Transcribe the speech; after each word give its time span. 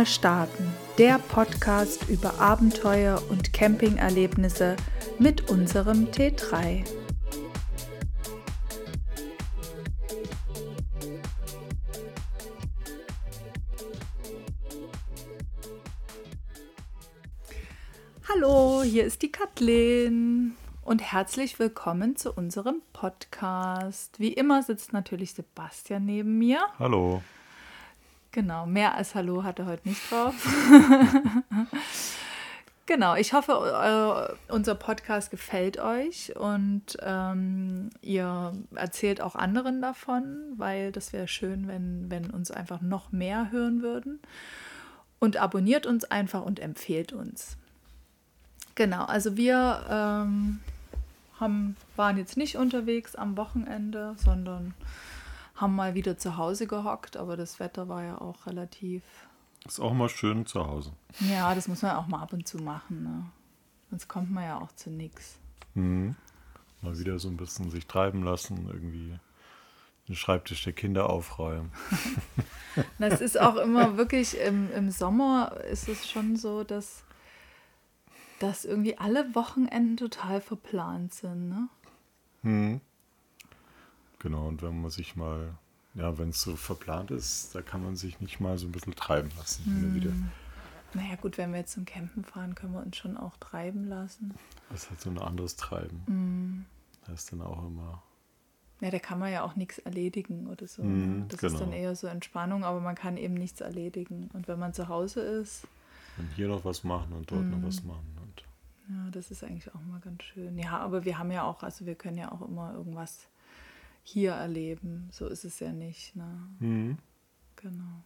Erstmal 0.00 0.06
starten, 0.06 0.74
der 0.96 1.18
Podcast 1.18 2.08
über 2.08 2.40
Abenteuer 2.40 3.22
und 3.28 3.52
Campingerlebnisse 3.52 4.76
mit 5.18 5.50
unserem 5.50 6.06
T3. 6.06 6.86
Hallo, 18.26 18.82
hier 18.82 19.04
ist 19.04 19.20
die 19.20 19.30
Kathleen 19.30 20.56
und 20.82 21.02
herzlich 21.02 21.58
willkommen 21.58 22.16
zu 22.16 22.32
unserem 22.32 22.80
Podcast. 22.94 24.18
Wie 24.18 24.32
immer 24.32 24.62
sitzt 24.62 24.94
natürlich 24.94 25.34
Sebastian 25.34 26.06
neben 26.06 26.38
mir. 26.38 26.60
Hallo. 26.78 27.20
Genau, 28.32 28.64
mehr 28.64 28.94
als 28.94 29.16
Hallo 29.16 29.42
hat 29.42 29.58
er 29.58 29.66
heute 29.66 29.88
nicht 29.88 30.00
drauf. 30.10 30.34
genau, 32.86 33.16
ich 33.16 33.32
hoffe, 33.32 34.36
unser 34.48 34.76
Podcast 34.76 35.32
gefällt 35.32 35.80
euch 35.80 36.36
und 36.36 36.96
ähm, 37.02 37.90
ihr 38.02 38.52
erzählt 38.76 39.20
auch 39.20 39.34
anderen 39.34 39.82
davon, 39.82 40.52
weil 40.56 40.92
das 40.92 41.12
wäre 41.12 41.26
schön, 41.26 41.66
wenn, 41.66 42.08
wenn 42.08 42.30
uns 42.30 42.52
einfach 42.52 42.80
noch 42.80 43.10
mehr 43.10 43.50
hören 43.50 43.82
würden. 43.82 44.20
Und 45.18 45.36
abonniert 45.36 45.84
uns 45.84 46.04
einfach 46.04 46.42
und 46.42 46.60
empfehlt 46.60 47.12
uns. 47.12 47.56
Genau, 48.76 49.04
also 49.04 49.36
wir 49.36 49.84
ähm, 49.90 50.60
haben, 51.40 51.76
waren 51.96 52.16
jetzt 52.16 52.36
nicht 52.36 52.56
unterwegs 52.56 53.16
am 53.16 53.36
Wochenende, 53.36 54.14
sondern 54.16 54.72
haben 55.60 55.76
mal 55.76 55.94
wieder 55.94 56.16
zu 56.16 56.36
Hause 56.36 56.66
gehockt, 56.66 57.16
aber 57.16 57.36
das 57.36 57.60
Wetter 57.60 57.88
war 57.88 58.02
ja 58.02 58.20
auch 58.20 58.46
relativ. 58.46 59.02
Ist 59.66 59.80
auch 59.80 59.92
mal 59.92 60.08
schön 60.08 60.46
zu 60.46 60.66
Hause. 60.66 60.92
Ja, 61.20 61.54
das 61.54 61.68
muss 61.68 61.82
man 61.82 61.96
auch 61.96 62.06
mal 62.06 62.22
ab 62.22 62.32
und 62.32 62.48
zu 62.48 62.58
machen. 62.58 63.02
Ne? 63.02 63.30
Sonst 63.90 64.08
kommt 64.08 64.30
man 64.30 64.44
ja 64.44 64.58
auch 64.58 64.72
zu 64.72 64.90
nichts. 64.90 65.38
Mhm. 65.74 66.16
Mal 66.80 66.98
wieder 66.98 67.18
so 67.18 67.28
ein 67.28 67.36
bisschen 67.36 67.70
sich 67.70 67.86
treiben 67.86 68.22
lassen, 68.22 68.68
irgendwie 68.72 69.18
den 70.08 70.16
Schreibtisch 70.16 70.64
der 70.64 70.72
Kinder 70.72 71.10
aufräumen. 71.10 71.70
das 72.98 73.20
ist 73.20 73.38
auch 73.38 73.56
immer 73.56 73.98
wirklich 73.98 74.38
im, 74.40 74.72
im 74.72 74.90
Sommer 74.90 75.58
ist 75.70 75.88
es 75.88 76.08
schon 76.08 76.36
so, 76.36 76.64
dass, 76.64 77.04
dass 78.38 78.64
irgendwie 78.64 78.96
alle 78.96 79.34
Wochenenden 79.34 79.98
total 79.98 80.40
verplant 80.40 81.12
sind. 81.12 81.50
Ne? 81.50 81.68
Mhm. 82.42 82.80
Genau, 84.20 84.46
und 84.46 84.62
wenn 84.62 84.80
man 84.80 84.90
sich 84.90 85.16
mal, 85.16 85.54
ja, 85.94 86.16
wenn 86.18 86.28
es 86.28 86.42
so 86.42 86.54
verplant 86.54 87.10
ist, 87.10 87.54
da 87.54 87.62
kann 87.62 87.82
man 87.82 87.96
sich 87.96 88.20
nicht 88.20 88.38
mal 88.38 88.56
so 88.58 88.68
ein 88.68 88.72
bisschen 88.72 88.94
treiben 88.94 89.30
lassen. 89.36 89.64
Hm. 89.64 89.94
Wieder. 89.94 90.12
Naja, 90.94 91.16
gut, 91.16 91.38
wenn 91.38 91.52
wir 91.52 91.60
jetzt 91.60 91.72
zum 91.72 91.84
Campen 91.84 92.24
fahren, 92.24 92.54
können 92.54 92.74
wir 92.74 92.80
uns 92.80 92.96
schon 92.96 93.16
auch 93.16 93.36
treiben 93.38 93.88
lassen. 93.88 94.34
Das 94.70 94.90
hat 94.90 95.00
so 95.00 95.10
ein 95.10 95.18
anderes 95.18 95.56
Treiben. 95.56 96.02
Mm. 96.06 96.66
Das 97.06 97.20
ist 97.20 97.32
dann 97.32 97.42
auch 97.42 97.64
immer. 97.64 98.02
Ja, 98.80 98.90
da 98.90 98.98
kann 98.98 99.18
man 99.18 99.32
ja 99.32 99.42
auch 99.42 99.54
nichts 99.56 99.78
erledigen 99.78 100.48
oder 100.48 100.66
so. 100.66 100.82
Mm, 100.82 101.28
das 101.28 101.40
genau. 101.40 101.52
ist 101.52 101.60
dann 101.60 101.72
eher 101.72 101.94
so 101.94 102.08
Entspannung, 102.08 102.64
aber 102.64 102.80
man 102.80 102.96
kann 102.96 103.16
eben 103.16 103.34
nichts 103.34 103.60
erledigen. 103.60 104.30
Und 104.32 104.48
wenn 104.48 104.58
man 104.58 104.74
zu 104.74 104.88
Hause 104.88 105.20
ist. 105.20 105.66
Und 106.18 106.28
hier 106.34 106.48
noch 106.48 106.64
was 106.64 106.82
machen 106.82 107.12
und 107.12 107.30
dort 107.30 107.44
noch 107.44 107.62
was 107.62 107.84
machen. 107.84 108.18
Und 108.20 108.44
ja, 108.88 109.10
das 109.12 109.30
ist 109.30 109.44
eigentlich 109.44 109.72
auch 109.72 109.82
mal 109.82 110.00
ganz 110.00 110.24
schön. 110.24 110.58
Ja, 110.58 110.78
aber 110.78 111.04
wir 111.04 111.18
haben 111.18 111.30
ja 111.30 111.44
auch, 111.44 111.62
also 111.62 111.86
wir 111.86 111.94
können 111.94 112.18
ja 112.18 112.32
auch 112.32 112.42
immer 112.42 112.74
irgendwas 112.74 113.28
hier 114.02 114.32
erleben. 114.32 115.08
So 115.12 115.26
ist 115.26 115.44
es 115.44 115.60
ja 115.60 115.72
nicht. 115.72 116.16
Ne? 116.16 116.48
Mhm. 116.58 116.98
Genau. 117.56 118.04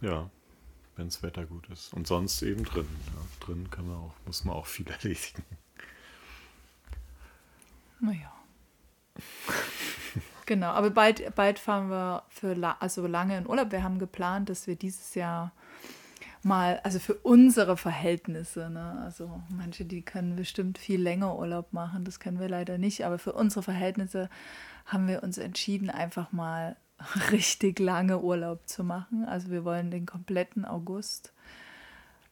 Ja, 0.00 0.30
wenn 0.96 1.06
das 1.06 1.22
Wetter 1.22 1.46
gut 1.46 1.68
ist. 1.68 1.94
Und 1.94 2.06
sonst 2.06 2.42
eben 2.42 2.64
drin. 2.64 2.88
Ja. 3.06 3.46
Drin 3.46 3.70
kann 3.70 3.86
man 3.86 3.96
auch, 3.96 4.14
muss 4.26 4.44
man 4.44 4.56
auch 4.56 4.66
viel 4.66 4.86
erledigen. 4.90 5.44
Naja. 8.00 8.32
genau, 10.46 10.70
aber 10.70 10.90
bald, 10.90 11.34
bald 11.36 11.58
fahren 11.58 11.88
wir 11.88 12.24
für 12.28 12.54
la 12.54 12.76
also 12.80 13.06
lange 13.06 13.38
in 13.38 13.46
Urlaub. 13.46 13.70
Wir 13.70 13.84
haben 13.84 13.98
geplant, 13.98 14.48
dass 14.48 14.66
wir 14.66 14.74
dieses 14.74 15.14
Jahr 15.14 15.52
mal, 16.44 16.80
also 16.82 16.98
für 16.98 17.14
unsere 17.14 17.76
Verhältnisse, 17.76 18.70
ne? 18.70 19.00
also 19.04 19.42
manche, 19.48 19.84
die 19.84 20.02
können 20.02 20.36
bestimmt 20.36 20.78
viel 20.78 21.00
länger 21.00 21.38
Urlaub 21.38 21.72
machen, 21.72 22.04
das 22.04 22.20
können 22.20 22.40
wir 22.40 22.48
leider 22.48 22.78
nicht, 22.78 23.04
aber 23.04 23.18
für 23.18 23.32
unsere 23.32 23.62
Verhältnisse 23.62 24.28
haben 24.86 25.08
wir 25.08 25.22
uns 25.22 25.38
entschieden, 25.38 25.90
einfach 25.90 26.32
mal 26.32 26.76
richtig 27.30 27.78
lange 27.78 28.20
Urlaub 28.20 28.68
zu 28.68 28.84
machen. 28.84 29.24
Also 29.24 29.50
wir 29.50 29.64
wollen 29.64 29.90
den 29.90 30.06
kompletten 30.06 30.64
August 30.64 31.32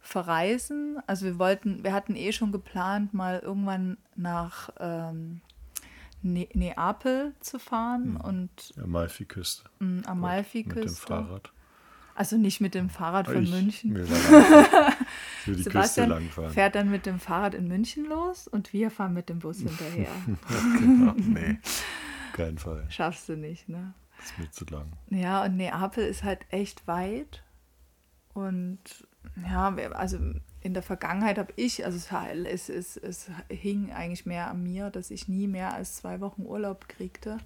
verreisen. 0.00 0.98
Also 1.06 1.26
wir 1.26 1.38
wollten, 1.38 1.84
wir 1.84 1.92
hatten 1.92 2.16
eh 2.16 2.32
schon 2.32 2.52
geplant, 2.52 3.14
mal 3.14 3.38
irgendwann 3.40 3.98
nach 4.16 4.70
ähm, 4.78 5.40
ne 6.22 6.48
Neapel 6.54 7.34
zu 7.40 7.58
fahren 7.58 8.12
mhm. 8.14 8.20
und 8.20 8.74
Amalfiküste. 8.82 9.64
Mm, 9.78 10.00
Amalfiküste. 10.04 10.80
Mit 10.80 10.88
dem 10.88 10.94
Fahrrad. 10.94 11.52
Also 12.20 12.36
nicht 12.36 12.60
mit 12.60 12.74
dem 12.74 12.90
Fahrrad 12.90 13.28
von 13.28 13.44
ich 13.44 13.50
München. 13.50 13.96
Für 13.96 15.52
die 15.54 15.62
Sebastian 15.62 15.72
Küste 15.72 16.04
langfahren. 16.04 16.52
fährt 16.52 16.74
dann 16.74 16.90
mit 16.90 17.06
dem 17.06 17.18
Fahrrad 17.18 17.54
in 17.54 17.66
München 17.66 18.04
los 18.04 18.46
und 18.46 18.74
wir 18.74 18.90
fahren 18.90 19.14
mit 19.14 19.30
dem 19.30 19.38
Bus 19.38 19.56
hinterher. 19.60 20.10
genau, 20.78 21.14
nee, 21.16 21.58
keinen 22.34 22.58
Fall. 22.58 22.84
Schaffst 22.90 23.30
du 23.30 23.38
nicht, 23.38 23.70
ne? 23.70 23.94
Das 24.18 24.26
ist 24.26 24.38
mir 24.38 24.50
zu 24.50 24.66
lang. 24.66 24.92
Ja, 25.08 25.42
und 25.46 25.56
Neapel 25.56 26.04
ist 26.04 26.22
halt 26.22 26.40
echt 26.50 26.86
weit. 26.86 27.42
Und 28.34 28.80
ja, 29.42 29.74
also 29.92 30.18
in 30.60 30.74
der 30.74 30.82
Vergangenheit 30.82 31.38
habe 31.38 31.54
ich, 31.56 31.86
also 31.86 31.96
es, 32.44 32.68
es, 32.68 32.98
es 32.98 33.30
hing 33.48 33.92
eigentlich 33.92 34.26
mehr 34.26 34.50
an 34.50 34.62
mir, 34.62 34.90
dass 34.90 35.10
ich 35.10 35.26
nie 35.26 35.46
mehr 35.48 35.72
als 35.72 35.96
zwei 35.96 36.20
Wochen 36.20 36.42
Urlaub 36.42 36.86
kriegte. 36.86 37.38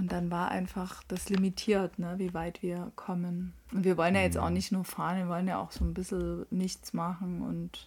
Und 0.00 0.12
dann 0.12 0.30
war 0.30 0.50
einfach 0.50 1.04
das 1.08 1.28
limitiert, 1.28 1.98
ne, 1.98 2.14
wie 2.16 2.32
weit 2.32 2.62
wir 2.62 2.90
kommen. 2.96 3.52
Und 3.70 3.84
wir 3.84 3.98
wollen 3.98 4.14
ja 4.14 4.22
jetzt 4.22 4.38
auch 4.38 4.48
mhm. 4.48 4.54
nicht 4.54 4.72
nur 4.72 4.86
fahren, 4.86 5.18
wir 5.18 5.28
wollen 5.28 5.46
ja 5.46 5.58
auch 5.58 5.72
so 5.72 5.84
ein 5.84 5.92
bisschen 5.92 6.46
nichts 6.48 6.94
machen. 6.94 7.42
Und 7.42 7.86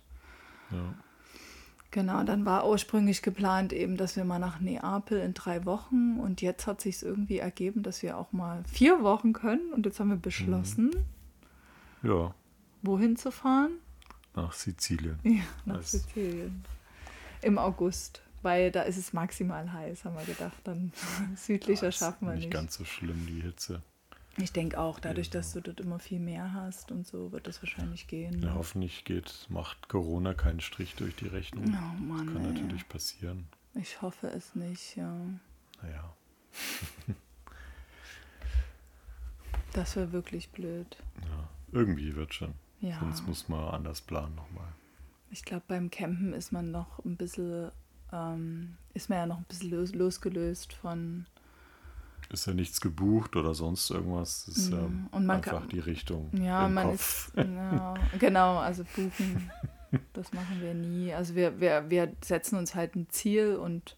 ja. 0.69 0.94
genau, 1.90 2.23
dann 2.23 2.46
war 2.46 2.69
ursprünglich 2.69 3.23
geplant 3.23 3.73
eben, 3.73 3.97
dass 3.97 4.16
wir 4.16 4.25
mal 4.25 4.38
nach 4.38 4.59
Neapel 4.59 5.18
in 5.22 5.34
drei 5.34 5.66
Wochen. 5.66 6.19
Und 6.19 6.44
jetzt 6.44 6.68
hat 6.68 6.81
sich 6.81 7.02
irgendwie 7.02 7.40
ergeben, 7.40 7.81
dass 7.81 8.03
wir 8.03 8.16
auch 8.16 8.31
mal 8.31 8.63
vier 8.68 9.02
Wochen 9.02 9.34
können. 9.34 9.73
Und 9.73 9.88
jetzt 9.88 10.00
haben 10.00 10.12
wir 10.12 10.18
beschlossen, 10.18 10.91
mhm. 12.03 12.09
ja. 12.09 12.35
wohin 12.84 13.18
zu 13.18 13.31
fahren. 13.31 13.72
Nach 14.35 14.53
Sizilien. 14.53 15.18
Ja, 15.23 15.41
nach 15.66 15.78
das 15.78 15.94
Sizilien. 15.94 16.63
Im 17.41 17.57
August 17.57 18.22
weil 18.44 18.72
da 18.72 18.84
ist 18.84 18.98
es 18.98 19.14
maximal 19.14 19.72
heiß, 19.72 20.06
haben 20.06 20.16
wir 20.16 20.26
gedacht. 20.26 20.58
Dann 20.64 20.92
südlicher 21.36 21.92
schaffen 21.92 22.28
wir 22.28 22.36
nicht. 22.36 22.46
Nicht 22.46 22.54
ganz 22.54 22.76
so 22.76 22.86
schlimm, 22.86 23.26
die 23.28 23.42
Hitze. 23.42 23.81
Ich 24.38 24.52
denke 24.52 24.80
auch, 24.80 25.00
dadurch, 25.00 25.30
dass 25.30 25.54
du 25.54 25.62
dort 25.62 25.80
immer 25.80 26.00
viel 26.00 26.20
mehr 26.20 26.53
hast 26.53 26.92
und 26.92 27.06
so, 27.06 27.32
wird 27.32 27.46
das 27.46 27.62
wahrscheinlich 27.62 28.08
gehen. 28.08 28.42
Ja, 28.42 28.56
hoffentlich 28.56 29.06
geht, 29.06 29.46
macht 29.50 29.90
Corona 29.90 30.34
keinen 30.34 30.59
Strich 30.59 30.96
durch 30.96 31.16
die 31.16 31.28
Rechnung. 31.28 31.66
Oh 31.66 32.03
Mann, 32.03 32.26
das 32.26 32.34
kann 32.34 32.46
ey. 32.46 32.52
natürlich 32.53 32.90
passieren. 32.90 33.48
Ich 33.76 34.02
hoffe 34.02 34.28
es 34.28 34.56
nicht, 34.56 34.96
ja. 34.96 35.16
Naja. 35.84 36.16
das 39.73 39.96
wäre 39.96 40.12
wirklich 40.12 40.50
blöd. 40.50 40.97
Ja, 41.22 41.50
irgendwie 41.72 42.16
wird 42.16 42.34
schon. 42.34 42.56
Ja. 42.79 43.00
Sonst 43.00 43.28
muss 43.28 43.50
man 43.50 43.73
anders 43.73 44.02
planen 44.02 44.35
nochmal. 44.35 44.67
Ich 45.29 45.46
glaube, 45.46 45.64
beim 45.67 45.90
Campen 45.91 46.34
ist 46.34 46.52
man 46.52 46.72
noch 46.72 47.03
ein 47.06 47.17
bisschen 47.17 47.72
ähm, 48.14 48.76
ist 48.94 49.10
man 49.10 49.20
ja 49.20 49.26
noch 49.26 49.38
ein 49.38 49.46
bisschen 49.46 49.72
los, 49.72 49.94
losgelöst 49.94 50.74
von. 50.74 51.26
Ist 52.30 52.48
ja 52.48 52.54
nichts 52.54 52.82
gebucht 52.82 53.36
oder 53.36 53.54
sonst 53.54 53.90
irgendwas. 53.92 54.46
Das 54.46 54.58
ist 54.58 54.72
ja, 54.72 54.90
und 55.12 55.30
einfach 55.30 55.60
kann, 55.60 55.70
die 55.70 55.80
Richtung. 55.80 56.30
Ja, 56.34 56.68
man 56.68 56.92
Kopf. 56.92 57.32
ist. 57.36 57.38
Ja, 57.48 57.94
genau, 58.18 58.58
also 58.58 58.84
buchen, 58.96 59.52
das 60.14 60.34
machen 60.34 60.62
wir 60.62 60.74
nie. 60.74 61.14
Also 61.14 61.36
wir, 61.36 61.60
wir, 61.60 61.90
wir 61.90 62.14
setzen 62.24 62.58
uns 62.58 62.74
halt 62.74 62.96
ein 62.96 63.08
Ziel 63.10 63.56
und 63.56 63.96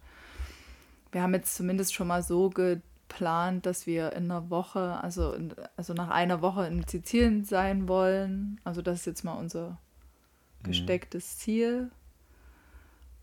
wir 1.12 1.22
haben 1.22 1.34
jetzt 1.34 1.56
zumindest 1.56 1.94
schon 1.94 2.08
mal 2.08 2.24
so 2.24 2.50
geplant, 2.50 3.66
dass 3.66 3.88
wir 3.88 4.12
in 4.14 4.26
einer 4.26 4.50
Woche, 4.50 5.00
also, 5.02 5.32
in, 5.32 5.54
also 5.78 5.94
nach 5.94 6.10
einer 6.10 6.42
Woche 6.42 6.68
in 6.68 6.86
Sizilien 6.86 7.46
sein 7.46 7.88
wollen. 7.88 8.60
Also 8.66 8.82
das 8.82 9.00
ist 9.00 9.06
jetzt 9.06 9.24
mal 9.24 9.36
unser 9.36 9.70
mhm. 9.70 10.64
gestecktes 10.64 11.38
Ziel. 11.38 11.90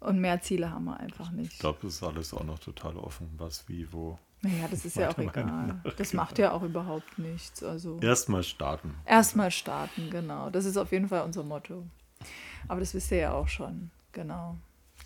Und 0.02 0.20
mehr 0.20 0.40
Ziele 0.40 0.70
haben 0.70 0.84
wir 0.84 0.99
einfach 0.99 1.31
nicht. 1.31 1.52
Ich 1.52 1.58
glaube, 1.58 1.78
das 1.82 1.94
ist 1.94 2.02
alles 2.02 2.34
auch 2.34 2.44
noch 2.44 2.58
total 2.58 2.96
offen, 2.96 3.31
was, 3.38 3.69
wie, 3.69 3.93
wo. 3.93 4.19
Naja, 4.40 4.66
das 4.69 4.84
ist 4.84 4.96
ja 4.96 5.10
auch 5.10 5.19
egal. 5.19 5.81
Das 5.96 6.10
genau. 6.10 6.22
macht 6.25 6.38
ja 6.38 6.52
auch 6.52 6.62
überhaupt 6.62 7.19
nichts. 7.19 7.62
Also 7.62 7.99
Erstmal 8.00 8.43
starten. 8.43 8.94
Erstmal 9.04 9.50
starten, 9.52 10.10
genau. 10.10 10.50
Das 10.50 10.64
ist 10.64 10.76
auf 10.76 10.90
jeden 10.90 11.08
Fall 11.08 11.22
unser 11.22 11.44
Motto. 11.44 11.84
Aber 12.66 12.81
das 12.81 12.94
wisst 12.94 13.12
ihr 13.12 13.19
ja 13.19 13.32
auch 13.32 13.49
schon, 13.49 13.90
genau. 14.12 14.56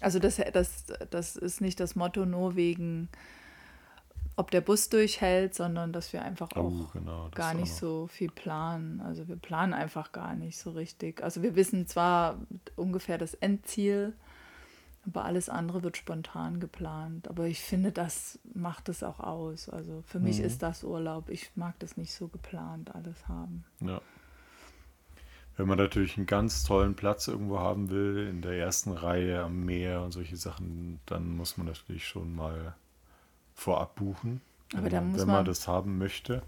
Also 0.00 0.18
das, 0.18 0.36
das, 0.52 0.84
das 1.10 1.36
ist 1.36 1.60
nicht 1.60 1.80
das 1.80 1.94
Motto 1.96 2.24
nur 2.24 2.56
wegen 2.56 3.08
ob 4.38 4.50
der 4.50 4.60
Bus 4.60 4.90
durchhält, 4.90 5.54
sondern 5.54 5.92
dass 5.94 6.12
wir 6.12 6.22
einfach 6.22 6.48
Oh, 6.56 6.60
auch 6.60 6.92
genau, 6.92 7.30
gar 7.34 7.52
auch 7.52 7.54
nicht 7.54 7.72
noch. 7.72 7.78
so 7.78 8.06
viel 8.06 8.30
planen. 8.30 9.00
Also 9.00 9.28
wir 9.28 9.36
planen 9.36 9.72
einfach 9.72 10.12
gar 10.12 10.34
nicht 10.34 10.58
so 10.58 10.72
richtig. 10.72 11.22
Also 11.22 11.42
wir 11.42 11.56
wissen 11.56 11.86
zwar 11.86 12.36
ungefähr 12.76 13.16
das 13.16 13.32
Endziel, 13.32 14.12
aber 15.06 15.24
alles 15.24 15.48
andere 15.48 15.82
wird 15.82 15.96
spontan 15.96 16.58
geplant. 16.60 17.28
Aber 17.28 17.46
ich 17.46 17.60
finde, 17.60 17.92
das 17.92 18.38
macht 18.54 18.88
es 18.88 19.02
auch 19.02 19.20
aus. 19.20 19.68
Also 19.68 20.02
für 20.06 20.18
mich 20.20 20.38
Mhm. 20.38 20.44
ist 20.46 20.62
das 20.62 20.82
Urlaub. 20.84 21.28
Ich 21.30 21.50
mag 21.54 21.78
das 21.78 21.96
nicht 21.96 22.12
so 22.12 22.28
geplant 22.28 22.94
alles 22.94 23.28
haben. 23.28 23.64
Ja. 23.80 24.00
Wenn 25.56 25.68
man 25.68 25.78
natürlich 25.78 26.16
einen 26.18 26.26
ganz 26.26 26.64
tollen 26.64 26.94
Platz 26.96 27.28
irgendwo 27.28 27.58
haben 27.58 27.88
will, 27.88 28.26
in 28.28 28.42
der 28.42 28.58
ersten 28.58 28.92
Reihe 28.92 29.42
am 29.42 29.64
Meer 29.64 30.02
und 30.02 30.12
solche 30.12 30.36
Sachen, 30.36 31.00
dann 31.06 31.34
muss 31.36 31.56
man 31.56 31.66
natürlich 31.66 32.06
schon 32.06 32.34
mal 32.34 32.74
vorab 33.54 33.94
buchen, 33.94 34.42
Aber 34.74 34.82
wenn, 34.84 34.92
man, 34.92 35.12
wenn 35.18 35.26
man 35.26 35.36
man- 35.36 35.44
das 35.46 35.66
haben 35.66 35.96
möchte. 35.98 36.42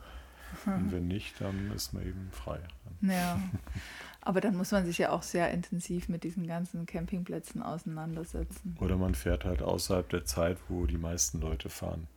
Und 0.66 0.92
wenn 0.92 1.06
nicht, 1.06 1.38
dann 1.42 1.70
ist 1.72 1.92
man 1.92 2.04
eben 2.06 2.30
frei. 2.32 2.58
Ja. 3.02 3.38
Aber 4.20 4.40
dann 4.40 4.56
muss 4.56 4.72
man 4.72 4.84
sich 4.84 4.98
ja 4.98 5.10
auch 5.10 5.22
sehr 5.22 5.50
intensiv 5.52 6.08
mit 6.08 6.24
diesen 6.24 6.46
ganzen 6.46 6.86
Campingplätzen 6.86 7.62
auseinandersetzen. 7.62 8.76
Oder 8.80 8.96
man 8.96 9.14
fährt 9.14 9.44
halt 9.44 9.62
außerhalb 9.62 10.08
der 10.10 10.24
Zeit, 10.24 10.58
wo 10.68 10.86
die 10.86 10.98
meisten 10.98 11.40
Leute 11.40 11.68
fahren. 11.70 12.08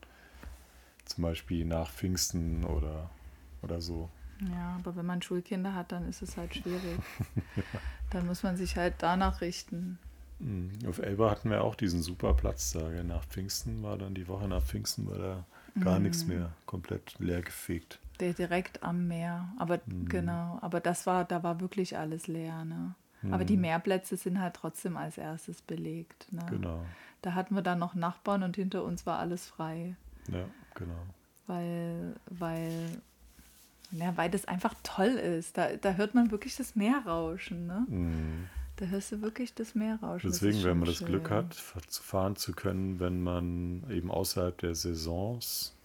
Zum 1.05 1.23
Beispiel 1.23 1.65
nach 1.65 1.89
Pfingsten 1.91 2.63
oder, 2.65 3.09
oder 3.61 3.81
so. 3.81 4.09
Ja, 4.51 4.75
aber 4.79 4.95
wenn 4.95 5.05
man 5.05 5.21
Schulkinder 5.21 5.75
hat, 5.75 5.91
dann 5.91 6.07
ist 6.09 6.21
es 6.21 6.35
halt 6.37 6.55
schwierig. 6.55 6.99
Dann 8.09 8.25
muss 8.25 8.43
man 8.43 8.57
sich 8.57 8.75
halt 8.75 8.95
danach 8.97 9.39
richten. 9.39 9.97
Mhm. 10.39 10.71
Auf 10.87 10.97
Elba 10.99 11.29
hatten 11.31 11.49
wir 11.49 11.63
auch 11.63 11.75
diesen 11.75 12.01
super 12.01 12.33
Platz 12.33 12.71
da. 12.73 12.89
Nach 13.03 13.23
Pfingsten 13.25 13.83
war 13.83 13.97
dann 13.97 14.15
die 14.15 14.27
Woche 14.27 14.47
nach 14.49 14.61
Pfingsten 14.63 15.07
war 15.09 15.17
da 15.17 15.45
gar 15.79 15.97
Mhm. 15.97 16.03
nichts 16.05 16.25
mehr. 16.25 16.51
Komplett 16.65 17.15
leer 17.19 17.41
gefegt. 17.41 17.99
Der 18.21 18.33
direkt 18.33 18.83
am 18.83 19.07
Meer. 19.07 19.49
Aber 19.57 19.79
Mhm. 19.85 20.07
genau, 20.07 20.59
aber 20.61 20.79
das 20.79 21.05
war, 21.07 21.25
da 21.25 21.43
war 21.43 21.59
wirklich 21.59 21.97
alles 21.97 22.27
leer, 22.27 22.63
ne? 22.63 22.95
Aber 23.25 23.43
Mhm. 23.43 23.47
die 23.47 23.57
Meerplätze 23.57 24.15
sind 24.17 24.39
halt 24.39 24.55
trotzdem 24.55 24.95
als 24.97 25.17
erstes 25.17 25.61
belegt. 25.61 26.31
Ne? 26.31 26.43
Genau. 26.49 26.83
Da 27.21 27.33
hatten 27.35 27.53
wir 27.55 27.61
dann 27.61 27.77
noch 27.79 27.93
Nachbarn 27.93 28.41
und 28.43 28.55
hinter 28.55 28.83
uns 28.83 29.05
war 29.05 29.19
alles 29.19 29.45
frei. 29.45 29.95
Ja, 30.27 30.45
genau. 30.73 31.03
Weil, 31.45 32.15
weil, 32.29 33.01
ja, 33.91 34.15
weil 34.17 34.29
das 34.31 34.45
einfach 34.45 34.73
toll 34.83 35.09
ist. 35.09 35.57
Da, 35.57 35.75
da 35.75 35.93
hört 35.93 36.15
man 36.15 36.31
wirklich 36.31 36.55
das 36.55 36.75
Meer 36.75 37.03
rauschen, 37.05 37.67
ne? 37.67 37.85
Mhm. 37.89 38.47
Da 38.77 38.85
hörst 38.87 39.11
du 39.11 39.21
wirklich 39.21 39.53
das 39.53 39.75
Meer 39.75 39.99
rauschen. 40.01 40.29
Das 40.31 40.39
Deswegen, 40.39 40.63
wenn 40.63 40.79
man 40.79 40.87
das 40.87 40.97
schön. 40.97 41.07
Glück 41.07 41.29
hat, 41.29 41.53
fahren 41.53 42.35
zu 42.35 42.53
können, 42.53 42.99
wenn 42.99 43.21
man 43.21 43.83
eben 43.91 44.09
außerhalb 44.09 44.57
der 44.57 44.73
Saisons, 44.73 45.75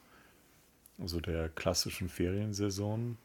also 0.99 1.21
der 1.21 1.49
klassischen 1.51 2.09
Feriensaison, 2.09 3.17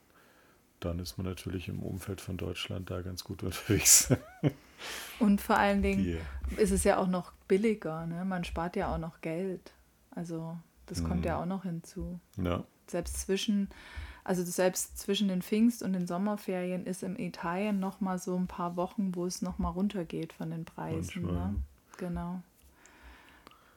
dann 0.79 1.00
ist 1.00 1.18
man 1.18 1.27
natürlich 1.27 1.68
im 1.69 1.81
Umfeld 1.83 2.21
von 2.21 2.38
Deutschland 2.38 2.89
da 2.89 3.01
ganz 3.01 3.23
gut 3.23 3.44
unterwegs. 3.44 4.12
Und 5.19 5.41
vor 5.41 5.57
allen 5.57 5.83
Dingen 5.83 6.03
Die, 6.03 6.18
ist 6.57 6.71
es 6.71 6.83
ja 6.83 6.97
auch 6.97 7.07
noch 7.07 7.33
billiger, 7.47 8.07
ne? 8.07 8.25
Man 8.25 8.44
spart 8.44 8.75
ja 8.75 8.94
auch 8.94 8.97
noch 8.97 9.21
Geld. 9.21 9.73
Also 10.09 10.57
das 10.88 11.03
kommt 11.03 11.19
Mhm. 11.21 11.25
ja 11.25 11.39
auch 11.41 11.45
noch 11.45 11.63
hinzu. 11.63 12.19
ja, 12.38 12.63
Selbst 12.88 13.21
zwischen, 13.21 13.69
also 14.24 14.44
selbst 14.44 14.97
zwischen 14.97 15.27
den 15.27 15.44
Pfingst- 15.44 15.83
und 15.83 15.94
den 15.94 16.07
Sommerferien 16.07 16.85
ist 16.88 17.03
im 17.03 17.15
Italien 17.17 17.79
noch 17.79 18.01
mal 18.01 18.17
so 18.17 18.35
ein 18.35 18.47
paar 18.47 18.75
Wochen, 18.75 19.13
wo 19.15 19.27
es 19.27 19.44
noch 19.44 19.59
mal 19.59 19.69
runtergeht 19.69 20.33
von 20.33 20.50
den 20.50 20.65
Preisen. 20.65 21.21
Ne? 21.27 21.56
Genau. 21.97 22.41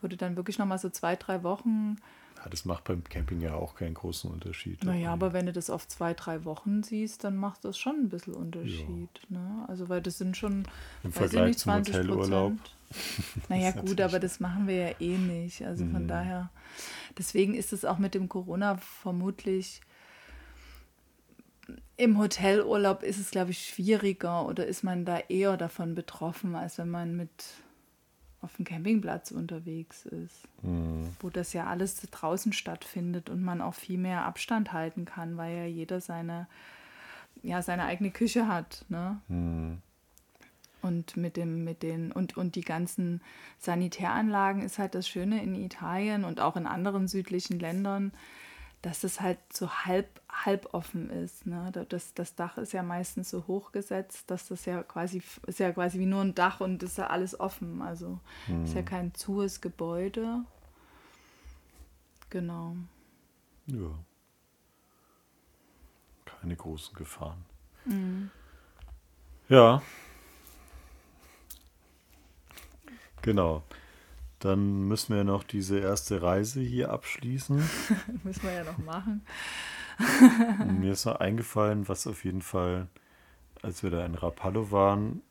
Du 0.01 0.09
dann 0.17 0.37
wirklich 0.37 0.59
noch 0.59 0.67
mal 0.67 0.79
so 0.79 0.91
zwei, 0.91 1.17
drei 1.17 1.43
Wochen, 1.43 1.97
ja, 2.45 2.51
das 2.51 2.65
macht 2.67 2.85
beim 2.85 3.03
Camping 3.05 3.41
ja 3.41 3.55
auch 3.55 3.75
keinen 3.75 3.95
großen 3.95 4.31
Unterschied. 4.31 4.85
naja, 4.85 5.13
aber 5.13 5.33
wenn 5.33 5.47
du 5.47 5.53
das 5.53 5.71
auf 5.71 5.89
zwei, 5.89 6.13
drei 6.13 6.45
Wochen 6.45 6.83
siehst, 6.83 7.25
dann 7.25 7.37
macht 7.37 7.65
das 7.65 7.79
schon 7.79 7.97
ein 8.01 8.09
bisschen 8.11 8.35
Unterschied. 8.35 9.09
Ne? 9.31 9.65
Also 9.67 9.89
weil 9.89 10.03
das 10.03 10.19
sind 10.19 10.37
schon, 10.37 10.65
Im 11.03 11.13
Vergleich 11.13 11.47
nicht, 11.49 11.59
zum 11.61 11.73
20 11.73 11.95
Hotelurlaub. 11.95 12.53
Naja, 13.49 13.71
gut, 13.81 14.01
aber 14.01 14.19
das 14.21 14.41
machen 14.41 14.67
wir 14.67 14.77
ja 14.77 14.95
eh 15.01 15.17
nicht. 15.17 15.65
Also 15.65 15.85
von 15.87 16.05
Mhm. 16.05 16.09
daher, 16.09 16.51
deswegen 17.17 17.55
ist 17.55 17.73
es 17.73 17.85
auch 17.85 17.99
mit 17.99 18.15
dem 18.15 18.29
Corona 18.29 18.77
vermutlich 18.77 19.81
im 21.97 22.19
Hotelurlaub 22.19 23.03
ist 23.03 23.19
es, 23.19 23.31
glaube 23.31 23.53
ich, 23.53 23.67
schwieriger 23.69 24.47
oder 24.47 24.67
ist 24.67 24.83
man 24.83 25.05
da 25.05 25.19
eher 25.29 25.57
davon 25.57 25.95
betroffen, 25.95 26.57
als 26.57 26.77
wenn 26.79 26.91
man 26.91 27.17
mit 27.17 27.31
auf 28.45 28.57
dem 28.57 28.65
Campingplatz 28.65 29.31
unterwegs 29.31 30.07
ist, 30.07 30.47
Mhm. 30.63 31.09
wo 31.21 31.31
das 31.31 31.53
ja 31.53 31.67
alles 31.67 31.97
draußen 31.97 32.53
stattfindet 32.53 33.31
und 33.31 33.43
man 33.43 33.61
auch 33.61 33.75
viel 33.75 33.99
mehr 33.99 34.25
Abstand 34.25 34.73
halten 34.73 35.05
kann, 35.05 35.37
weil 35.37 35.57
ja 35.57 35.65
jeder 35.65 36.01
seine, 36.01 36.47
ja, 37.43 37.63
seine 37.63 37.85
eigene 37.85 38.11
Küche 38.11 38.47
hat. 38.47 38.85
Ne? 38.89 39.21
Mhm. 39.29 39.79
Und 40.83 41.17
mit 41.17 41.39
dem, 41.39 41.65
mit 41.65 41.83
den, 41.83 42.13
und, 42.13 42.37
und 42.37 42.57
die 42.57 42.61
ganzen 42.61 43.23
Sanitäranlagen 43.59 44.63
ist 44.63 44.79
halt 44.79 44.95
das 44.95 45.09
Schöne 45.09 45.43
in 45.43 45.55
Italien 45.55 46.25
und 46.25 46.41
auch 46.41 46.57
in 46.57 46.67
anderen 46.67 47.09
südlichen 47.09 47.59
Ländern, 47.59 48.13
dass 48.85 49.03
es 49.03 49.21
halt 49.23 49.39
so 49.51 49.71
halb, 49.71 50.21
halb 50.31 50.75
offen 50.75 51.09
ist. 51.09 51.47
Ne? 51.47 51.71
Da- 51.73 51.85
Das, 51.85 52.13
das 52.13 52.35
Dach 52.35 52.59
ist 52.59 52.73
ja 52.73 52.83
meistens 52.83 53.31
so 53.31 53.47
hochgesetzt, 53.47 54.31
dass 54.31 54.49
das 54.49 54.67
ja 54.67 54.83
quasi, 54.83 55.23
ist 55.47 55.59
ja 55.59 55.73
quasi 55.73 55.99
wie 55.99 56.07
nur 56.07 56.21
ein 56.21 56.35
Dach 56.35 56.61
und 56.61 56.83
ist 56.83 56.99
ja 56.99 57.07
alles 57.07 57.39
offen. 57.41 57.81
Also 57.81 58.19
ist 58.65 58.75
ja 58.75 58.83
kein 58.83 59.15
zues 59.15 59.61
Gebäude. 59.63 60.41
Genau. 62.29 62.77
Ja. 63.69 63.91
Keine 66.27 66.57
großen 66.57 66.95
Gefahren. 66.95 67.43
Mhm. 67.87 68.31
Ja. 69.49 69.81
Genau. 73.23 73.63
Dann 74.45 74.89
müssen 74.89 75.17
wir 75.17 75.25
noch 75.25 75.43
diese 75.43 75.79
erste 75.79 76.21
Reise 76.21 76.61
hier 76.61 76.91
abschließen. 76.91 77.57
Müssen 78.25 78.43
wir 78.43 78.53
ja 78.53 78.65
noch 78.65 78.77
machen. 78.77 79.25
Mir 80.81 80.93
ist 80.93 81.07
noch 81.07 81.17
eingefallen, 81.17 81.89
was 81.89 82.07
auf 82.07 82.27
jeden 82.27 82.43
Fall, 82.43 82.89
als 83.63 83.83
wir 83.83 83.89
da 83.89 84.05
in 84.05 84.15
Rapallo 84.15 84.71
waren, 84.71 85.23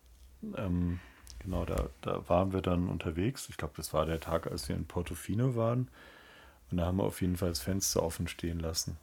ähm, 0.58 1.00
genau, 1.38 1.64
da, 1.64 1.90
da 2.02 2.28
waren 2.28 2.54
wir 2.54 2.62
dann 2.62 2.90
unterwegs. 2.90 3.50
Ich 3.50 3.58
glaube, 3.58 3.76
das 3.78 3.94
war 3.94 4.08
der 4.08 4.20
Tag, 4.20 4.48
als 4.48 4.68
wir 4.68 4.76
in 4.76 4.88
Portofino 4.88 5.56
waren. 5.56 5.90
Und 6.72 6.78
da 6.78 6.88
haben 6.88 6.98
wir 6.98 7.04
auf 7.04 7.22
jeden 7.22 7.38
Fall 7.38 7.50
das 7.50 7.60
Fenster 7.60 8.02
offen 8.02 8.28
stehen 8.28 8.60
lassen. 8.60 8.98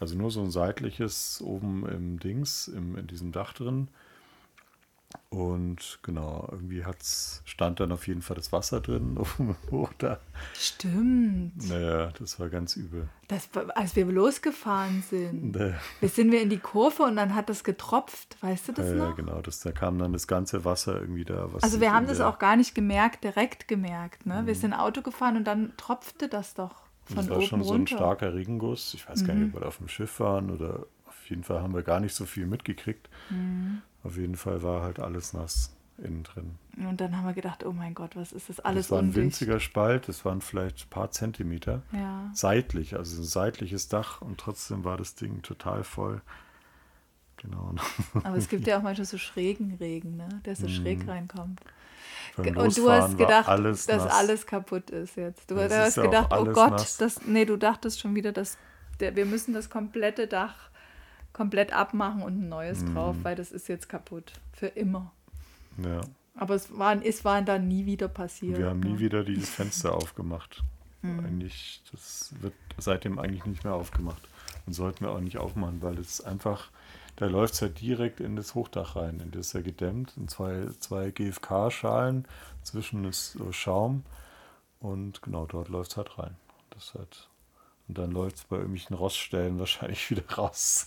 Also 0.00 0.16
nur 0.16 0.32
so 0.32 0.42
ein 0.42 0.50
seitliches 0.50 1.40
oben 1.40 1.88
im 1.88 2.18
Dings, 2.18 2.66
im, 2.66 2.96
in 2.96 3.06
diesem 3.06 3.30
Dach 3.30 3.52
drin. 3.52 3.86
Und 5.28 6.00
genau, 6.02 6.48
irgendwie 6.50 6.84
hat's, 6.84 7.42
stand 7.44 7.78
dann 7.78 7.92
auf 7.92 8.08
jeden 8.08 8.20
Fall 8.22 8.36
das 8.36 8.50
Wasser 8.52 8.80
drin, 8.80 9.16
oben 9.38 9.56
hoch 9.70 9.92
da. 9.98 10.18
Stimmt. 10.54 11.68
Naja, 11.68 12.10
das 12.18 12.40
war 12.40 12.48
ganz 12.48 12.74
übel. 12.76 13.08
Das, 13.28 13.48
als 13.74 13.94
wir 13.94 14.06
losgefahren 14.06 15.02
sind. 15.08 15.54
Naja. 15.54 15.74
Jetzt 16.00 16.16
sind 16.16 16.32
wir 16.32 16.42
in 16.42 16.50
die 16.50 16.58
Kurve 16.58 17.04
und 17.04 17.14
dann 17.16 17.34
hat 17.34 17.48
das 17.48 17.62
getropft. 17.62 18.36
Weißt 18.40 18.68
du 18.68 18.72
das 18.72 18.86
Ja, 18.88 18.96
ja, 18.96 19.08
noch? 19.10 19.16
genau. 19.16 19.40
Das, 19.40 19.60
da 19.60 19.70
kam 19.70 19.98
dann 19.98 20.12
das 20.12 20.26
ganze 20.26 20.64
Wasser 20.64 21.00
irgendwie 21.00 21.24
da. 21.24 21.52
Was 21.52 21.62
Also 21.62 21.80
wir 21.80 21.92
haben 21.92 22.08
das 22.08 22.20
auch 22.20 22.38
gar 22.40 22.56
nicht 22.56 22.74
gemerkt, 22.74 23.22
direkt 23.22 23.68
gemerkt. 23.68 24.26
Ne? 24.26 24.42
Mhm. 24.42 24.46
Wir 24.46 24.54
sind 24.56 24.72
Auto 24.74 25.00
gefahren 25.02 25.36
und 25.36 25.44
dann 25.44 25.72
tropfte 25.76 26.28
das 26.28 26.54
doch 26.54 26.74
von 27.04 27.16
Das 27.16 27.28
war 27.30 27.36
oben 27.36 27.46
schon 27.46 27.62
so 27.62 27.74
ein. 27.74 27.80
Mhm. 27.82 27.86
starker 27.86 28.34
Regenguss. 28.34 28.94
Ich 28.94 29.08
weiß 29.08 29.24
gar 29.24 29.34
nicht, 29.34 29.54
ob 29.54 29.60
wir 29.60 29.66
auf 29.68 29.78
dem 29.78 29.88
Schiff 29.88 30.18
waren 30.18 30.50
oder 30.50 30.86
auf 31.06 31.30
jeden 31.30 31.44
Fall 31.44 31.60
haben 31.62 31.74
wir 31.74 31.82
gar 31.84 32.00
nicht 32.00 32.14
so 32.16 32.24
viel 32.26 32.46
mitgekriegt. 32.46 33.08
Mhm. 33.30 33.82
Auf 34.02 34.16
jeden 34.16 34.36
Fall 34.36 34.62
war 34.62 34.82
halt 34.82 34.98
alles 35.00 35.32
nass 35.32 35.74
innen 35.98 36.22
drin. 36.22 36.54
und 36.78 36.98
dann 37.00 37.14
haben 37.14 37.26
wir 37.26 37.34
gedacht, 37.34 37.62
oh 37.66 37.72
mein 37.72 37.92
Gott, 37.92 38.16
was 38.16 38.32
ist 38.32 38.48
das 38.48 38.58
alles 38.60 38.86
das 38.86 38.92
war 38.92 39.02
ein 39.02 39.14
winziger 39.14 39.60
Spalt, 39.60 40.08
das 40.08 40.24
waren 40.24 40.40
vielleicht 40.40 40.86
ein 40.86 40.88
paar 40.88 41.10
Zentimeter. 41.10 41.82
Ja. 41.92 42.30
Seitlich, 42.32 42.96
also 42.96 43.20
ein 43.20 43.24
seitliches 43.24 43.88
Dach 43.88 44.22
und 44.22 44.38
trotzdem 44.38 44.82
war 44.84 44.96
das 44.96 45.14
Ding 45.14 45.42
total 45.42 45.84
voll. 45.84 46.22
Genau. 47.36 47.74
Aber 48.24 48.36
es 48.36 48.48
gibt 48.48 48.66
ja 48.66 48.78
auch 48.78 48.82
manchmal 48.82 49.04
so 49.06 49.18
schrägen 49.18 49.74
Regen, 49.74 50.16
ne? 50.16 50.28
der 50.46 50.56
so 50.56 50.66
Mhm. 50.66 50.70
schräg 50.70 51.06
reinkommt. 51.08 51.60
Und 52.36 52.78
du 52.78 52.90
hast 52.90 53.18
gedacht, 53.18 53.48
alles 53.48 53.84
dass 53.86 54.04
nass. 54.04 54.12
alles 54.14 54.46
kaputt 54.46 54.88
ist 54.90 55.16
jetzt. 55.16 55.50
Du, 55.50 55.56
ist 55.56 55.70
hast 55.74 55.96
ja 55.96 56.02
gedacht, 56.04 56.28
oh 56.30 56.36
alles 56.36 56.54
Gott, 56.54 56.94
das, 56.98 57.26
nee, 57.26 57.44
du 57.44 57.56
dachtest 57.58 58.00
schon 58.00 58.14
wieder, 58.14 58.32
dass 58.32 58.56
der, 59.00 59.16
wir 59.16 59.26
müssen 59.26 59.52
das 59.52 59.68
komplette 59.68 60.26
Dach 60.26 60.69
komplett 61.32 61.72
abmachen 61.72 62.22
und 62.22 62.40
ein 62.42 62.48
neues 62.48 62.82
Mhm. 62.82 62.94
drauf, 62.94 63.16
weil 63.22 63.36
das 63.36 63.52
ist 63.52 63.68
jetzt 63.68 63.88
kaputt. 63.88 64.32
Für 64.52 64.66
immer. 64.68 65.12
Ja. 65.82 66.00
Aber 66.34 66.54
es 66.54 66.76
war, 66.76 67.04
es 67.04 67.24
war 67.24 67.42
dann 67.42 67.68
nie 67.68 67.86
wieder 67.86 68.08
passiert. 68.08 68.58
Wir 68.58 68.68
haben 68.70 68.80
nie 68.80 68.92
ne? 68.94 68.98
wieder 68.98 69.24
dieses 69.24 69.48
Fenster 69.50 69.94
aufgemacht. 69.94 70.62
Mhm. 71.02 71.20
Eigentlich, 71.20 71.82
das 71.90 72.34
wird 72.40 72.54
seitdem 72.78 73.18
eigentlich 73.18 73.44
nicht 73.46 73.64
mehr 73.64 73.74
aufgemacht. 73.74 74.22
Und 74.66 74.72
sollten 74.74 75.04
wir 75.04 75.12
auch 75.12 75.20
nicht 75.20 75.38
aufmachen, 75.38 75.80
weil 75.82 75.98
es 75.98 76.20
einfach, 76.20 76.70
da 77.16 77.26
läuft 77.26 77.54
es 77.54 77.60
ja 77.60 77.68
direkt 77.68 78.20
in 78.20 78.36
das 78.36 78.54
Hochdach 78.54 78.96
rein. 78.96 79.20
Und 79.20 79.34
das 79.34 79.48
ist 79.48 79.52
ja 79.54 79.62
gedämmt. 79.62 80.14
Und 80.16 80.30
zwei, 80.30 80.66
zwei 80.78 81.10
GFK-Schalen, 81.10 82.26
zwischen 82.62 83.04
ist 83.04 83.32
so 83.32 83.52
Schaum. 83.52 84.04
Und 84.80 85.22
genau 85.22 85.46
dort 85.46 85.68
läuft 85.68 85.92
es 85.92 85.96
halt 85.96 86.18
rein. 86.18 86.36
Das 86.70 86.84
ist 86.84 86.94
halt 86.94 87.28
Und 87.90 87.98
dann 87.98 88.12
läuft 88.12 88.36
es 88.36 88.44
bei 88.44 88.54
irgendwelchen 88.54 88.94
Roststellen 88.94 89.58
wahrscheinlich 89.58 90.08
wieder 90.12 90.22
raus. 90.36 90.86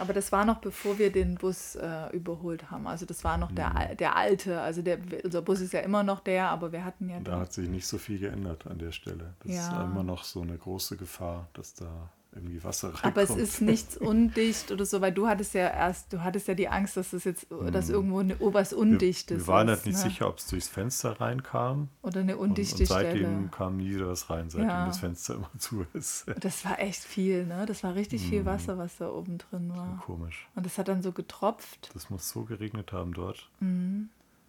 Aber 0.00 0.12
das 0.12 0.32
war 0.32 0.44
noch 0.44 0.58
bevor 0.58 0.98
wir 0.98 1.12
den 1.12 1.36
Bus 1.36 1.76
äh, 1.76 2.08
überholt 2.10 2.68
haben. 2.68 2.88
Also 2.88 3.06
das 3.06 3.22
war 3.22 3.38
noch 3.38 3.52
der, 3.52 3.70
mhm. 3.70 3.96
der 3.96 4.16
alte. 4.16 4.60
Also 4.60 4.82
der, 4.82 4.98
unser 5.22 5.40
Bus 5.40 5.60
ist 5.60 5.72
ja 5.72 5.78
immer 5.78 6.02
noch 6.02 6.18
der, 6.18 6.48
aber 6.48 6.72
wir 6.72 6.84
hatten 6.84 7.08
ja. 7.08 7.20
Da 7.20 7.38
hat 7.38 7.52
sich 7.52 7.68
nicht 7.68 7.86
so 7.86 7.96
viel 7.96 8.18
geändert 8.18 8.66
an 8.66 8.78
der 8.78 8.90
Stelle. 8.90 9.34
Das 9.44 9.54
ja. 9.54 9.68
ist 9.68 9.84
immer 9.84 10.02
noch 10.02 10.24
so 10.24 10.40
eine 10.40 10.58
große 10.58 10.96
Gefahr, 10.96 11.46
dass 11.52 11.74
da 11.74 12.10
irgendwie 12.38 12.62
Wasser 12.64 12.88
reinkommt. 12.88 13.06
Aber 13.06 13.22
es 13.22 13.30
ist 13.30 13.60
nichts 13.60 13.96
undicht 13.98 14.70
oder 14.70 14.86
so, 14.86 15.00
weil 15.00 15.12
du 15.12 15.28
hattest 15.28 15.54
ja 15.54 15.68
erst, 15.68 16.12
du 16.12 16.22
hattest 16.22 16.48
ja 16.48 16.54
die 16.54 16.68
Angst, 16.68 16.96
dass 16.96 17.12
es 17.12 17.24
jetzt, 17.24 17.50
mm. 17.50 17.70
dass 17.70 17.88
irgendwo 17.88 18.20
eine, 18.20 18.36
was 18.40 18.72
Undichtes 18.72 19.38
wir, 19.38 19.46
wir 19.46 19.46
waren 19.46 19.68
ist. 19.68 19.76
halt 19.76 19.86
nicht 19.86 20.04
ne? 20.04 20.10
sicher, 20.10 20.28
ob 20.28 20.38
es 20.38 20.46
durchs 20.46 20.68
Fenster 20.68 21.20
reinkam. 21.20 21.88
Oder 22.02 22.20
eine 22.20 22.36
undichte 22.36 22.76
und, 22.76 22.80
und 22.82 22.86
seitdem 22.86 23.20
Stelle. 23.20 23.48
kam 23.50 23.76
nie 23.76 23.94
wieder 23.94 24.08
was 24.08 24.30
rein, 24.30 24.50
seitdem 24.50 24.68
ja. 24.68 24.86
das 24.86 24.98
Fenster 24.98 25.34
immer 25.34 25.50
zu 25.58 25.86
ist. 25.92 26.26
Das 26.40 26.64
war 26.64 26.78
echt 26.78 27.02
viel, 27.02 27.46
ne? 27.46 27.66
Das 27.66 27.82
war 27.82 27.94
richtig 27.94 28.22
viel 28.22 28.44
Wasser, 28.44 28.78
was 28.78 28.96
da 28.98 29.10
oben 29.10 29.38
drin 29.38 29.70
war. 29.74 30.02
Komisch. 30.04 30.48
Und 30.54 30.64
das 30.66 30.78
hat 30.78 30.88
dann 30.88 31.02
so 31.02 31.12
getropft. 31.12 31.90
Das 31.94 32.10
muss 32.10 32.28
so 32.28 32.44
geregnet 32.44 32.92
haben 32.92 33.12
dort. 33.12 33.48
Mhm. 33.60 34.08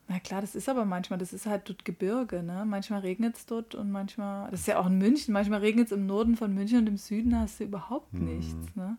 Na 0.09 0.19
klar, 0.19 0.41
das 0.41 0.55
ist 0.55 0.67
aber 0.67 0.85
manchmal, 0.85 1.19
das 1.19 1.33
ist 1.33 1.45
halt 1.45 1.69
dort 1.69 1.85
Gebirge, 1.85 2.41
ne? 2.41 2.65
Manchmal 2.65 3.01
regnet 3.01 3.37
es 3.37 3.45
dort 3.45 3.75
und 3.75 3.91
manchmal, 3.91 4.49
das 4.49 4.61
ist 4.61 4.65
ja 4.65 4.79
auch 4.79 4.87
in 4.87 4.97
München, 4.97 5.33
manchmal 5.33 5.59
regnet 5.59 5.85
es 5.85 5.91
im 5.91 6.07
Norden 6.07 6.35
von 6.35 6.51
München 6.51 6.79
und 6.79 6.87
im 6.87 6.97
Süden 6.97 7.39
hast 7.39 7.59
du 7.59 7.65
überhaupt 7.65 8.11
hm. 8.11 8.25
nichts, 8.25 8.75
ne? 8.75 8.97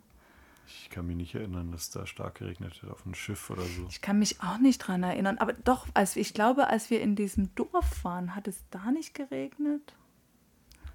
Ich 0.67 0.88
kann 0.88 1.09
mich 1.09 1.17
nicht 1.17 1.35
erinnern, 1.35 1.73
dass 1.73 1.90
da 1.90 2.07
stark 2.07 2.37
geregnet 2.37 2.81
hat 2.81 2.90
auf 2.90 3.05
einem 3.05 3.17
Schiff 3.17 3.50
oder 3.50 3.62
so. 3.62 3.87
Ich 3.88 4.00
kann 4.00 4.21
mich 4.21 4.40
auch 4.40 4.59
nicht 4.59 4.79
dran 4.79 5.02
erinnern, 5.02 5.38
aber 5.38 5.52
doch, 5.52 5.88
als, 5.95 6.14
ich 6.14 6.33
glaube, 6.33 6.69
als 6.69 6.90
wir 6.90 7.00
in 7.00 7.17
diesem 7.17 7.52
Dorf 7.57 8.05
waren, 8.05 8.37
hat 8.37 8.47
es 8.47 8.62
da 8.71 8.93
nicht 8.93 9.12
geregnet? 9.12 9.95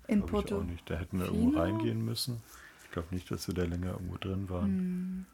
In 0.08 0.20
glaube 0.20 0.32
Porto. 0.32 0.56
Ich 0.56 0.62
auch 0.62 0.66
nicht. 0.66 0.90
Da 0.90 0.96
hätten 0.96 1.20
wir 1.20 1.26
Fino? 1.26 1.40
irgendwo 1.40 1.60
reingehen 1.60 2.06
müssen. 2.06 2.42
Ich 2.86 2.92
glaube 2.92 3.14
nicht, 3.14 3.30
dass 3.30 3.50
wir 3.50 3.54
da 3.54 3.64
länger 3.64 3.92
irgendwo 3.92 4.16
drin 4.16 4.50
waren. 4.50 4.66
Hm. 4.66 5.26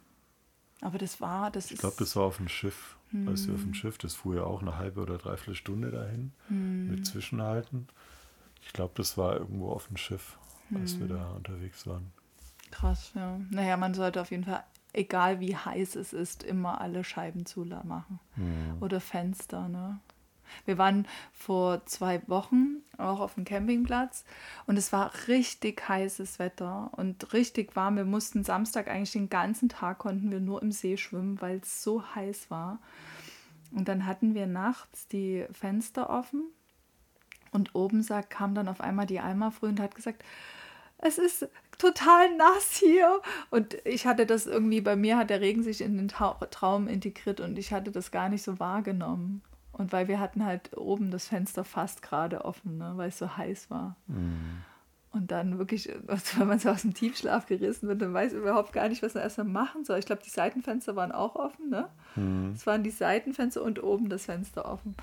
Aber 0.81 0.97
das 0.97 1.21
war, 1.21 1.51
das 1.51 1.69
Ich 1.69 1.77
glaube, 1.77 1.97
das 1.99 2.15
war 2.15 2.23
auf 2.23 2.37
dem 2.37 2.47
Schiff. 2.47 2.97
Hm. 3.11 3.27
Weißt 3.27 3.47
du, 3.47 3.53
auf 3.53 3.61
dem 3.61 3.73
Schiff, 3.73 3.97
das 3.97 4.15
fuhr 4.15 4.35
ja 4.35 4.43
auch 4.43 4.61
eine 4.61 4.77
halbe 4.77 5.01
oder 5.01 5.17
dreiviertel 5.17 5.55
Stunde 5.55 5.91
dahin 5.91 6.31
hm. 6.47 6.89
mit 6.89 7.05
Zwischenhalten. 7.05 7.87
Ich 8.63 8.73
glaube, 8.73 8.93
das 8.95 9.17
war 9.17 9.37
irgendwo 9.37 9.71
auf 9.71 9.87
dem 9.87 9.97
Schiff, 9.97 10.37
als 10.73 10.93
hm. 10.93 10.99
wir 11.01 11.07
da 11.07 11.31
unterwegs 11.31 11.87
waren. 11.87 12.11
Krass, 12.71 13.11
ja. 13.15 13.39
Naja, 13.49 13.77
man 13.77 13.93
sollte 13.93 14.21
auf 14.21 14.31
jeden 14.31 14.45
Fall, 14.45 14.63
egal 14.93 15.39
wie 15.39 15.55
heiß 15.55 15.95
es 15.95 16.13
ist, 16.13 16.43
immer 16.43 16.79
alle 16.79 17.03
Scheiben 17.03 17.45
zu 17.45 17.65
machen. 17.65 18.19
Hm. 18.35 18.77
Oder 18.79 19.01
Fenster, 19.01 19.67
ne? 19.67 19.99
Wir 20.65 20.77
waren 20.77 21.07
vor 21.33 21.85
zwei 21.85 22.21
Wochen 22.27 22.77
auch 22.97 23.19
auf 23.19 23.35
dem 23.35 23.45
Campingplatz 23.45 24.25
und 24.67 24.77
es 24.77 24.91
war 24.91 25.11
richtig 25.27 25.87
heißes 25.87 26.39
Wetter 26.39 26.91
und 26.95 27.33
richtig 27.33 27.75
warm. 27.75 27.97
Wir 27.97 28.05
mussten 28.05 28.43
Samstag 28.43 28.87
eigentlich 28.87 29.11
den 29.11 29.29
ganzen 29.29 29.69
Tag 29.69 29.99
konnten 29.99 30.31
wir 30.31 30.39
nur 30.39 30.61
im 30.61 30.71
See 30.71 30.97
schwimmen, 30.97 31.41
weil 31.41 31.57
es 31.57 31.83
so 31.83 32.03
heiß 32.15 32.49
war. 32.49 32.79
Und 33.71 33.87
dann 33.87 34.05
hatten 34.05 34.35
wir 34.35 34.47
nachts 34.47 35.07
die 35.07 35.45
Fenster 35.51 36.09
offen 36.09 36.43
und 37.51 37.75
oben 37.75 38.03
sagt, 38.03 38.29
kam 38.29 38.55
dann 38.55 38.67
auf 38.67 38.81
einmal 38.81 39.05
die 39.05 39.19
Alma 39.19 39.51
früh 39.51 39.67
und 39.67 39.79
hat 39.79 39.95
gesagt, 39.95 40.23
es 40.97 41.17
ist 41.17 41.49
total 41.77 42.35
nass 42.35 42.73
hier. 42.79 43.21
Und 43.49 43.77
ich 43.85 44.05
hatte 44.05 44.25
das 44.25 44.45
irgendwie, 44.45 44.81
bei 44.81 44.95
mir 44.95 45.17
hat 45.17 45.29
der 45.29 45.41
Regen 45.41 45.63
sich 45.63 45.81
in 45.81 45.97
den 45.97 46.07
Traum 46.07 46.87
integriert 46.87 47.39
und 47.39 47.57
ich 47.57 47.73
hatte 47.73 47.91
das 47.91 48.11
gar 48.11 48.29
nicht 48.29 48.43
so 48.43 48.59
wahrgenommen. 48.59 49.41
Und 49.71 49.93
weil 49.93 50.07
wir 50.07 50.19
hatten 50.19 50.45
halt 50.45 50.75
oben 50.77 51.11
das 51.11 51.27
Fenster 51.27 51.63
fast 51.63 52.01
gerade 52.01 52.45
offen, 52.45 52.77
ne, 52.77 52.93
weil 52.95 53.09
es 53.09 53.17
so 53.17 53.37
heiß 53.37 53.69
war. 53.69 53.95
Mhm. 54.07 54.63
Und 55.13 55.31
dann 55.31 55.57
wirklich, 55.57 55.89
wenn 56.37 56.47
man 56.47 56.59
so 56.59 56.69
aus 56.69 56.83
dem 56.83 56.93
Tiefschlaf 56.93 57.45
gerissen 57.45 57.87
wird, 57.87 58.01
dann 58.01 58.13
weiß 58.13 58.33
man 58.33 58.41
überhaupt 58.41 58.73
gar 58.73 58.89
nicht, 58.89 59.03
was 59.03 59.13
man 59.13 59.23
erstmal 59.23 59.47
machen 59.47 59.83
soll. 59.83 59.99
Ich 59.99 60.05
glaube, 60.05 60.21
die 60.23 60.29
Seitenfenster 60.29 60.95
waren 60.95 61.11
auch 61.11 61.35
offen, 61.35 61.69
ne? 61.69 61.89
Mhm. 62.15 62.51
Es 62.55 62.65
waren 62.65 62.83
die 62.83 62.91
Seitenfenster 62.91 63.61
und 63.61 63.83
oben 63.83 64.09
das 64.09 64.25
Fenster 64.25 64.65
offen. 64.65 64.95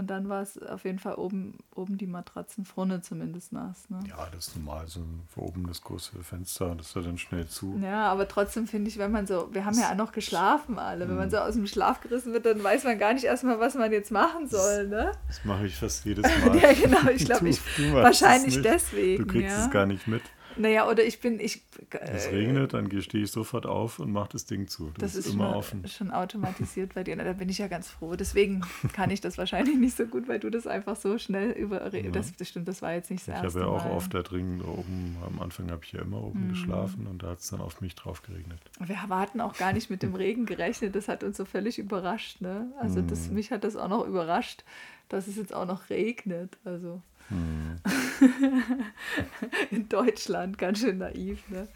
Und 0.00 0.06
dann 0.06 0.30
war 0.30 0.40
es 0.40 0.56
auf 0.62 0.84
jeden 0.86 0.98
Fall 0.98 1.16
oben, 1.16 1.58
oben 1.74 1.98
die 1.98 2.06
Matratzenfrone 2.06 3.02
zumindest 3.02 3.52
nass. 3.52 3.90
Ne? 3.90 4.00
Ja, 4.08 4.26
das 4.32 4.48
ist 4.48 4.56
normal. 4.56 4.88
So 4.88 5.02
oben 5.36 5.66
das 5.66 5.82
große 5.82 6.22
Fenster, 6.22 6.74
das 6.74 6.86
ist 6.86 6.96
dann 6.96 7.18
schnell 7.18 7.46
zu. 7.46 7.78
Ja, 7.82 8.10
aber 8.10 8.26
trotzdem 8.26 8.66
finde 8.66 8.88
ich, 8.88 8.96
wenn 8.96 9.12
man 9.12 9.26
so, 9.26 9.50
wir 9.52 9.66
haben 9.66 9.78
ja 9.78 9.90
auch 9.90 9.96
noch 9.96 10.12
geschlafen 10.12 10.78
alle. 10.78 11.06
Wenn 11.06 11.16
man 11.16 11.26
mhm. 11.26 11.32
so 11.32 11.36
aus 11.36 11.52
dem 11.52 11.66
Schlaf 11.66 12.00
gerissen 12.00 12.32
wird, 12.32 12.46
dann 12.46 12.64
weiß 12.64 12.84
man 12.84 12.98
gar 12.98 13.12
nicht 13.12 13.24
erstmal, 13.24 13.60
was 13.60 13.74
man 13.74 13.92
jetzt 13.92 14.10
machen 14.10 14.48
soll. 14.48 14.88
Ne? 14.88 15.12
Das 15.26 15.44
mache 15.44 15.66
ich 15.66 15.76
fast 15.76 16.06
jedes 16.06 16.24
Mal. 16.46 16.56
ja, 16.56 16.72
genau. 16.72 17.10
Ich 17.14 17.26
glaube, 17.26 17.48
ich 17.50 17.60
wahrscheinlich 17.92 18.62
deswegen. 18.62 19.26
Du 19.26 19.30
kriegst 19.30 19.54
ja. 19.54 19.66
es 19.66 19.70
gar 19.70 19.84
nicht 19.84 20.08
mit. 20.08 20.22
Naja, 20.60 20.88
oder 20.88 21.04
ich 21.04 21.20
bin, 21.20 21.40
ich. 21.40 21.62
Äh, 21.90 22.10
es 22.10 22.30
regnet, 22.30 22.74
dann 22.74 22.88
stehe 23.00 23.24
ich 23.24 23.30
sofort 23.30 23.64
auf 23.64 23.98
und 23.98 24.12
mache 24.12 24.30
das 24.32 24.44
Ding 24.44 24.68
zu. 24.68 24.92
Das, 24.98 25.14
das 25.14 25.26
ist, 25.26 25.32
immer 25.32 25.56
offen. 25.56 25.86
schon 25.88 26.10
automatisiert 26.10 26.94
bei 26.94 27.02
dir. 27.02 27.16
Na, 27.16 27.24
da 27.24 27.32
bin 27.32 27.48
ich 27.48 27.58
ja 27.58 27.68
ganz 27.68 27.88
froh. 27.88 28.14
Deswegen 28.14 28.62
kann 28.92 29.10
ich 29.10 29.20
das 29.20 29.38
wahrscheinlich 29.38 29.76
nicht 29.76 29.96
so 29.96 30.04
gut, 30.04 30.28
weil 30.28 30.38
du 30.38 30.50
das 30.50 30.66
einfach 30.66 30.96
so 30.96 31.18
schnell 31.18 31.52
über. 31.52 31.94
Ja. 31.94 32.10
Das, 32.10 32.36
das 32.36 32.48
stimmt, 32.48 32.68
das 32.68 32.82
war 32.82 32.92
jetzt 32.92 33.10
nicht 33.10 33.24
so. 33.24 33.32
Ich 33.32 33.38
habe 33.38 33.60
ja 33.60 33.66
auch 33.66 33.84
Mal. 33.84 33.92
oft 33.92 34.12
da 34.12 34.22
drin 34.22 34.60
oben, 34.60 35.16
am 35.26 35.40
Anfang 35.40 35.70
habe 35.70 35.82
ich 35.84 35.92
ja 35.92 36.02
immer 36.02 36.22
oben 36.22 36.46
mhm. 36.46 36.48
geschlafen 36.50 37.06
und 37.06 37.22
da 37.22 37.30
hat 37.30 37.40
es 37.40 37.48
dann 37.48 37.60
auf 37.60 37.80
mich 37.80 37.94
drauf 37.94 38.22
geregnet. 38.22 38.60
Wir 38.78 39.00
hatten 39.08 39.40
auch 39.40 39.56
gar 39.56 39.72
nicht 39.72 39.88
mit 39.88 40.02
dem 40.02 40.14
Regen 40.14 40.44
gerechnet. 40.44 40.94
Das 40.94 41.08
hat 41.08 41.24
uns 41.24 41.38
so 41.38 41.46
völlig 41.46 41.78
überrascht. 41.78 42.40
Ne? 42.40 42.70
Also 42.78 43.00
das, 43.00 43.28
mhm. 43.28 43.36
mich 43.36 43.50
hat 43.50 43.64
das 43.64 43.76
auch 43.76 43.88
noch 43.88 44.06
überrascht, 44.06 44.64
dass 45.08 45.26
es 45.26 45.36
jetzt 45.36 45.54
auch 45.54 45.66
noch 45.66 45.88
regnet. 45.88 46.58
Also. 46.64 47.00
Hm. 47.28 47.78
In 49.70 49.88
Deutschland, 49.88 50.58
ganz 50.58 50.80
schön 50.80 50.98
naiv. 50.98 51.48
Ne? 51.48 51.68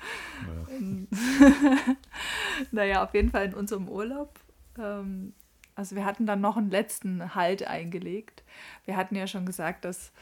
Ja. 0.71 1.97
naja, 2.71 3.05
auf 3.05 3.15
jeden 3.15 3.31
Fall 3.31 3.47
in 3.47 3.55
unserem 3.55 3.89
Urlaub. 3.89 4.39
Ähm, 4.79 5.33
also 5.75 5.97
wir 5.97 6.05
hatten 6.05 6.27
dann 6.27 6.41
noch 6.41 6.57
einen 6.57 6.71
letzten 6.71 7.35
Halt 7.35 7.67
eingelegt. 7.67 8.43
Wir 8.85 8.97
hatten 8.97 9.17
ja 9.17 9.27
schon 9.27 9.47
gesagt, 9.47 9.85
dass, 9.85 10.13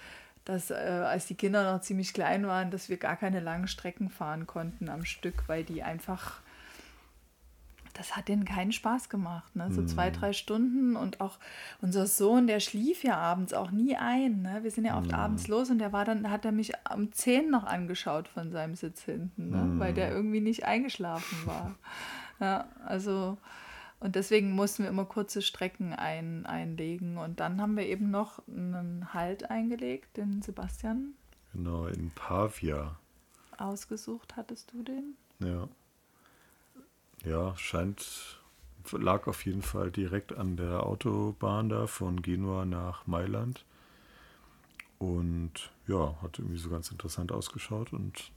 dass 0.45 0.71
äh, 0.71 0.75
als 0.75 1.26
die 1.26 1.35
Kinder 1.35 1.73
noch 1.73 1.81
ziemlich 1.83 2.14
klein 2.14 2.47
waren, 2.47 2.71
dass 2.71 2.88
wir 2.88 2.97
gar 2.97 3.17
keine 3.17 3.41
langen 3.41 3.69
Strecken 3.69 4.09
fahren 4.09 4.47
konnten 4.47 4.88
am 4.88 5.05
Stück, 5.05 5.49
weil 5.49 5.64
die 5.64 5.83
einfach 5.83 6.41
das 7.94 8.16
hat 8.16 8.28
denen 8.28 8.44
keinen 8.44 8.72
Spaß 8.72 9.08
gemacht. 9.08 9.54
Ne? 9.54 9.70
So 9.70 9.82
mm. 9.82 9.88
zwei, 9.88 10.11
drei 10.11 10.32
Stunden 10.32 10.96
und 10.96 11.20
auch 11.20 11.38
unser 11.80 12.06
Sohn, 12.06 12.46
der 12.46 12.61
schlief 12.61 13.04
ja 13.04 13.16
abends 13.16 13.52
auch 13.52 13.70
nie 13.70 13.96
ein. 13.96 14.42
Ne? 14.42 14.61
Wir 14.62 14.70
sind 14.70 14.84
ja 14.84 14.99
oft 14.99 15.12
mm. 15.12 15.14
abends 15.14 15.49
los 15.49 15.70
und 15.70 15.78
der 15.78 15.92
war 15.92 16.04
dann, 16.04 16.30
hat 16.30 16.44
er 16.44 16.52
mich 16.52 16.72
um 16.94 17.12
zehn 17.12 17.50
noch 17.50 17.64
angeschaut 17.64 18.28
von 18.28 18.50
seinem 18.50 18.75
Sitz 18.75 19.02
hinten, 19.02 19.50
ne? 19.50 19.62
Mm. 19.62 19.80
weil 19.80 19.94
der 19.94 20.11
irgendwie 20.11 20.40
nicht 20.40 20.64
eingeschlafen 20.64 21.46
war. 21.46 21.75
ja, 22.40 22.66
also 22.87 23.38
und 24.02 24.16
deswegen 24.16 24.50
mussten 24.50 24.82
wir 24.82 24.90
immer 24.90 25.04
kurze 25.04 25.42
Strecken 25.42 25.92
ein, 25.92 26.44
einlegen. 26.44 27.18
Und 27.18 27.38
dann 27.38 27.62
haben 27.62 27.76
wir 27.76 27.87
eben 27.87 28.11
noch 28.11 28.42
einen 28.49 29.14
Halt 29.14 29.49
eingelegt, 29.49 30.16
den 30.16 30.42
Sebastian. 30.42 31.14
Genau, 31.52 31.87
in 31.87 32.11
Pavia. 32.11 32.96
Ausgesucht 33.58 34.34
hattest 34.37 34.72
du 34.72 34.82
den? 34.82 35.14
Ja. 35.38 35.68
Ja, 37.25 37.57
scheint, 37.57 38.41
lag 38.91 39.26
auf 39.26 39.47
jeden 39.47 39.62
Fall 39.62 39.91
direkt 39.91 40.33
an 40.33 40.57
der 40.57 40.85
Autobahn 40.85 41.69
da 41.69 41.87
von 41.87 42.21
Genua 42.23 42.64
nach 42.64 43.07
Mailand. 43.07 43.64
Und 44.99 45.71
ja, 45.87 46.17
hat 46.23 46.38
irgendwie 46.38 46.59
so 46.59 46.71
ganz 46.71 46.91
interessant 46.91 47.33
ausgeschaut 47.33 47.93
und 47.93 48.31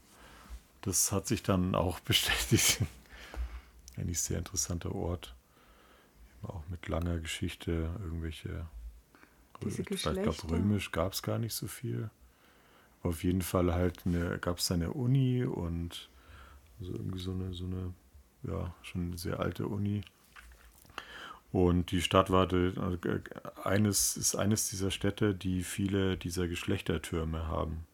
das 0.82 1.12
hat 1.12 1.26
sich 1.26 1.42
dann 1.42 1.74
auch 1.74 2.00
bestätigt. 2.00 2.82
Eigentlich 3.96 4.20
sehr 4.20 4.38
interessanter 4.38 4.94
Ort. 4.94 5.34
Auch 6.42 6.62
mit 6.68 6.86
langer 6.88 7.18
Geschichte, 7.18 7.90
irgendwelche. 8.02 8.66
Diese 9.64 9.82
ich 9.82 10.02
glaube, 10.02 10.50
römisch 10.50 10.92
gab 10.92 11.12
es 11.12 11.22
gar 11.22 11.38
nicht 11.38 11.54
so 11.54 11.66
viel. 11.66 12.10
Aber 13.00 13.10
auf 13.10 13.24
jeden 13.24 13.42
Fall 13.42 13.72
halt 13.72 14.02
gab 14.40 14.58
es 14.58 14.70
eine 14.70 14.92
Uni 14.92 15.44
und 15.44 16.10
also 16.78 16.92
irgendwie 16.92 17.18
so 17.18 17.32
eine, 17.32 17.54
so 17.54 17.64
eine 17.64 17.94
ja, 18.42 18.74
schon 18.82 19.08
eine 19.08 19.18
sehr 19.18 19.40
alte 19.40 19.66
Uni. 19.66 20.02
Und 21.52 21.90
die 21.90 22.02
Stadt 22.02 22.30
war 22.30 22.52
also, 22.52 22.98
eines, 23.64 24.16
ist 24.16 24.34
eines 24.34 24.68
dieser 24.68 24.90
Städte, 24.90 25.34
die 25.34 25.62
viele 25.62 26.16
dieser 26.16 26.48
Geschlechtertürme 26.48 27.46
haben. 27.46 27.86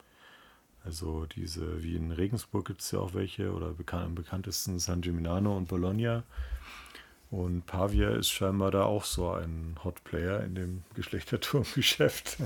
Also 0.84 1.26
diese, 1.26 1.82
wie 1.82 1.94
in 1.94 2.10
Regensburg 2.10 2.66
gibt 2.66 2.80
es 2.80 2.90
ja 2.90 2.98
auch 2.98 3.14
welche, 3.14 3.52
oder 3.52 3.72
bekannt, 3.72 4.04
am 4.04 4.14
bekanntesten 4.14 4.78
San 4.78 5.00
Gimignano 5.00 5.56
und 5.56 5.68
Bologna. 5.68 6.24
Und 7.30 7.64
Pavia 7.66 8.10
ist 8.10 8.30
scheinbar 8.30 8.70
da 8.70 8.84
auch 8.84 9.04
so 9.04 9.30
ein 9.30 9.76
Hotplayer 9.84 10.42
in 10.42 10.54
dem 10.54 10.82
Geschlechterturmgeschäft. 10.94 12.38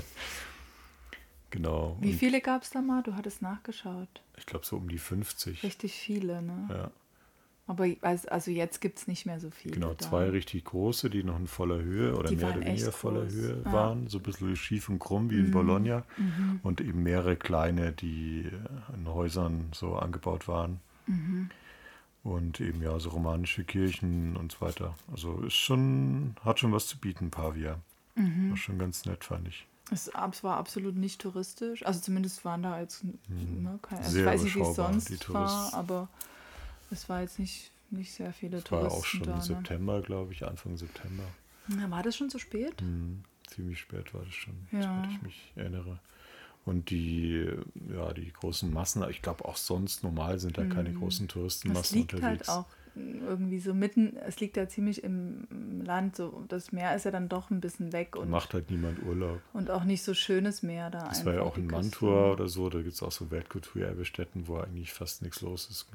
genau. 1.49 1.97
Wie 1.99 2.13
viele 2.13 2.41
gab 2.41 2.61
es 2.61 2.69
da 2.69 2.81
mal? 2.81 3.01
Du 3.01 3.15
hattest 3.15 3.41
nachgeschaut. 3.41 4.21
Ich 4.37 4.45
glaube 4.45 4.65
so 4.65 4.77
um 4.77 4.87
die 4.87 4.99
50. 4.99 5.63
Richtig 5.63 5.93
viele, 5.93 6.41
ne? 6.41 6.67
Ja. 6.69 6.91
Aber 7.69 7.85
also 8.01 8.49
jetzt 8.49 8.79
gibt 8.79 8.97
es 8.97 9.07
nicht 9.07 9.25
mehr 9.25 9.41
so 9.41 9.49
viele. 9.49 9.73
Genau, 9.73 9.89
da. 9.93 9.97
zwei 9.97 10.29
richtig 10.29 10.63
große, 10.65 11.09
die 11.09 11.23
noch 11.23 11.37
in 11.37 11.47
voller 11.47 11.79
Höhe 11.79 12.15
oder 12.15 12.29
Die 12.29 12.37
mehr 12.37 12.55
oder 12.55 12.65
weniger 12.65 12.93
voller 12.93 13.23
groß. 13.23 13.33
Höhe 13.33 13.61
Ja. 13.65 13.73
waren. 13.73 14.07
So 14.07 14.19
ein 14.19 14.23
bisschen 14.23 14.55
schief 14.55 14.87
und 14.87 14.99
krumm 14.99 15.29
wie 15.29 15.37
in 15.39 15.47
Mhm. 15.47 15.51
Bologna. 15.51 16.03
Mhm. 16.17 16.61
Und 16.63 16.79
eben 16.79 17.03
mehrere 17.03 17.35
kleine, 17.35 17.91
die 17.91 18.45
äh, 18.45 18.95
in 18.95 19.07
Häusern 19.09 19.69
so 19.73 19.97
angebaut 19.97 20.47
waren. 20.47 20.79
Mhm. 21.07 21.49
Und 22.23 22.59
eben 22.61 22.81
ja, 22.81 22.97
so 22.99 23.09
romanische 23.09 23.63
Kirchen 23.63 24.35
und 24.37 24.53
so 24.53 24.61
weiter. 24.61 24.95
Also 25.11 25.41
ist 25.41 25.53
schon, 25.53 26.35
hat 26.43 26.59
schon 26.59 26.71
was 26.71 26.87
zu 26.87 26.97
bieten, 26.97 27.31
Pavia. 27.31 27.79
Mhm. 28.15 28.49
War 28.51 28.57
schon 28.57 28.79
ganz 28.79 29.05
nett, 29.05 29.23
fand 29.25 29.47
ich. 29.47 29.65
Es, 29.91 30.11
war 30.13 30.57
absolut 30.57 30.95
nicht 30.95 31.21
touristisch. 31.21 31.85
Also 31.85 31.99
zumindest 32.01 32.43
waren 32.43 32.63
da 32.63 32.79
jetzt, 32.81 33.03
ne, 33.03 33.79
keine, 33.81 34.01
also 34.01 34.19
ich 34.19 34.25
weiß 34.25 34.43
nicht, 34.43 34.55
wie 34.55 34.61
es 34.61 34.75
sonst 34.75 35.33
war, 35.33 35.73
aber 35.73 36.09
es 36.91 37.07
war 37.09 37.21
jetzt 37.21 37.39
nicht, 37.39 37.71
nicht 37.89 38.13
sehr 38.13 38.33
viele 38.33 38.59
Das 38.61 38.71
war 38.71 38.79
Touristen 38.81 38.99
auch 38.99 39.05
schon 39.05 39.23
da. 39.23 39.35
Ne? 39.35 39.41
September, 39.41 40.01
glaube 40.01 40.33
ich, 40.33 40.45
Anfang 40.45 40.77
September. 40.77 41.23
Na, 41.67 41.89
war 41.91 42.03
das 42.03 42.15
schon 42.15 42.29
so 42.29 42.39
spät? 42.39 42.79
Hm, 42.81 43.23
ziemlich 43.47 43.79
spät 43.79 44.13
war 44.13 44.23
das 44.23 44.33
schon, 44.33 44.55
Ja. 44.71 44.81
soweit 44.81 45.11
ich 45.15 45.21
mich 45.21 45.51
erinnere. 45.55 45.99
Und 46.65 46.89
die, 46.89 47.47
ja, 47.93 48.11
die 48.13 48.31
großen 48.33 48.71
Massen, 48.73 49.05
ich 49.09 49.21
glaube 49.21 49.45
auch 49.45 49.55
sonst 49.55 50.03
normal 50.03 50.37
sind 50.39 50.57
da 50.57 50.65
keine 50.65 50.91
großen 50.93 51.27
Das 51.27 51.33
Touristenmassen 51.33 51.97
liegt 51.97 52.13
unterwegs. 52.15 52.47
halt 52.47 52.49
auch 52.49 52.65
irgendwie 52.95 53.59
so 53.59 53.73
mitten, 53.73 54.17
es 54.17 54.39
liegt 54.39 54.57
ja 54.57 54.67
ziemlich 54.67 55.03
im 55.03 55.47
Land, 55.85 56.15
so 56.17 56.43
das 56.49 56.71
Meer 56.71 56.95
ist 56.95 57.05
ja 57.05 57.11
dann 57.11 57.29
doch 57.29 57.51
ein 57.51 57.61
bisschen 57.61 57.93
weg 57.93 58.13
Da 58.13 58.19
und, 58.21 58.29
macht 58.29 58.53
halt 58.53 58.69
niemand 58.71 59.01
Urlaub. 59.03 59.39
und 59.53 59.69
auch 59.69 59.83
nicht 59.85 60.03
so 60.03 60.13
schönes 60.13 60.61
Meer 60.63 60.89
da. 60.89 61.07
Das 61.07 61.25
war 61.25 61.35
ja 61.35 61.41
auch 61.41 61.57
in. 61.57 61.67
Mantua 61.67 62.31
oder 62.33 62.47
so, 62.49 62.69
da 62.69 62.81
gibt 62.81 62.95
es 62.95 63.03
auch 63.03 63.11
so 63.11 63.29
Weltkulturerbestätten, 63.31 64.47
wo 64.47 64.57
eigentlich 64.57 64.91
fast 64.93 65.21
nichts 65.21 65.41
los 65.41 65.69
ist. 65.69 65.85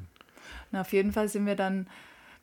Na, 0.71 0.81
auf 0.83 0.93
jeden 0.93 1.13
Fall 1.13 1.29
sind 1.29 1.47
wir 1.47 1.57
dann, 1.57 1.87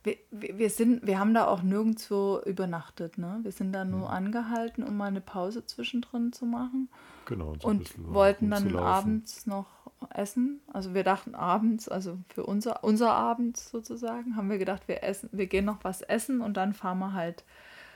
wir, 0.04 0.16
wir, 0.32 0.70
sind, 0.70 1.06
wir 1.06 1.20
haben 1.20 1.34
da 1.34 1.48
auch 1.48 1.62
nirgendwo 1.62 2.40
übernachtet, 2.46 3.18
ne? 3.18 3.40
Wir 3.44 3.52
sind 3.52 3.74
da 3.74 3.84
nur 3.86 4.08
Mhm. 4.08 4.14
angehalten, 4.16 4.84
um 4.84 4.96
mal 4.98 5.08
eine 5.08 5.22
Pause 5.22 5.66
zwischendrin 5.66 6.32
zu 6.32 6.46
machen. 6.46 6.90
Genau, 7.26 7.50
und 7.50 7.62
so 7.62 7.68
und 7.68 8.14
wollten 8.14 8.50
dann 8.50 8.76
abends 8.76 9.46
noch 9.46 9.68
essen. 10.14 10.62
Also 10.72 10.94
wir 10.94 11.04
dachten 11.04 11.36
abends, 11.36 11.90
also 11.90 12.18
für 12.30 12.46
unser, 12.46 12.84
unser 12.84 13.12
Abend 13.14 13.58
sozusagen, 13.58 14.36
haben 14.36 14.50
wir 14.50 14.58
gedacht, 14.58 14.88
wir 14.88 15.04
essen, 15.04 15.30
wir 15.34 15.48
gehen 15.48 15.66
noch 15.66 15.84
was 15.84 16.02
essen 16.02 16.42
und 16.42 16.56
dann 16.56 16.74
fahren 16.74 17.00
wir 17.00 17.14
halt, 17.14 17.44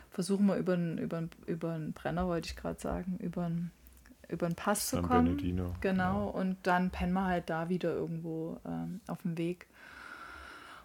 versuchen 0.10 0.46
wir 0.46 0.58
über 0.58 0.74
einen 0.74 0.98
über 0.98 1.24
über 1.48 1.80
Brenner, 1.96 2.28
wollte 2.28 2.50
ich 2.50 2.56
gerade 2.56 2.80
sagen, 2.80 3.18
über 3.22 3.46
einen 3.46 3.72
über 4.30 4.46
einen 4.48 4.56
Pass 4.56 4.90
San 4.90 5.02
zu 5.02 5.08
kommen. 5.08 5.26
Bernardino. 5.26 5.76
Genau, 5.82 6.28
und 6.30 6.58
dann 6.64 6.90
pennen 6.90 7.14
wir 7.14 7.26
halt 7.26 7.50
da 7.50 7.70
wieder 7.70 7.94
irgendwo 7.94 8.60
ähm, 8.66 9.00
auf 9.08 9.22
dem 9.22 9.38
Weg. 9.38 9.68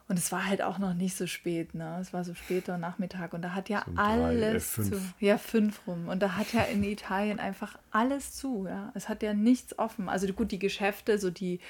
Und 0.08 0.18
es 0.18 0.32
war 0.32 0.46
halt 0.46 0.62
auch 0.62 0.78
noch 0.78 0.94
nicht 0.94 1.14
so 1.16 1.26
spät, 1.26 1.74
ne? 1.74 1.98
Es 2.00 2.14
war 2.14 2.24
so 2.24 2.32
später 2.34 2.78
Nachmittag 2.78 3.34
und 3.34 3.42
da 3.42 3.52
hat 3.54 3.68
ja 3.68 3.82
So 3.84 3.90
um 3.90 3.96
drei, 3.96 4.04
äh, 4.04 4.22
alles 4.24 4.72
zu. 4.72 4.98
Ja, 5.20 5.36
fünf 5.36 5.86
rum. 5.86 6.08
Und 6.08 6.20
da 6.22 6.34
hat 6.36 6.54
ja 6.54 6.62
in 6.62 6.82
Italien 6.96 7.38
einfach 7.38 7.78
alles 7.90 8.34
zu, 8.34 8.66
ja. 8.66 8.90
Es 8.94 9.10
hat 9.10 9.22
ja 9.22 9.34
nichts 9.34 9.78
offen. 9.78 10.08
Also 10.08 10.26
gut, 10.32 10.50
die 10.50 10.58
Geschäfte, 10.58 11.18
so 11.18 11.30
die, 11.30 11.60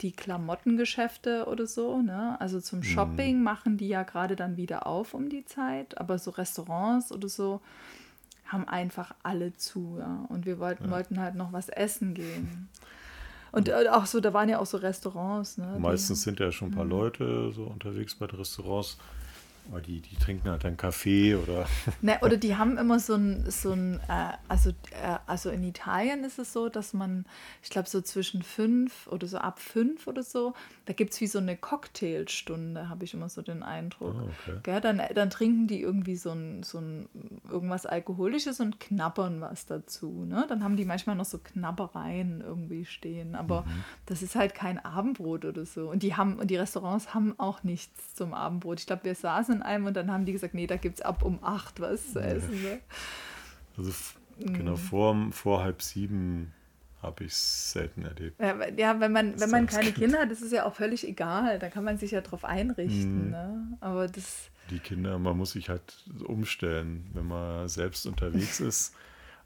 die 0.00 0.10
Klamottengeschäfte 0.12 1.46
oder 1.46 1.66
so, 1.68 2.02
ne? 2.02 2.36
Also 2.40 2.56
Mhm. 2.56 2.62
zum 2.62 2.82
Shopping 2.82 3.42
machen 3.42 3.76
die 3.76 3.88
ja 3.88 4.02
gerade 4.02 4.34
dann 4.34 4.56
wieder 4.56 4.86
auf 4.88 5.14
um 5.14 5.28
die 5.28 5.44
Zeit, 5.44 5.96
aber 5.98 6.18
so 6.18 6.32
Restaurants 6.32 7.12
oder 7.12 7.28
so 7.28 7.60
haben 8.46 8.66
einfach 8.68 9.14
alle 9.22 9.56
zu, 9.56 9.96
ja. 10.00 10.24
Und 10.28 10.44
wir 10.44 10.58
wollten, 10.58 10.90
wollten 10.90 11.20
halt 11.20 11.36
noch 11.36 11.52
was 11.52 11.68
essen 11.68 12.14
gehen. 12.14 12.68
Und 13.52 13.68
äh, 13.68 13.88
auch 13.90 14.06
so, 14.06 14.20
da 14.20 14.32
waren 14.32 14.48
ja 14.48 14.58
auch 14.58 14.66
so 14.66 14.76
Restaurants, 14.76 15.56
ne? 15.58 15.76
Meistens 15.78 16.22
sind 16.22 16.40
ja 16.40 16.50
schon 16.52 16.68
ein 16.68 16.74
paar 16.74 16.84
Mhm. 16.84 16.90
Leute 16.90 17.52
so 17.52 17.64
unterwegs 17.64 18.14
bei 18.14 18.26
den 18.26 18.38
Restaurants, 18.38 18.98
aber 19.70 19.80
die, 19.80 20.00
die 20.00 20.16
trinken 20.16 20.48
halt 20.50 20.64
einen 20.64 20.76
Kaffee 20.76 21.34
oder 21.34 21.66
Ne, 22.02 22.18
oder 22.22 22.36
die 22.36 22.56
haben 22.56 22.78
immer 22.78 22.98
so 22.98 23.14
ein, 23.14 23.50
so 23.50 23.72
ein 23.72 24.00
äh, 24.08 24.32
also, 24.48 24.70
äh, 24.70 25.18
also 25.26 25.50
in 25.50 25.62
Italien 25.64 26.24
ist 26.24 26.38
es 26.38 26.52
so, 26.52 26.68
dass 26.68 26.92
man, 26.92 27.24
ich 27.62 27.70
glaube 27.70 27.88
so 27.88 28.00
zwischen 28.00 28.42
fünf 28.42 29.06
oder 29.08 29.26
so 29.26 29.38
ab 29.38 29.58
fünf 29.60 30.06
oder 30.06 30.22
so, 30.22 30.54
da 30.86 30.92
gibt 30.92 31.12
es 31.12 31.20
wie 31.20 31.26
so 31.26 31.38
eine 31.38 31.56
Cocktailstunde, 31.56 32.88
habe 32.88 33.04
ich 33.04 33.14
immer 33.14 33.28
so 33.28 33.42
den 33.42 33.62
Eindruck. 33.62 34.14
Ah, 34.18 34.22
okay. 34.48 34.58
Gell, 34.62 34.80
dann, 34.80 35.02
dann 35.14 35.30
trinken 35.30 35.66
die 35.66 35.80
irgendwie 35.80 36.16
so 36.16 36.30
ein, 36.30 36.62
so 36.62 36.78
ein 36.78 37.08
irgendwas 37.50 37.86
Alkoholisches 37.86 38.60
und 38.60 38.80
knabbern 38.80 39.40
was 39.40 39.66
dazu. 39.66 40.24
Ne? 40.24 40.46
Dann 40.48 40.62
haben 40.62 40.76
die 40.76 40.84
manchmal 40.84 41.16
noch 41.16 41.24
so 41.24 41.38
Knabbereien 41.38 42.40
irgendwie 42.40 42.84
stehen. 42.84 43.34
Aber 43.34 43.62
Mhm. 43.62 43.84
das 44.06 44.22
ist 44.22 44.36
halt 44.36 44.54
kein 44.54 44.84
Abendbrot 44.84 45.44
oder 45.44 45.64
so. 45.66 45.90
Und 45.90 46.02
die 46.02 46.14
haben, 46.14 46.38
und 46.38 46.48
die 46.50 46.56
Restaurants 46.56 47.14
haben 47.14 47.34
auch 47.38 47.62
nichts 47.64 48.14
zum 48.14 48.34
Abendbrot. 48.34 48.80
Ich 48.80 48.86
glaube, 48.86 49.04
wir 49.04 49.14
saßen 49.14 49.55
in 49.56 49.62
einem 49.62 49.86
und 49.86 49.94
dann 49.94 50.10
haben 50.12 50.24
die 50.24 50.32
gesagt, 50.32 50.54
nee, 50.54 50.66
da 50.66 50.76
gibt 50.76 50.98
es 50.98 51.02
ab 51.04 51.22
um 51.22 51.42
acht 51.42 51.80
was 51.80 52.12
zu 52.12 52.20
essen. 52.20 52.62
Ne? 52.62 52.80
also 53.76 53.90
f- 53.90 54.16
Mhm. 54.38 54.52
genau 54.52 54.76
vor, 54.76 55.16
vor 55.32 55.62
halb 55.64 55.80
sieben 55.80 56.52
habe 57.02 57.24
ich 57.24 57.32
es 57.32 57.72
selten 57.72 58.02
erlebt. 58.04 58.38
Ja, 58.40 58.68
ja, 58.76 59.00
wenn 59.00 59.10
man, 59.12 59.40
wenn 59.40 59.48
man 59.50 59.66
keine 59.66 59.84
Kind. 59.84 59.96
Kinder 59.96 60.20
hat, 60.20 60.30
ist 60.30 60.42
es 60.42 60.52
ja 60.52 60.66
auch 60.66 60.74
völlig 60.74 61.06
egal. 61.08 61.58
Da 61.58 61.68
kann 61.70 61.84
man 61.84 61.96
sich 61.96 62.10
ja 62.10 62.20
drauf 62.20 62.44
einrichten. 62.44 63.26
Mhm. 63.26 63.30
Ne? 63.30 63.66
Aber 63.80 64.08
das, 64.08 64.50
Die 64.70 64.78
Kinder, 64.78 65.18
man 65.18 65.38
muss 65.38 65.52
sich 65.52 65.70
halt 65.70 66.04
umstellen, 66.24 67.08
wenn 67.14 67.26
man 67.28 67.66
selbst 67.68 68.04
unterwegs 68.06 68.60
ist, 68.60 68.94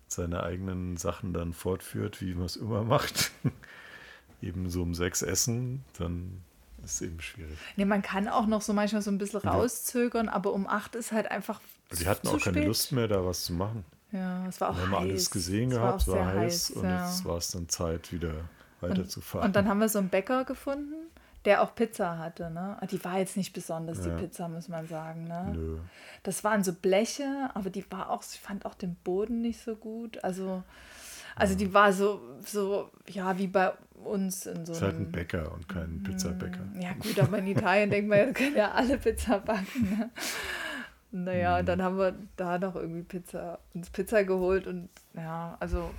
seine 0.09 0.43
eigenen 0.43 0.97
Sachen 0.97 1.33
dann 1.33 1.53
fortführt, 1.53 2.21
wie 2.21 2.35
man 2.35 2.47
es 2.47 2.57
immer 2.57 2.83
macht. 2.83 3.31
eben 4.43 4.71
so 4.71 4.83
um 4.83 4.95
sechs 4.95 5.23
essen, 5.23 5.85
dann 5.99 6.43
ist 6.85 6.95
es 6.95 7.01
eben 7.03 7.21
schwierig. 7.21 7.57
nee, 7.77 7.85
man 7.85 8.03
kann 8.03 8.29
auch 8.29 8.47
noch 8.47 8.63
so 8.63 8.73
manchmal 8.73 9.03
so 9.03 9.11
ein 9.11 9.19
bisschen 9.19 9.41
rauszögern, 9.41 10.29
aber 10.29 10.53
um 10.53 10.67
acht 10.67 10.95
ist 10.95 11.13
halt 11.13 11.31
einfach 11.31 11.61
Die 11.99 12.07
hatten 12.09 12.29
auch 12.29 12.39
keine 12.41 12.57
spät. 12.59 12.67
Lust 12.67 12.93
mehr, 12.93 13.09
da 13.09 13.25
was 13.25 13.45
zu 13.45 13.53
machen. 13.53 13.85
Ja, 14.13 14.45
es 14.49 14.61
war 14.61 14.71
auch 14.71 14.77
Wir 14.77 14.83
haben 14.83 14.93
heiß. 14.93 15.01
alles 15.01 15.31
gesehen 15.31 15.71
Es 15.71 15.77
gehabt, 15.77 16.03
es 16.03 16.09
auch 16.09 16.17
war 16.17 16.25
sehr 16.33 16.41
heiß 16.41 16.71
und 16.73 16.85
ja. 16.85 17.07
jetzt 17.07 17.25
war 17.25 17.37
es 17.37 17.49
dann 17.53 17.69
Zeit, 17.69 18.13
wieder 18.13 18.33
weiterzufahren. 18.81 19.47
Und 19.47 19.57
dann 19.57 19.69
haben 19.69 19.79
wir 19.81 19.89
so 19.89 19.99
einen 19.99 20.09
Bäcker 20.09 20.45
gefunden, 20.45 20.95
der 21.45 21.63
auch 21.63 21.75
Pizza 21.75 22.19
hatte. 22.19 22.51
Ne? 22.51 22.77
Ah, 22.81 22.87
Die 22.87 23.03
war 23.05 23.19
jetzt 23.19 23.37
nicht 23.37 23.53
besonders, 23.53 23.99
Ja. 23.99 24.17
die 24.17 24.23
Pizza, 24.23 24.49
muss 24.49 24.69
man 24.69 24.89
sagen. 24.89 25.25
Ne? 25.25 25.53
Nö. 25.55 25.79
Das 26.23 26.43
waren 26.45 26.65
so 26.65 26.73
Bleche, 26.73 27.51
aber 27.55 27.71
die 27.71 27.85
war 27.93 28.11
auch, 28.11 28.23
ich 28.33 28.41
fand 28.41 28.67
auch 28.67 28.75
den 28.75 28.95
Boden 28.97 29.41
nicht 29.43 29.63
so 29.63 29.77
gut. 29.77 30.23
Also, 30.25 30.63
also 31.37 31.55
die 31.55 31.73
war 31.73 31.93
so, 31.93 32.21
so, 32.45 32.91
ja, 33.09 33.37
wie 33.39 33.47
bei 33.47 33.73
uns 34.05 34.47
in 34.47 34.65
so 34.65 34.73
Es 34.73 34.79
ist 34.79 34.83
halt 34.85 34.97
ein. 34.97 35.13
Bäcker 35.13 35.53
und 35.53 35.69
kein 35.69 36.03
Pizzabäcker. 36.03 36.65
Ja, 36.81 36.93
gut, 36.95 37.19
aber 37.21 37.39
in 37.39 37.47
Italien 37.47 37.91
denkt 37.91 38.09
man, 38.09 38.19
ja, 38.19 38.33
können 38.33 38.57
ja 38.57 38.71
alle 38.73 38.97
Pizza 38.99 39.39
backen. 39.41 39.91
Ne? 39.99 40.11
Naja, 41.13 41.55
Mhm. 41.55 41.61
und 41.61 41.67
dann 41.67 41.83
haben 41.83 41.99
wir 41.99 42.15
da 42.37 42.59
noch 42.59 42.77
irgendwie 42.77 43.03
Pizza, 43.03 43.59
uns 43.75 43.91
Pizza 43.91 44.25
geholt 44.25 44.67
und 44.67 44.89
ja, 45.15 45.57
also, 45.61 45.91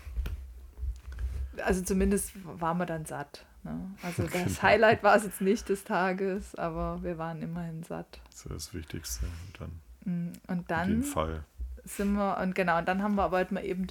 also 1.63 1.81
zumindest 1.83 2.31
waren 2.59 2.77
wir 2.77 2.85
dann 2.85 3.05
satt. 3.05 3.45
Ne? 3.63 3.77
Also 4.01 4.23
das. 4.23 4.63
Highlight 4.63 5.03
war 5.03 5.15
es 5.15 5.23
jetzt 5.23 5.41
nicht 5.41 5.69
des 5.69 5.83
Tages, 5.83 6.55
aber 6.55 7.03
wir 7.03 7.17
waren 7.17 7.41
immerhin 7.41 7.83
satt. 7.83 8.19
Das 8.31 8.39
ist 8.45 8.49
das 8.51 8.73
Wichtigste. 8.73 9.25
Und 9.25 9.59
dann 9.61 9.71
Mm, 10.03 10.31
Und 10.47 10.57
in 10.61 10.65
dann 10.67 11.03
Fall. 11.03 11.43
sind 11.83 12.13
wir, 12.13 12.39
und 12.41 12.55
genau, 12.55 12.79
und 12.79 12.87
dann 12.87 13.03
haben 13.03 13.13
wir, 13.13 13.29
wollten 13.31 13.53
wir 13.53 13.63
eben 13.63 13.85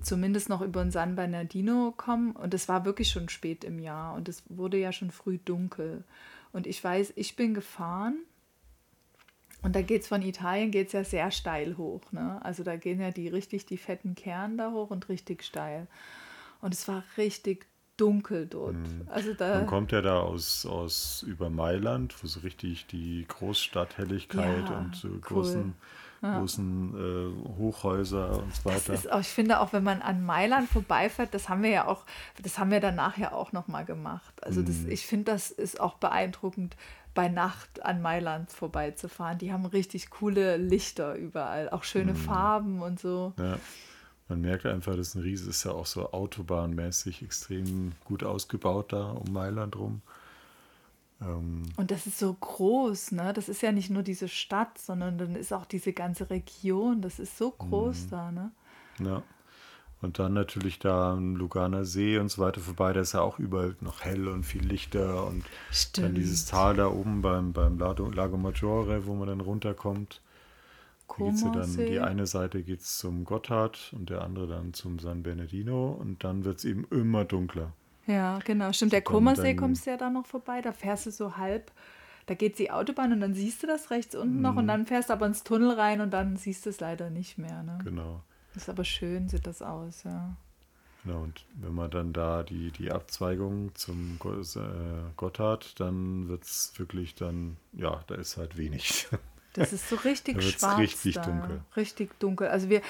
zumindest 0.00 0.48
noch 0.48 0.62
über 0.62 0.82
den 0.82 0.90
San 0.90 1.16
Bernardino 1.16 1.92
kommen. 1.96 2.32
Und 2.32 2.54
es 2.54 2.68
war 2.68 2.84
wirklich 2.84 3.10
schon 3.10 3.28
spät 3.28 3.64
im 3.64 3.78
Jahr 3.78 4.14
und 4.14 4.28
es 4.28 4.42
wurde 4.48 4.78
ja 4.78 4.92
schon 4.92 5.10
früh 5.10 5.38
dunkel. 5.38 6.04
Und 6.52 6.66
ich 6.66 6.82
weiß, 6.82 7.12
ich 7.16 7.36
bin 7.36 7.54
gefahren 7.54 8.18
und 9.62 9.76
da 9.76 9.82
geht 9.82 10.02
es 10.02 10.08
von 10.08 10.22
Italien 10.22 10.70
geht's 10.70 10.92
ja 10.92 11.04
sehr 11.04 11.30
steil 11.30 11.76
hoch. 11.76 12.00
Ne? 12.12 12.40
Also 12.42 12.62
da 12.62 12.76
gehen 12.76 13.00
ja 13.00 13.10
die 13.10 13.28
richtig 13.28 13.66
die 13.66 13.76
fetten 13.76 14.14
Kern 14.14 14.56
da 14.56 14.70
hoch 14.72 14.90
und 14.90 15.08
richtig 15.08 15.44
steil. 15.44 15.86
Und 16.60 16.74
es 16.74 16.88
war 16.88 17.04
richtig 17.16 17.66
dunkel 17.96 18.46
dort. 18.46 18.76
Also 19.06 19.34
da, 19.34 19.58
Man 19.58 19.66
kommt 19.66 19.92
ja 19.92 20.00
da 20.00 20.20
aus, 20.20 20.64
aus 20.64 21.22
über 21.26 21.50
Mailand, 21.50 22.22
wo 22.22 22.26
so 22.26 22.40
richtig 22.40 22.86
die 22.86 23.26
Großstadthelligkeit 23.28 24.70
Ja, 24.70 24.78
und 24.78 24.96
so 24.96 25.08
cool. 25.30 25.72
Großen, 26.20 26.92
großen 26.92 27.44
äh, 27.54 27.58
Hochhäuser 27.58 28.30
und 28.42 28.54
so 28.54 28.62
Das 28.70 28.88
weiter. 28.88 28.94
ist 28.94 29.10
auch, 29.12 29.20
ich 29.20 29.28
finde 29.28 29.60
auch, 29.60 29.72
wenn 29.72 29.84
man 29.84 30.02
an 30.02 30.24
Mailand 30.24 30.68
vorbeifährt, 30.68 31.32
das 31.34 31.48
haben 31.48 31.62
wir 31.62 31.70
ja 31.70 31.86
auch, 31.86 32.04
das 32.42 32.58
haben 32.58 32.70
wir 32.70 32.80
danach 32.80 33.16
ja 33.18 33.32
auch 33.32 33.52
nochmal 33.52 33.84
gemacht. 33.84 34.34
Also 34.44 34.62
das, 34.62 34.76
Mhm. 34.76 34.90
ich 34.90 35.06
finde, 35.06 35.32
das 35.32 35.50
ist 35.50 35.80
auch 35.80 35.94
beeindruckend, 35.94 36.76
bei 37.12 37.28
Nacht 37.28 37.84
an 37.84 38.02
Mailand 38.02 38.50
vorbeizufahren. 38.52 39.38
Die 39.38 39.52
haben 39.52 39.66
richtig 39.66 40.10
coole 40.10 40.56
Lichter 40.56 41.14
überall, 41.16 41.68
auch 41.70 41.80
Mhm. 41.80 41.84
schöne 41.84 42.14
Farben 42.14 42.82
und 42.82 43.00
so. 43.00 43.32
Ja. 43.38 43.58
Man 44.28 44.42
merkt 44.42 44.64
einfach, 44.64 44.94
das 44.94 45.08
ist 45.08 45.14
ein 45.16 45.22
Riese, 45.22 45.50
ist 45.50 45.64
ja 45.64 45.72
auch 45.72 45.86
so 45.86 46.12
autobahnmäßig 46.12 47.22
extrem 47.22 47.92
gut 48.04 48.22
ausgebaut 48.22 48.92
da 48.92 49.10
um 49.10 49.32
Mailand 49.32 49.74
rum. 49.74 50.02
Ähm, 51.20 51.62
Und 51.76 51.90
das 51.90 52.06
ist 52.06 52.18
so 52.18 52.32
groß, 52.34 53.12
ne? 53.12 53.32
Das 53.34 53.48
ist 53.48 53.62
ja 53.62 53.72
nicht 53.72 53.90
nur 53.90 54.02
diese 54.02 54.28
Stadt, 54.28 54.78
sondern 54.78 55.18
dann 55.18 55.34
ist 55.36 55.52
auch 55.52 55.66
diese 55.66 55.92
ganze 55.92 56.30
Region. 56.30 57.02
Das 57.02 57.18
ist 57.18 57.36
so 57.36 57.50
groß 57.50 58.06
Mhm. 58.06 58.10
da, 58.10 58.32
ne? 58.32 58.50
ja. 59.00 59.22
Und 60.02 60.18
dann 60.18 60.32
natürlich 60.32 60.78
da 60.78 61.12
am 61.12 61.36
Luganer 61.36 61.84
See 61.84 62.16
und 62.16 62.30
so 62.30 62.40
weiter 62.40 62.62
vorbei, 62.62 62.94
da 62.94 63.02
ist 63.02 63.12
ja 63.12 63.20
auch 63.20 63.38
überall 63.38 63.76
noch 63.80 64.00
hell 64.00 64.28
und 64.28 64.44
viel 64.44 64.64
Lichter 64.66 65.26
und 65.26 65.44
Stimmt. 65.70 66.06
dann 66.06 66.14
dieses 66.14 66.46
Tal 66.46 66.74
da 66.76 66.86
oben 66.88 67.20
beim, 67.20 67.52
beim 67.52 67.78
Lago, 67.78 68.08
Lago 68.10 68.38
Maggiore, 68.38 69.04
wo 69.04 69.14
man 69.14 69.28
dann 69.28 69.40
runterkommt. 69.42 70.22
Da 71.06 71.24
geht's 71.26 71.42
ja 71.42 71.50
dann, 71.50 71.76
die 71.76 72.00
eine 72.00 72.26
Seite 72.26 72.62
geht 72.62 72.80
zum 72.82 73.24
Gotthard 73.26 73.92
und 73.94 74.08
der 74.08 74.22
andere 74.22 74.46
dann 74.46 74.72
zum 74.72 74.98
San 75.00 75.22
Bernardino 75.22 75.90
und 75.90 76.24
dann 76.24 76.44
wird 76.46 76.58
es 76.60 76.64
eben 76.64 76.86
immer 76.90 77.26
dunkler. 77.26 77.74
Ja, 78.10 78.38
genau. 78.44 78.72
Stimmt, 78.72 78.92
der 78.92 79.02
dann- 79.02 79.56
kommst 79.56 79.86
du 79.86 79.90
ja 79.90 79.96
da 79.96 80.10
noch 80.10 80.26
vorbei. 80.26 80.60
Da 80.62 80.72
fährst 80.72 81.06
du 81.06 81.10
so 81.12 81.36
halb, 81.36 81.70
da 82.26 82.34
geht 82.34 82.58
die 82.58 82.70
Autobahn 82.70 83.12
und 83.12 83.20
dann 83.20 83.34
siehst 83.34 83.62
du 83.62 83.66
das 83.66 83.90
rechts 83.90 84.14
unten 84.14 84.40
noch 84.40 84.56
und 84.56 84.66
dann 84.66 84.86
fährst 84.86 85.10
du 85.10 85.12
aber 85.12 85.26
ins 85.26 85.44
Tunnel 85.44 85.70
rein 85.72 86.00
und 86.00 86.10
dann 86.10 86.36
siehst 86.36 86.66
du 86.66 86.70
es 86.70 86.80
leider 86.80 87.10
nicht 87.10 87.38
mehr. 87.38 87.62
Ne? 87.62 87.78
Genau. 87.84 88.22
Ist 88.54 88.68
aber 88.68 88.84
schön, 88.84 89.28
sieht 89.28 89.46
das 89.46 89.62
aus, 89.62 90.02
ja. 90.02 90.36
Genau, 91.04 91.22
und 91.22 91.46
wenn 91.54 91.72
man 91.72 91.90
dann 91.90 92.12
da 92.12 92.42
die, 92.42 92.72
die 92.72 92.90
Abzweigung 92.92 93.74
zum 93.74 94.18
äh, 94.56 94.60
Gotthard, 95.16 95.80
dann 95.80 96.28
wird 96.28 96.44
es 96.44 96.72
wirklich 96.76 97.14
dann, 97.14 97.56
ja, 97.72 98.02
da 98.06 98.16
ist 98.16 98.36
halt 98.36 98.56
wenig. 98.58 99.08
Das 99.54 99.72
ist 99.72 99.88
so 99.88 99.96
richtig 99.96 100.36
Da 100.36 100.42
schwarz. 100.42 100.78
richtig 100.78 101.14
da. 101.16 101.22
dunkel. 101.22 101.60
Richtig 101.76 102.18
dunkel. 102.20 102.48
Also 102.48 102.68
wir, 102.68 102.82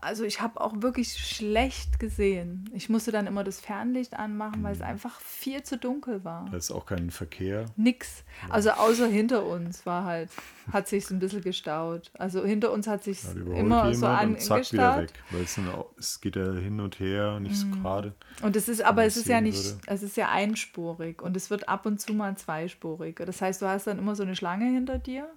also 0.00 0.24
ich 0.24 0.40
habe 0.40 0.60
auch 0.60 0.74
wirklich 0.82 1.12
schlecht 1.14 2.00
gesehen. 2.00 2.68
Ich 2.72 2.88
musste 2.88 3.12
dann 3.12 3.26
immer 3.28 3.44
das 3.44 3.60
Fernlicht 3.60 4.14
anmachen, 4.14 4.62
weil 4.64 4.72
es 4.72 4.78
Mhm. 4.80 4.84
einfach 4.86 5.20
viel 5.20 5.62
zu 5.62 5.78
dunkel 5.78 6.24
war. 6.24 6.46
Da 6.50 6.56
ist 6.56 6.72
auch 6.72 6.86
kein 6.86 7.10
Verkehr. 7.10 7.66
Nix. 7.76 8.24
Also 8.48 8.70
außer 8.70 9.06
hinter 9.06 9.44
uns 9.44 9.86
war 9.86 10.04
halt, 10.04 10.30
hat 10.72 10.88
sich 10.88 11.08
ein 11.10 11.20
bisschen 11.20 11.42
gestaut. 11.42 12.10
Also 12.18 12.44
hinter 12.44 12.72
uns 12.72 12.86
hat 12.88 13.04
sich 13.04 13.22
Ja, 13.22 13.30
immer 13.54 13.94
so 13.94 14.00
wieder 14.02 14.18
angestaut. 14.18 14.72
weg. 14.72 15.12
Weil 15.30 15.42
es, 15.42 15.56
auch, 15.72 15.90
es 15.98 16.20
geht 16.20 16.34
ja 16.34 16.52
hin 16.52 16.80
und 16.80 16.98
her, 16.98 17.38
nicht 17.38 17.56
so 17.56 17.66
gerade. 17.68 18.12
Und 18.42 18.56
es 18.56 18.68
ist, 18.68 18.82
aber 18.82 19.04
es 19.04 19.16
ist 19.16 19.28
ja 19.28 19.40
nicht, 19.40 19.62
würde. 19.64 19.78
es 19.86 20.02
ist 20.02 20.16
ja 20.16 20.30
einspurig 20.30 21.22
und 21.22 21.36
es 21.36 21.48
wird 21.50 21.68
ab 21.68 21.86
und 21.86 22.00
zu 22.00 22.12
mal 22.12 22.36
zweispurig. 22.36 23.16
Das 23.24 23.40
heißt, 23.40 23.62
du 23.62 23.66
hast 23.66 23.86
dann 23.86 23.98
immer 23.98 24.16
so 24.16 24.24
eine 24.24 24.34
Schlange 24.34 24.64
hinter 24.64 24.98
dir 24.98 25.28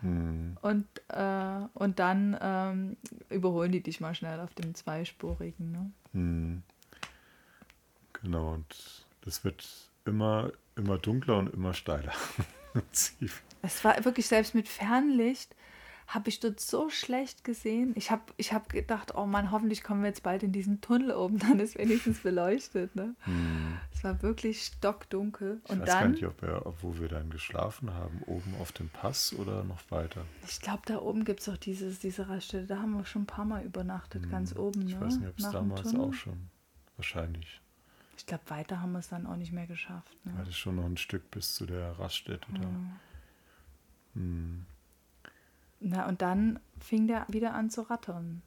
Hm, 0.00 0.56
und, 0.62 0.86
äh, 1.08 1.60
und 1.74 1.98
dann 1.98 2.36
ähm, 2.40 2.96
überholen 3.30 3.72
die 3.72 3.82
dich 3.82 4.00
mal 4.00 4.14
schnell 4.14 4.40
auf 4.40 4.54
dem 4.54 4.74
zweispurigen. 4.74 5.72
Ne? 5.72 5.90
hm. 6.12 6.62
Genau, 8.22 8.54
und 8.54 9.04
das 9.22 9.44
wird 9.44 9.66
immer, 10.04 10.52
immer 10.76 10.98
dunkler 10.98 11.38
und 11.38 11.52
immer 11.52 11.74
steiler. 11.74 12.12
Es 13.60 13.82
war 13.82 14.04
wirklich, 14.04 14.28
selbst 14.28 14.54
mit 14.54 14.68
Fernlicht 14.68 15.54
habe 16.08 16.30
ich 16.30 16.40
dort 16.40 16.58
so 16.58 16.88
schlecht 16.88 17.44
gesehen. 17.44 17.92
Ich 17.94 18.10
habe 18.10 18.22
ich 18.38 18.54
hab 18.54 18.70
gedacht, 18.70 19.14
oh 19.14 19.26
Mann, 19.26 19.50
hoffentlich 19.50 19.82
kommen 19.82 20.00
wir 20.00 20.08
jetzt 20.08 20.22
bald 20.22 20.42
in 20.42 20.52
diesen 20.52 20.80
Tunnel 20.80 21.12
oben, 21.12 21.38
dann 21.38 21.60
ist 21.60 21.76
wenigstens 21.76 22.20
beleuchtet. 22.20 22.96
Ne? 22.96 23.14
Es 23.92 24.02
war 24.02 24.22
wirklich 24.22 24.64
stockdunkel. 24.64 25.60
ich 25.64 25.70
Und 25.70 25.80
weiß 25.80 25.86
gar 25.86 26.00
dann, 26.02 26.12
nicht, 26.12 26.24
ob 26.24 26.40
wir, 26.40 26.64
ob 26.64 26.82
wo 26.82 26.98
wir 26.98 27.08
dann 27.08 27.28
geschlafen 27.28 27.92
haben, 27.92 28.22
oben 28.24 28.54
auf 28.58 28.72
dem 28.72 28.88
Pass 28.88 29.34
oder 29.34 29.64
noch 29.64 29.90
weiter. 29.90 30.22
ich 30.48 30.60
glaube, 30.62 30.80
da 30.86 30.98
oben 30.98 31.26
gibt 31.26 31.40
es 31.40 31.48
auch 31.50 31.58
dieses, 31.58 31.98
diese 31.98 32.26
Raststätte, 32.30 32.66
da 32.66 32.78
haben 32.78 32.92
wir 32.96 33.04
schon 33.04 33.22
ein 33.22 33.26
paar 33.26 33.44
Mal 33.44 33.62
übernachtet, 33.64 34.30
ganz 34.30 34.56
oben. 34.56 34.80
Hm, 34.80 34.88
Ich 34.88 34.94
ne? 34.94 35.00
weiß 35.02 35.16
nicht, 35.18 35.28
ob 35.28 35.38
es 35.38 35.50
damals 35.50 35.94
auch 35.94 36.14
schon. 36.14 36.48
Wahrscheinlich. 36.96 37.60
Ich 38.16 38.24
glaube, 38.24 38.44
weiter 38.48 38.80
haben 38.80 38.92
wir 38.92 38.98
es 39.00 39.08
dann 39.08 39.26
auch 39.26 39.36
nicht 39.36 39.52
mehr 39.52 39.66
geschafft. 39.66 40.16
Ne? 40.24 40.32
Das 40.38 40.48
ist 40.48 40.56
schon 40.56 40.76
noch 40.76 40.86
ein 40.86 40.96
Stück 40.96 41.30
bis 41.30 41.54
zu 41.54 41.66
der 41.66 41.98
Raststätte 41.98 42.46
da. 42.52 42.68
Hm. 44.14 44.64
Na, 45.80 46.08
und 46.08 46.22
dann 46.22 46.58
fing 46.80 47.06
der 47.06 47.24
wieder 47.28 47.54
an 47.54 47.70
zu 47.70 47.82
rattern. 47.82 48.42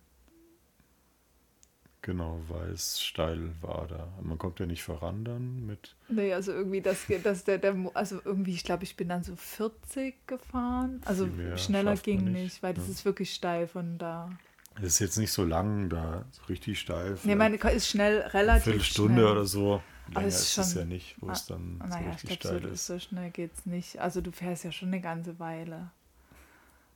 Genau, 2.04 2.42
weil 2.48 2.72
es 2.72 3.00
steil 3.00 3.52
war 3.62 3.86
da. 3.88 4.08
Man 4.24 4.40
kommt 4.40 4.60
ja 4.60 4.66
nicht 4.66 4.82
voran 4.82 5.24
dann 5.24 5.68
mit. 5.68 5.96
Nee, 6.10 6.34
also 6.34 6.52
irgendwie, 6.52 6.82
das, 6.82 7.06
das 7.24 7.44
der, 7.44 7.60
der, 7.60 7.76
also 7.94 8.20
irgendwie, 8.26 8.54
ich 8.56 8.64
glaube, 8.64 8.84
ich 8.84 8.96
bin 8.96 9.08
dann 9.08 9.24
so 9.24 9.36
40 9.36 10.26
gefahren. 10.26 11.02
Also 11.06 11.30
schneller 11.58 11.96
ging 11.98 12.24
nicht, 12.24 12.34
nicht, 12.34 12.64
weil 12.64 12.74
das 12.74 12.86
ja. 12.88 12.92
ist 12.92 13.06
wirklich 13.06 13.32
steil 13.34 13.68
von 13.68 14.00
da. 14.00 14.32
Es 14.78 14.84
ist 14.94 15.00
jetzt 15.00 15.18
nicht 15.18 15.32
so 15.32 15.44
lang 15.46 15.90
da, 15.90 16.26
so 16.32 16.42
richtig 16.50 16.80
steil. 16.80 17.18
Nee, 17.24 17.36
meine 17.36 17.58
ist 17.58 17.88
schnell, 17.88 18.22
relativ 18.22 18.64
Viertelstunde 18.64 19.22
schnell. 19.22 19.32
oder 19.32 19.46
so. 19.46 19.84
Länger 20.08 20.28
es 20.28 20.36
ist 20.36 20.42
ist 20.42 20.58
es 20.58 20.72
schon- 20.72 20.80
ja 20.82 20.86
nicht, 20.86 21.22
wo 21.22 21.30
es 21.30 21.46
dann 21.46 21.78
so 21.80 21.88
Naja, 21.88 22.08
ich 22.16 22.24
richtig 22.24 22.40
glaube, 22.40 22.58
steil 22.58 22.70
so, 22.70 22.74
ist. 22.74 22.86
so 22.88 23.00
schnell 23.00 23.30
geht 23.30 23.52
es 23.54 23.66
nicht. 23.68 24.00
Also 24.00 24.22
du 24.22 24.32
fährst 24.32 24.64
ja 24.64 24.72
schon 24.72 24.88
eine 24.88 25.02
ganze 25.02 25.38
Weile. 25.38 25.92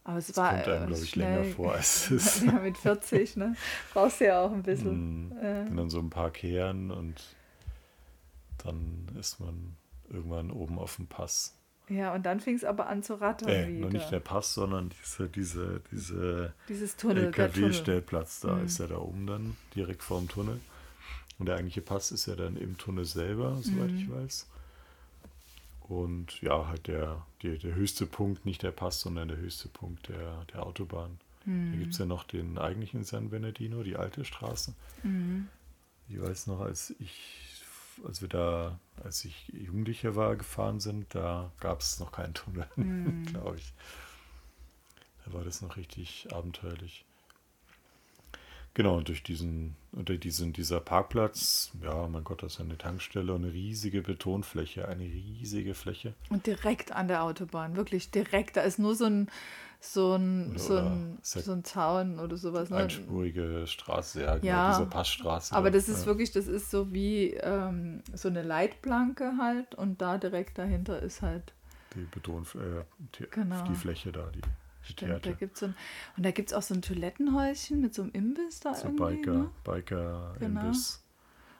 Aber 0.06 0.18
es 0.20 0.28
Das 0.28 0.38
war 0.38 0.52
kommt 0.54 0.68
einem, 0.68 0.84
äh, 0.84 0.88
glaube 0.88 1.04
ich, 1.04 1.10
schnell. 1.10 1.39
länger 1.41 1.54
vor, 1.56 1.74
als 1.74 2.10
es 2.12 2.36
ist. 2.38 2.44
ja, 2.46 2.54
mit 2.54 2.78
40, 2.78 3.36
ne? 3.38 3.56
Brauchst 3.94 4.22
du 4.22 4.26
ja 4.26 4.39
auch 4.41 4.52
ein 4.54 4.63
bisschen. 4.63 5.32
Hm, 5.32 5.38
Äh, 5.41 5.70
Und 5.70 5.76
dann 5.78 5.89
so 5.89 6.00
ein 6.00 6.10
paar 6.12 6.30
Kehren 6.32 6.91
und 6.91 7.36
dann 8.63 9.08
ist 9.20 9.39
man 9.39 9.76
irgendwann 10.10 10.52
oben 10.52 10.80
auf 10.80 10.96
dem 10.98 11.08
Pass. 11.08 11.58
ja, 11.89 12.13
und 12.13 12.26
dann 12.26 12.39
fing 12.39 12.56
es 12.56 12.63
aber 12.63 12.88
an 12.88 13.04
zu 13.04 13.15
rattern 13.20 13.50
Äh, 13.50 13.68
wieder. 13.68 13.86
noch 13.88 13.91
nicht 13.94 14.12
der 14.12 14.20
Pass, 14.20 14.54
sondern 14.54 14.89
diese, 15.04 15.28
diese, 15.30 15.82
diese 15.91 16.54
Dieses 16.70 16.96
Tunnel. 16.96 17.26
LKW-Stellplatz, 17.26 18.39
da 18.41 18.56
Mhm. 18.56 18.65
ist 18.65 18.80
ja 18.80 18.88
da 18.88 18.98
oben 18.98 19.28
dann, 19.28 19.58
direkt 19.76 20.04
vorm 20.04 20.28
Tunnel. 20.28 20.60
Und 21.38 21.48
der 21.48 21.56
eigentliche 21.56 21.82
Pass 21.82 22.12
ist 22.12 22.28
ja 22.28 22.36
dann 22.36 22.56
im 22.58 22.78
Tunnel 22.78 23.06
selber, 23.06 23.58
soweit 23.62 23.91
Mhm. 23.91 23.98
ich 23.98 24.10
weiß. 24.10 24.48
Und 25.88 26.41
ja, 26.41 26.67
halt 26.67 26.88
der, 26.88 27.26
der, 27.43 27.58
der 27.58 27.76
höchste 27.76 28.06
Punkt, 28.08 28.45
nicht 28.45 28.63
der 28.63 28.71
Pass, 28.71 29.02
sondern 29.02 29.28
der 29.28 29.38
höchste 29.38 29.69
Punkt 29.69 30.10
der, 30.10 30.45
der 30.45 30.65
Autobahn. 30.65 31.19
Mhm. 31.45 31.71
Da 31.74 31.78
gibt 31.78 31.93
es 31.93 32.00
ja 32.00 32.06
noch 32.06 32.24
den 32.24 32.58
eigentlichen 32.58 33.04
San 33.04 33.30
Bernardino, 33.30 33.84
die 33.84 33.95
alte 33.95 34.26
Straße. 34.26 34.74
Mhm. 35.04 35.48
Ich 36.10 36.19
weiß 36.19 36.48
noch, 36.48 36.62
als 36.62 36.95
ich, 37.00 37.54
als 38.04 38.21
wir 38.21 38.30
da, 38.30 38.80
als 39.04 39.26
ich 39.26 39.48
Jugendlicher 39.50 40.15
war, 40.15 40.36
gefahren 40.36 40.80
sind, 40.80 41.13
da 41.13 41.52
gab 41.60 41.82
es 41.82 42.00
noch 42.00 42.12
keinen 42.12 42.34
Tunnel, 42.34 42.67
Mhm. 42.76 43.26
glaube 43.28 43.58
ich. 43.58 43.74
Da 45.26 45.34
war 45.34 45.43
das 45.43 45.62
noch 45.62 45.78
richtig 45.78 46.28
abenteuerlich. 46.32 47.05
Genau, 48.76 48.98
und 48.98 49.08
durch 49.08 49.24
diesen, 49.24 49.76
unter 49.94 50.16
diesen, 50.18 50.52
dieser 50.52 50.82
Parkplatz, 50.82 51.72
ja, 51.82 52.08
mein 52.10 52.26
Gott, 52.26 52.44
das 52.44 52.54
ist 52.54 52.60
ja 52.60 52.66
eine 52.66 52.78
Tankstelle 52.78 53.34
und 53.34 53.44
eine 53.46 53.54
riesige 53.54 54.02
Betonfläche, 54.02 54.86
eine 54.88 55.06
riesige 55.06 55.74
Fläche. 55.74 56.14
Und 56.30 56.46
direkt 56.46 56.92
an 56.92 57.08
der 57.08 57.24
Autobahn, 57.24 57.78
wirklich 57.78 58.12
direkt. 58.12 58.58
Da 58.58 58.62
ist 58.62 58.78
nur 58.78 58.94
so 58.94 59.06
ein, 59.06 59.30
so 59.80 60.16
ein, 60.16 60.50
Oder- 60.52 60.60
so 60.60 60.76
ein, 60.78 61.18
so 61.22 61.52
ein 61.54 61.64
Zaun 61.64 62.20
oder 62.20 62.36
sowas. 62.36 62.70
Ne? 62.70 62.76
Einspurige 62.78 63.66
Straße, 63.66 64.22
ja, 64.24 64.36
genau, 64.36 64.46
Ja, 64.46 64.78
diese 64.78 64.90
Passstraße. 64.90 65.56
Aber 65.56 65.72
da, 65.72 65.78
das 65.78 65.88
ist 65.88 66.02
ja. 66.02 66.06
wirklich, 66.08 66.32
das 66.34 66.48
ist 66.48 66.70
so 66.70 66.92
wie 66.92 67.30
ähm, 67.36 68.02
so 68.14 68.28
eine 68.28 68.44
Leitplanke 68.44 69.38
halt 69.40 69.74
und 69.76 70.02
da 70.02 70.18
direkt 70.18 70.58
dahinter 70.58 71.02
ist 71.02 71.22
halt, 71.22 71.54
die 71.96 72.02
Beton, 72.14 72.44
äh, 72.56 72.84
die, 73.18 73.28
Genau. 73.32 73.64
die 73.70 73.76
Fläche 73.76 74.12
da, 74.12 74.30
die 74.36 74.42
stimmt, 74.86 75.26
da 75.26 75.32
gibt's 75.32 75.60
so 75.60 75.67
ein, 75.67 75.76
und 76.17 76.26
da 76.26 76.32
gibt 76.32 76.50
es 76.50 76.54
auch 76.56 76.62
so 76.62 76.74
ein 76.74 76.82
Toilettenhäuschen 76.82 77.82
mit 77.82 77.93
so 77.93 78.02
einem 78.04 78.12
Imbiss 78.12 78.60
da 78.60 78.74
So 78.74 78.88
irgendwie. 78.88 79.04
Biker, 79.17 79.32
Ne? 79.34 79.50
Biker, 79.63 80.36
Genau. 80.39 80.62
Imbiss. 80.62 81.02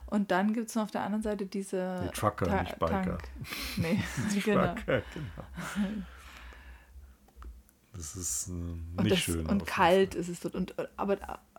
Und 0.08 0.30
dann 0.32 0.54
gibt 0.54 0.70
es 0.70 0.76
noch 0.76 0.84
auf 0.84 0.92
der 0.92 1.02
anderen 1.02 1.24
Seite 1.24 1.46
diese 1.48 2.04
Die 2.08 2.18
Trucker, 2.18 2.46
Ta- 2.46 2.62
nicht 2.62 2.78
Biker. 2.80 3.02
Tank. 3.04 3.24
Nee, 3.78 4.00
genau. 4.46 4.74
Trucker, 4.76 5.02
genau. 5.14 5.46
Das 7.94 8.16
ist 8.16 8.50
äh, 8.50 8.52
nicht 8.52 8.98
Und, 8.98 9.12
das, 9.12 9.20
schön. 9.20 9.46
und 9.46 9.66
kalt 9.66 10.16
ist 10.16 10.28
es 10.28 10.42
dort. 10.42 10.56
Und, 10.56 10.76
aber 10.98 11.18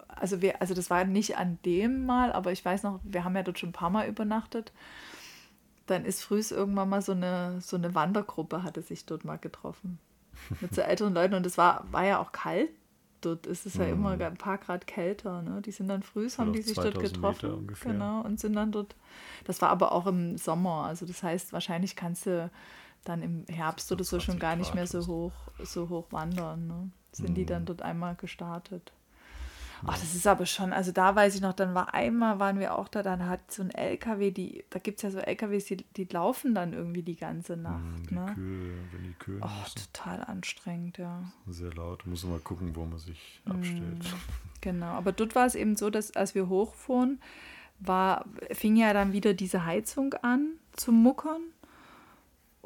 also 0.09 0.43
wir, 0.43 0.61
also 0.61 0.75
das 0.75 0.91
war 0.91 1.05
nicht 1.05 1.37
an 1.37 1.59
dem 1.65 2.07
Mal, 2.07 2.33
aber 2.33 2.53
ich 2.53 2.65
weiß 2.65 2.83
noch, 2.83 3.01
wir 3.05 3.25
haben 3.25 3.35
ja 3.37 3.43
dort 3.43 3.59
schon 3.59 3.71
ein 3.71 3.75
paar 3.75 3.91
Mal 3.91 4.07
übernachtet. 4.09 4.73
Dann 5.87 6.05
ist 6.05 6.23
frühs 6.23 6.51
irgendwann 6.51 6.89
mal 6.89 7.01
so 7.03 7.13
eine, 7.13 7.61
so 7.61 7.77
eine 7.77 7.95
Wandergruppe, 7.95 8.63
hatte 8.63 8.83
sich 8.83 9.07
dort 9.07 9.25
mal 9.25 9.37
getroffen. 9.39 9.99
Mit 10.61 10.75
so 10.75 10.81
älteren 10.83 11.15
Leuten. 11.15 11.35
Und 11.35 11.47
es 11.47 11.59
war, 11.59 11.85
war 11.91 12.05
ja 12.05 12.19
auch 12.21 12.33
kalt. 12.33 12.71
Dort 13.23 13.47
ist 13.47 13.67
es 13.67 13.75
ja 13.75 13.87
immer 13.87 14.11
ein 14.11 14.37
paar 14.37 14.59
Grad 14.59 14.87
kälter. 14.87 15.43
Ne? 15.43 15.61
Die 15.63 15.73
sind 15.73 15.89
dann 15.89 16.03
frühs, 16.03 16.39
haben 16.39 16.53
die 16.53 16.63
sich 16.63 16.77
dort 16.77 16.95
2000 16.95 17.17
Meter 17.23 17.49
getroffen. 17.63 17.71
Genau, 17.93 18.21
und 18.21 18.39
sind 18.39 18.55
dann 18.55 18.71
dort. 18.73 18.95
Das 19.45 19.61
war 19.63 19.71
aber 19.71 19.93
auch 19.93 20.07
im 20.07 20.37
Sommer. 20.37 20.85
Also 20.85 21.07
das 21.07 21.23
heißt, 21.23 21.53
wahrscheinlich 21.53 21.97
kannst 21.97 22.27
du 22.27 22.51
dann 23.05 23.23
im 23.23 23.45
Herbst 23.49 23.91
oder 23.91 24.05
so 24.05 24.21
schon 24.21 24.35
20 24.39 24.41
gar 24.41 24.57
nicht 24.57 24.75
mehr 24.75 24.87
so 24.87 25.07
hoch, 25.07 25.33
so 25.65 25.89
hoch 25.89 26.07
wandern. 26.11 26.67
Ne? 26.67 26.91
Sind 27.13 27.35
die 27.37 27.43
Mhm. 27.43 27.47
dann 27.47 27.65
dort 27.65 27.83
einmal 27.83 28.15
gestartet. 28.17 28.93
Ach, 29.85 29.99
das 29.99 30.15
ist 30.15 30.27
aber 30.27 30.47
schon, 30.47 30.73
also 30.73 30.93
da 30.93 31.15
weiß 31.15 31.35
ich 31.35 31.41
noch, 31.41 31.53
dann 31.53 31.75
war 31.75 31.93
einmal, 31.95 32.39
waren 32.39 32.59
wir 32.59 32.79
auch 32.79 32.89
da, 32.89 33.03
dann 33.03 33.27
hat 33.27 33.51
so 33.53 33.63
ein 33.63 33.71
LKW, 33.71 34.31
die, 34.31 34.65
da 34.71 34.79
gibt 34.79 34.99
es 34.99 35.03
ja 35.03 35.11
so 35.11 35.19
LKWs, 35.19 35.67
die, 35.67 35.77
die 35.97 36.05
laufen 36.05 36.55
dann 36.55 36.73
irgendwie 36.73 37.03
die 37.03 37.17
ganze 37.17 37.55
Hm, 37.55 37.63
Nacht. 37.63 38.11
Die 38.11 38.15
Ne? 38.15 38.27
Kühe, 38.35 38.73
wenn 38.93 39.03
die 39.05 39.13
Kühe 39.19 39.41
Oh, 39.43 39.49
müssen, 39.63 39.87
total 39.93 40.23
anstrengend, 40.25 40.99
ja. 40.99 41.23
sehr 41.49 41.73
laut. 41.75 42.07
Muss 42.07 42.23
man 42.25 42.33
mal 42.33 42.41
gucken, 42.41 42.75
wo 42.75 42.85
man 42.87 42.99
sich 42.99 43.41
Hm. 43.45 43.55
abstellt. 43.55 44.15
Genau, 44.63 44.87
aber 44.87 45.13
dort 45.13 45.35
war 45.37 45.47
es 45.47 45.55
eben 45.55 45.77
so, 45.77 45.91
dass 45.91 46.17
als 46.17 46.35
wir 46.35 46.49
hochfuhren, 46.49 47.21
war, 47.79 48.25
fing 48.53 48.75
ja 48.75 48.93
dann 48.95 49.13
wieder 49.13 49.35
diese 49.35 49.65
Heizung 49.65 50.15
an 50.23 50.55
zu 50.73 50.91
muckern. 50.93 51.43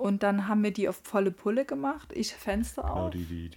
Und 0.00 0.22
dann 0.22 0.48
haben 0.48 0.62
wir 0.64 0.72
die 0.72 0.88
auf 0.88 0.98
volle 1.04 1.30
Pulle 1.30 1.66
gemacht. 1.66 2.10
Ich 2.14 2.32
Fenster 2.34 2.80
Genau, 2.82 2.94
auf. 2.94 3.10
die, 3.10 3.24
die, 3.24 3.50
die, 3.50 3.56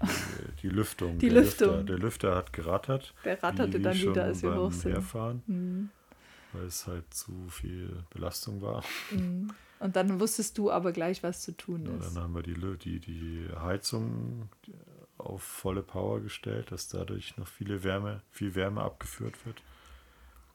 die 0.63 0.69
Lüftung. 0.69 1.17
Die 1.19 1.29
der 1.29 1.41
Lüftung. 1.41 1.67
Lüfter, 1.69 1.83
der 1.85 1.97
Lüfter 1.99 2.35
hat 2.35 2.51
gerattert. 2.51 3.13
Der 3.23 3.41
ratterte 3.41 3.79
dann 3.79 3.95
wieder, 3.97 4.25
als 4.25 4.43
wir 4.43 4.53
hoch 4.55 4.71
sind. 4.73 5.47
Mhm. 5.47 5.89
weil 6.51 6.65
es 6.65 6.85
halt 6.85 7.13
zu 7.13 7.31
viel 7.49 8.03
Belastung 8.09 8.61
war. 8.61 8.83
Mhm. 9.11 9.51
Und 9.79 9.95
dann 9.95 10.19
wusstest 10.19 10.57
du 10.57 10.69
aber 10.69 10.91
gleich, 10.91 11.23
was 11.23 11.41
zu 11.43 11.53
tun 11.55 11.85
Ja, 11.85 11.95
ist. 11.97 12.13
dann 12.15 12.23
haben 12.23 12.35
wir 12.35 12.43
die, 12.43 12.55
die, 12.77 12.99
die 12.99 13.47
Heizung 13.57 14.49
auf 15.17 15.41
volle 15.43 15.81
Power 15.81 16.19
gestellt, 16.19 16.71
dass 16.73 16.89
dadurch 16.89 17.37
noch 17.37 17.47
viele 17.47 17.83
Wärme, 17.85 18.21
viel 18.31 18.53
Wärme 18.55 18.81
abgeführt 18.81 19.45
wird. 19.45 19.61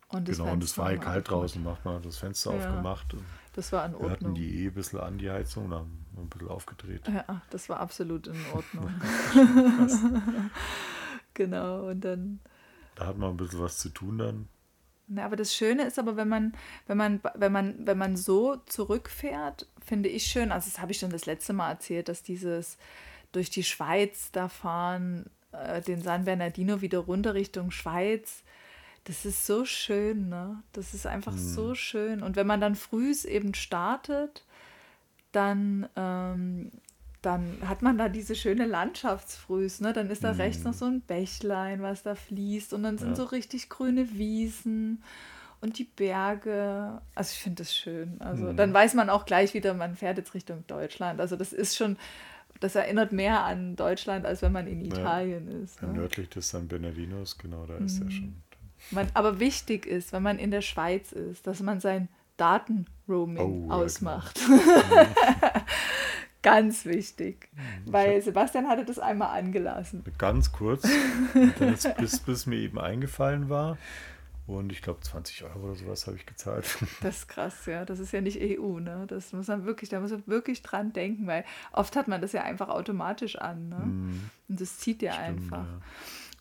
Und 0.09 0.27
genau, 0.27 0.53
und 0.53 0.63
es 0.63 0.77
war 0.77 0.91
wir 0.91 0.99
kalt 0.99 1.31
draußen, 1.31 1.63
macht 1.63 1.85
man 1.87 2.03
das 2.03 2.19
Fenster 2.19 2.53
Ja. 2.53 2.59
aufgemacht. 2.59 3.15
Und 3.59 3.65
Das 3.65 3.73
war 3.73 3.87
in 3.87 3.93
wir 3.93 3.99
hatten 3.99 4.27
Ordnung. 4.27 4.35
die 4.35 4.63
eh 4.63 4.69
ein 4.69 4.75
bisschen 4.75 5.01
an, 5.01 5.19
die 5.19 5.29
Heizung, 5.31 5.71
dann 5.71 5.81
haben 5.81 6.07
ein 6.17 6.29
bisschen 6.29 6.49
aufgedreht. 6.49 7.09
Ja, 7.09 7.43
das 7.51 7.69
war 7.69 7.81
absolut 7.81 8.29
in 8.29 8.37
Ordnung. 8.55 8.89
genau, 11.35 11.89
und 11.89 12.01
dann. 12.03 12.39
Da 12.95 13.07
hat 13.09 13.19
man 13.19 13.31
ein 13.31 13.37
bisschen 13.37 13.61
was 13.61 13.79
zu 13.79 13.89
tun 13.89 14.19
dann. 14.19 14.49
Na, 15.09 15.25
aber 15.25 15.35
das 15.35 15.55
Schöne 15.55 15.85
ist 15.87 15.99
aber, 15.99 16.17
wenn 16.17 16.29
man, 16.29 16.53
wenn 16.87 16.99
man, 16.99 17.21
wenn 17.35 17.51
man, 17.51 17.87
wenn 17.87 17.99
man 17.99 18.17
so 18.17 18.57
zurückfährt, 18.67 19.67
finde 19.85 20.09
ich 20.09 20.27
schön, 20.27 20.53
also 20.53 20.71
das 20.71 20.81
habe 20.81 20.93
ich 20.93 20.99
schon 20.99 21.11
das 21.11 21.27
letzte 21.27 21.53
Mal 21.53 21.71
erzählt, 21.71 22.09
dass 22.09 22.23
dieses 22.23 22.79
durch 23.33 23.51
die 23.51 23.65
Schweiz 23.65 24.31
da 24.31 24.49
fahren, 24.49 25.31
äh, 25.51 25.81
den 25.81 26.01
San 26.01 26.27
Bernardino 26.27 26.81
wieder 26.81 27.01
runter 27.01 27.35
Richtung 27.35 27.71
Schweiz, 27.73 28.45
das 29.05 29.25
ist 29.25 29.47
so 29.47 29.65
schön, 29.65 30.29
ne? 30.29 30.63
Das 30.73 30.93
ist 30.95 31.07
einfach 31.07 31.37
so 31.37 31.75
schön. 31.75 32.23
Und 32.23 32.37
wenn 32.37 32.47
man 32.47 32.61
dann 32.61 32.75
frühs 32.75 33.25
eben 33.25 33.55
startet, 33.55 34.45
dann, 35.33 35.89
ähm, 35.97 36.71
dann 37.23 37.59
hat 37.67 37.83
man 37.83 37.99
da 37.99 38.09
diese 38.09 38.35
schöne 38.35 38.67
Landschaftsfrühs, 38.67 39.81
ne? 39.81 39.93
Dann 39.93 40.11
ist 40.11 40.25
da 40.25 40.33
rechts 40.33 40.65
noch 40.65 40.75
so 40.75 40.85
ein 40.85 41.01
Bächlein, 41.01 41.83
was 41.83 42.03
da 42.03 42.15
fließt 42.15 42.73
und 42.73 42.83
dann 42.83 42.99
sind 42.99 43.11
Ja. 43.11 43.17
so 43.17 43.25
richtig 43.25 43.69
grüne 43.69 44.13
Wiesen 44.13 45.03
und 45.61 45.79
die 45.79 45.85
Berge. 45.85 47.01
Also 47.15 47.33
ich 47.33 47.39
finde 47.43 47.63
das 47.63 47.75
schön. 47.75 48.21
Also 48.21 48.53
dann 48.53 48.73
weiß 48.73 48.95
man 48.95 49.11
auch 49.11 49.25
gleich 49.27 49.55
wieder, 49.55 49.75
man 49.75 49.97
fährt 49.97 50.19
jetzt 50.19 50.35
Richtung 50.35 50.65
Deutschland. 50.67 51.21
Also 51.21 51.35
das 51.37 51.53
ist 51.53 51.77
schon, 51.77 51.97
das 52.61 52.75
erinnert 52.77 53.13
mehr 53.13 53.45
an 53.45 53.75
Deutschland, 53.75 54.25
als 54.27 54.41
wenn 54.43 54.53
man 54.53 54.67
in 54.67 54.81
Ja. 54.85 54.87
Italien 54.99 55.49
ist. 55.63 55.81
Ja, 55.83 55.89
Ne? 55.89 55.95
nördlich 55.95 56.29
des 56.29 56.49
San 56.51 56.69
Bernardinos, 56.69 57.37
genau, 57.39 57.67
da 57.67 57.77
ist 57.79 57.99
Mhm. 58.01 58.05
ja 58.07 58.11
schon. 58.13 58.37
Man, 58.91 59.09
aber 59.15 59.41
wichtig 59.41 59.87
ist, 59.87 60.13
wenn 60.13 60.23
man 60.23 60.39
in 60.39 60.51
der 60.51 60.63
Schweiz 60.63 61.13
ist, 61.13 61.47
dass 61.47 61.61
man 61.61 61.81
sein 61.81 62.09
Datenroaming 62.37 63.39
Oh, 63.39 63.67
ja, 63.69 63.75
ausmacht. 63.75 64.41
Ganz 66.43 66.85
wichtig. 66.85 67.49
Weil 67.87 68.23
Sebastian 68.23 68.69
hatte 68.69 68.85
das 68.85 68.99
einmal 68.99 69.37
angelassen. 69.37 70.05
Ganz 70.19 70.53
kurz, 70.53 70.85
ist, 71.61 71.97
bis, 71.97 72.21
bis 72.21 72.47
mir 72.47 72.57
eben 72.57 72.79
eingefallen 72.79 73.49
war. 73.49 73.77
Und 74.47 74.73
ich 74.73 74.81
glaube 74.81 75.01
20 75.01 75.45
Euro 75.45 75.59
oder 75.59 75.75
sowas 75.75 76.07
habe 76.07 76.17
ich 76.17 76.25
gezahlt. 76.25 76.65
Das 77.03 77.19
ist 77.19 77.29
krass, 77.29 77.67
ja. 77.67 77.85
Das 77.85 77.99
ist 77.99 78.13
ja 78.13 78.23
nicht 78.23 78.41
EU, 78.41 78.79
ne? 78.79 79.05
Das 79.09 79.33
muss 79.35 79.49
man 79.49 79.67
wirklich, 79.67 79.91
da 79.91 80.01
muss 80.01 80.11
man 80.11 80.27
wirklich 80.27 80.63
dran 80.63 80.93
denken, 80.95 81.27
weil 81.27 81.45
oft 81.73 81.95
hat 81.97 82.09
man 82.09 82.23
das 82.23 82.33
ja 82.33 82.45
einfach 82.45 82.69
automatisch 82.71 83.37
an, 83.37 83.69
ne? 83.69 83.77
Und 84.49 84.61
das 84.61 84.79
zieht 84.79 85.03
ja 85.03 85.13
Stimmt, 85.13 85.29
einfach. 85.29 85.67
ja. 85.67 85.81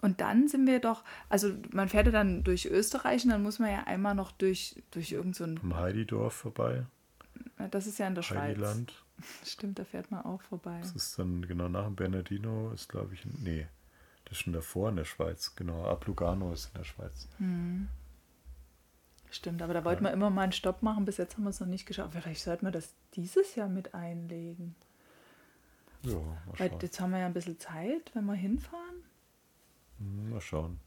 Und 0.02 0.22
dann 0.22 0.48
sind 0.48 0.68
wir 0.68 0.80
doch, 0.80 1.04
also 1.28 1.54
man 1.72 1.90
fährt 1.90 2.06
ja 2.06 2.12
dann 2.12 2.44
durch 2.44 2.66
Österreich 2.66 3.24
und 3.24 3.32
dann 3.32 3.42
muss 3.42 3.60
man 3.60 3.72
ja 3.72 3.84
einmal 3.86 4.14
noch 4.14 4.32
durch, 4.32 4.76
durch 4.92 5.12
irgend 5.12 5.36
so 5.36 5.44
ein, 5.44 5.60
Am 5.62 5.76
Heididorf 5.76 6.34
vorbei, 6.34 6.86
das 7.72 7.88
ist 7.88 7.98
ja 7.98 8.08
in 8.08 8.16
der 8.16 8.22
Schweiz. 8.22 8.40
Heidiland. 8.40 8.94
Stimmt, 9.44 9.80
da 9.80 9.84
fährt 9.84 10.12
man 10.12 10.24
auch 10.24 10.42
vorbei. 10.44 10.78
Das 10.82 10.92
ist 10.92 11.18
dann 11.18 11.48
genau 11.48 11.68
nach 11.68 11.86
dem 11.86 11.96
Bernardino, 11.96 12.72
ist 12.72 12.90
glaube 12.90 13.16
ich, 13.16 13.26
nee, 13.26 13.68
das 14.26 14.34
ist 14.34 14.44
schon 14.44 14.54
davor 14.54 14.90
in 14.90 14.98
der 14.98 15.06
Schweiz, 15.06 15.56
genau. 15.56 15.86
Ab 15.86 16.06
Lugano 16.06 16.54
ist 16.54 16.68
in 16.68 16.80
der 16.80 16.84
Schweiz. 16.84 17.28
Stimmt, 19.30 19.62
aber 19.62 19.74
da 19.74 19.84
wollten 19.84 20.04
wir 20.04 20.12
immer 20.12 20.30
mal 20.30 20.44
einen 20.44 20.52
Stopp 20.52 20.84
machen. 20.84 21.06
Bis 21.06 21.18
jetzt 21.18 21.36
haben 21.36 21.44
wir 21.44 21.50
es 21.50 21.60
noch 21.60 21.68
nicht 21.68 21.86
geschafft. 21.86 22.14
Vielleicht 22.14 22.42
sollten 22.42 22.66
wir 22.66 22.72
das 22.72 22.94
dieses 23.14 23.56
Jahr 23.56 23.70
mit 23.70 23.94
einlegen. 23.94 24.76
Ja, 26.04 26.20
Weil 26.58 26.72
jetzt 26.82 27.00
haben 27.00 27.12
wir 27.12 27.20
ja 27.20 27.26
ein 27.26 27.34
bisschen 27.34 27.60
Zeit, 27.60 28.12
wenn 28.14 28.26
wir 28.26 28.36
hinfahren. 28.36 29.04
Hm, 30.00 30.30
Mal 30.32 30.42
schauen. 30.42 30.80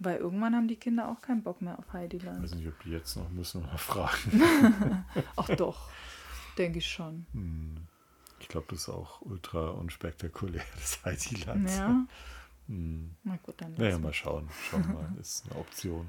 Weil 0.00 0.18
irgendwann 0.18 0.54
haben 0.54 0.68
die 0.68 0.76
Kinder 0.76 1.08
auch 1.08 1.20
keinen 1.20 1.42
Bock 1.42 1.62
mehr 1.62 1.78
auf 1.78 1.86
Ich 1.88 1.92
Heidiland. 1.92 2.42
weiß 2.42 2.54
nicht, 2.56 2.66
ob 2.68 2.78
die 2.82 2.90
jetzt 2.90 3.16
noch 3.16 3.30
müssen 3.30 3.62
mal 3.62 3.78
fragen. 3.78 5.04
Ach 5.36 5.48
doch, 5.56 5.88
denke 6.58 6.78
ich 6.78 6.86
schon. 6.90 7.26
Hm. 7.32 7.76
Ich 8.40 8.48
glaube, 8.48 8.66
das 8.70 8.80
ist 8.80 8.88
auch 8.88 9.22
ultra 9.22 9.70
unspektakulär, 9.70 10.62
das 10.74 11.04
Heidiland. 11.04 11.70
Ja, 11.70 12.06
Hm. 12.66 13.14
na 13.24 13.36
gut, 13.42 13.60
dann. 13.60 13.74
Naja, 13.74 13.98
mal 13.98 14.12
schauen. 14.14 14.48
Schauen 14.70 14.86
wir 14.88 14.94
mal, 14.94 15.12
ist 15.20 15.44
eine 15.50 15.60
Option. 15.60 16.06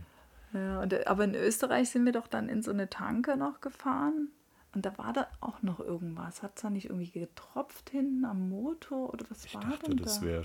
Ja, 0.53 0.81
und, 0.81 1.05
aber 1.05 1.25
in 1.25 1.35
Österreich 1.35 1.89
sind 1.89 2.05
wir 2.05 2.13
doch 2.13 2.27
dann 2.27 2.47
in 2.47 2.61
so 2.63 2.71
eine 2.71 2.89
Tanke 2.89 3.35
noch 3.35 3.59
gefahren. 3.59 4.29
Und 4.75 4.85
da 4.85 4.97
war 4.97 5.13
da 5.13 5.27
auch 5.39 5.61
noch 5.61 5.79
irgendwas. 5.79 6.43
Hat 6.43 6.51
es 6.57 6.61
da 6.63 6.69
nicht 6.69 6.85
irgendwie 6.89 7.09
getropft 7.09 7.89
hinten 7.89 8.25
am 8.25 8.49
Motor 8.49 9.13
oder 9.13 9.25
was 9.29 9.45
Ich 9.45 9.55
war 9.55 9.61
dachte, 9.61 9.88
denn 9.89 9.97
das 9.97 10.19
da? 10.19 10.25
wäre 10.25 10.43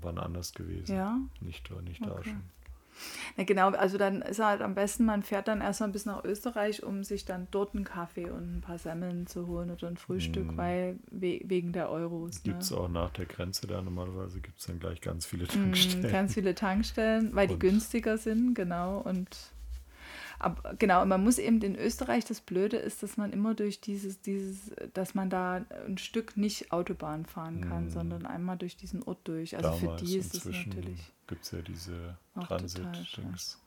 wann 0.00 0.18
anders 0.18 0.52
gewesen. 0.54 0.96
Ja. 0.96 1.18
Nicht, 1.40 1.70
da- 1.70 1.82
nicht 1.82 2.04
da 2.04 2.12
Okay. 2.12 2.30
schon. 2.30 2.40
Ja, 3.36 3.44
genau, 3.44 3.70
also 3.70 3.96
dann 3.96 4.20
ist 4.20 4.40
halt 4.40 4.60
am 4.60 4.74
besten, 4.74 5.04
man 5.06 5.22
fährt 5.22 5.48
dann 5.48 5.60
erstmal 5.62 5.90
bis 5.90 6.04
nach 6.04 6.22
Österreich, 6.24 6.82
um 6.82 7.02
sich 7.04 7.24
dann 7.24 7.46
dort 7.50 7.74
einen 7.74 7.84
Kaffee 7.84 8.28
und 8.30 8.56
ein 8.58 8.60
paar 8.60 8.78
Semmeln 8.78 9.26
zu 9.26 9.46
holen 9.46 9.70
oder 9.70 9.88
ein 9.88 9.96
Frühstück, 9.96 10.52
Mhm. 10.52 10.56
weil 10.58 10.98
we 11.10 11.40
wegen 11.44 11.72
der 11.72 11.88
Euros. 11.90 12.42
Gibt 12.42 12.62
es 12.62 12.70
ne? 12.72 12.76
auch 12.76 12.88
nach 12.88 13.10
der 13.10 13.24
Grenze 13.26 13.66
da 13.66 13.80
normalerweise, 13.80 14.40
gibt 14.40 14.58
es 14.60 14.66
dann 14.66 14.80
gleich 14.80 15.00
ganz 15.00 15.24
viele 15.24 15.44
Mm, 15.44 15.48
Tankstellen. 15.48 16.10
Ganz 16.12 16.34
viele 16.34 16.54
Tankstellen, 16.54 17.34
weil 17.34 17.46
die 17.46 17.54
Und- 17.54 17.60
günstiger 17.60 18.18
sind, 18.18 18.54
genau. 18.54 18.98
Und 19.00 19.28
ab, 20.40 20.74
genau, 20.78 21.04
man 21.06 21.22
muss 21.22 21.38
eben 21.38 21.60
in 21.62 21.76
Österreich, 21.76 22.24
das 22.24 22.40
Blöde 22.40 22.76
ist, 22.76 23.02
dass 23.02 23.16
man 23.16 23.32
immer 23.32 23.54
durch 23.54 23.80
dieses, 23.80 24.20
dieses, 24.20 24.72
dass 24.94 25.14
man 25.14 25.30
da 25.30 25.64
ein 25.86 25.98
Stück 25.98 26.36
nicht 26.36 26.72
Autobahn 26.72 27.26
fahren 27.26 27.60
kann, 27.60 27.86
Mm. 27.86 27.90
sondern 27.90 28.26
einmal 28.26 28.56
durch 28.56 28.76
diesen 28.76 29.02
Ort 29.02 29.18
durch. 29.24 29.56
Also 29.56 29.72
für 29.72 29.96
die 29.96 30.16
ist 30.16 30.34
es 30.34 30.44
natürlich. 30.46 31.12
gibt 31.26 31.44
es 31.44 31.50
ja 31.52 31.62
diese 31.62 32.16
Transit-Dings. 32.34 33.58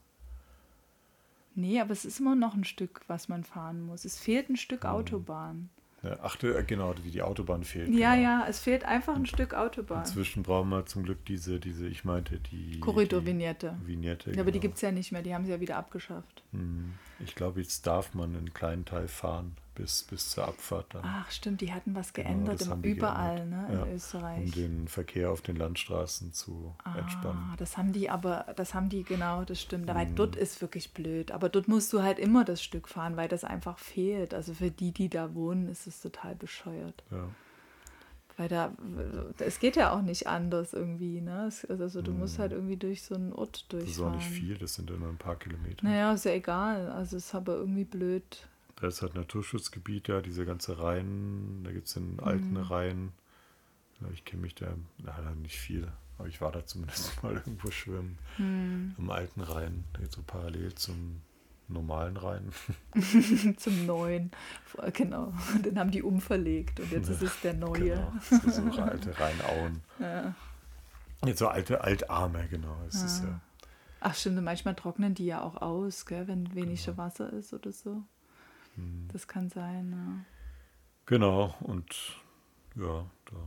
Nee, 1.56 1.80
aber 1.80 1.92
es 1.92 2.04
ist 2.04 2.20
immer 2.20 2.36
noch 2.36 2.56
ein 2.56 2.64
Stück, 2.64 3.02
was 3.08 3.30
man 3.30 3.44
fahren 3.44 3.82
muss. 3.84 4.06
Es 4.06 4.18
fehlt 4.18 4.50
ein 4.50 4.54
Mm. 4.54 4.58
Stück 4.58 4.86
Autobahn. 4.86 5.70
Ja, 6.04 6.18
ach, 6.22 6.42
äh, 6.44 6.64
genau, 6.68 6.94
wie 7.04 7.12
die 7.12 7.22
Autobahn 7.22 7.64
fehlt. 7.64 7.90
Ja, 7.90 8.14
genau. 8.16 8.28
ja, 8.28 8.46
es 8.48 8.60
fehlt 8.60 8.84
einfach 8.84 9.16
ein 9.16 9.26
Stück 9.26 9.54
Autobahn. 9.54 10.00
Inzwischen 10.00 10.44
brauchen 10.44 10.70
wir 10.70 10.86
zum 10.86 11.04
Glück 11.04 11.24
diese, 11.26 11.60
diese 11.60 11.88
ich 11.88 12.04
meinte, 12.04 12.40
die 12.40 12.80
Korridor-Vignette. 12.82 13.78
die 13.82 13.88
Vignette. 13.88 14.32
Ja, 14.32 14.42
aber 14.42 14.52
die 14.52 14.60
genau. 14.60 14.62
gibt 14.64 14.76
es 14.76 14.82
ja 14.82 14.92
nicht 14.92 15.14
mehr, 15.14 15.22
die 15.22 15.34
haben 15.34 15.46
sie 15.46 15.52
ja 15.52 15.62
wieder 15.62 15.78
abgeschafft. 15.78 16.44
Hm. 16.52 16.94
Ich 17.20 17.36
glaube, 17.36 17.62
jetzt 17.62 17.88
darf 17.88 18.14
man 18.14 18.36
einen 18.36 18.54
kleinen 18.54 18.84
Teil 18.84 19.08
fahren, 19.08 19.56
bis, 19.76 20.04
bis 20.04 20.30
zur 20.30 20.48
Abfahrt 20.48 20.94
dann. 20.94 21.02
Ach, 21.04 21.30
stimmt, 21.32 21.62
die 21.62 21.74
hatten 21.74 21.96
was 21.96 22.14
Genau, 22.14 22.30
geändert, 22.30 22.70
haben 22.70 22.82
die 22.82 22.90
überall, 22.92 23.36
geändert. 23.38 23.70
ne, 23.70 23.74
in 23.84 23.88
Ja, 23.90 23.96
Österreich. 23.96 24.38
Um 24.44 24.52
den 24.52 24.88
Verkehr 24.88 25.32
auf 25.32 25.42
den 25.42 25.56
Landstraßen 25.56 26.34
zu 26.34 26.76
entspannen. 26.98 27.50
Ah, 27.52 27.56
das 27.58 27.78
haben 27.78 27.92
die 27.92 28.10
aber, 28.10 28.46
das 28.56 28.74
haben 28.74 28.90
die, 28.90 29.04
genau, 29.04 29.44
das 29.44 29.62
stimmt. 29.62 29.88
Weil 29.88 30.06
Mhm. 30.08 30.16
dort 30.16 30.36
ist 30.36 30.62
wirklich 30.62 30.94
blöd. 30.94 31.32
Aber 31.32 31.50
dort 31.50 31.68
musst 31.68 31.92
du 31.94 32.02
halt 32.02 32.20
immer 32.20 32.46
das 32.46 32.62
Stück 32.64 32.88
fahren, 32.88 33.18
weil 33.18 33.28
das 33.28 33.44
einfach 33.44 33.80
fehlt. 33.80 34.34
Also 34.34 34.54
für 34.54 34.72
die, 34.72 34.92
die 34.92 35.10
da 35.10 35.34
wohnen, 35.34 35.68
ist 35.70 35.88
es 35.88 36.02
total 36.02 36.36
bescheuert. 36.36 37.04
Ja. 37.12 37.30
Weil 38.36 38.48
da, 38.50 38.72
es 39.38 39.60
geht 39.60 39.76
ja 39.76 39.94
auch 39.94 40.02
nicht 40.02 40.26
anders 40.26 40.74
irgendwie, 40.74 41.22
ne? 41.22 41.52
Also 41.70 42.02
du 42.02 42.12
musst 42.14 42.40
halt 42.40 42.52
irgendwie 42.52 42.78
durch 42.78 43.04
so 43.04 43.14
einen 43.14 43.32
Ort 43.32 43.66
Mhm. 43.72 43.78
Das 43.80 43.90
ist 43.90 44.00
durchfahren. 44.00 44.14
auch 44.14 44.16
nicht 44.16 44.28
viel, 44.28 44.58
das 44.58 44.74
sind 44.74 44.90
ja 44.90 44.96
nur 44.96 45.10
ein 45.10 45.18
paar 45.18 45.36
Kilometer. 45.36 45.86
Naja, 45.86 46.14
ist 46.14 46.26
ja 46.26 46.32
egal. 46.32 46.90
Also 46.90 47.18
es 47.18 47.26
ist 47.28 47.36
aber 47.36 47.54
irgendwie 47.56 47.84
blöd. 47.86 48.48
Da 48.84 48.90
ist 48.90 49.02
halt 49.02 49.16
Naturschutzgebiet, 49.16 50.10
ja, 50.10 50.20
diese 50.20 50.46
ganze 50.46 50.78
Rhein, 50.78 51.62
da 51.64 51.72
gibt 51.72 51.88
es 51.88 51.94
den 51.94 52.20
alten 52.20 52.50
Mhm. 52.52 52.58
Rhein. 52.58 53.14
Ja, 54.02 54.08
ich 54.12 54.26
kenne 54.26 54.42
mich 54.42 54.56
da, 54.56 54.74
da 54.98 55.32
nicht 55.36 55.58
viel, 55.58 55.90
aber 56.18 56.28
ich 56.28 56.42
war 56.42 56.52
da 56.52 56.66
zumindest 56.66 57.14
mal 57.24 57.32
irgendwo 57.34 57.72
schwimmen. 57.72 58.18
Hm. 58.36 58.94
Am 58.98 59.10
alten 59.10 59.40
Rhein, 59.40 59.86
der 59.94 60.02
geht 60.02 60.12
so 60.12 60.22
parallel 60.28 60.76
zum 60.76 61.22
normalen 61.70 62.18
Rhein. 62.18 62.52
Zum 63.58 63.86
neuen. 63.86 64.32
Genau. 64.92 65.32
Den 65.66 65.80
haben 65.80 65.92
die 65.92 66.04
umverlegt 66.04 66.82
und 66.82 66.92
jetzt 66.92 67.08
Ja, 67.08 67.14
ist 67.16 67.22
es 67.22 67.40
der 67.40 67.54
neue. 67.54 67.80
Genau, 67.96 68.14
das 68.30 68.44
ist 68.44 68.56
so 68.76 68.82
alte 68.82 69.18
Rheinauen. 69.18 69.82
Ja. 69.98 70.36
Jetzt 71.26 71.40
so 71.40 71.48
alte 71.48 71.82
Altarme, 71.82 72.50
genau. 72.50 72.76
Es 72.90 73.02
ist 73.02 73.24
Ah. 73.24 73.28
ja, 73.28 73.40
Ach 74.02 74.14
stimmt, 74.14 74.44
manchmal 74.44 74.76
trocknen 74.76 75.16
die 75.16 75.26
ja 75.28 75.42
auch 75.42 75.56
aus, 75.62 76.06
gell, 76.06 76.28
wenn 76.28 76.54
wenig 76.54 76.84
Genau. 76.86 76.98
Wasser 76.98 77.32
ist 77.32 77.54
oder 77.54 77.72
so. 77.72 78.04
Hm, 78.76 79.08
Das 79.12 79.28
kann 79.28 79.50
sein, 79.50 79.92
ja. 79.92 80.26
genau, 81.06 81.56
und 81.62 82.18
ja, 82.76 83.06
da 83.26 83.38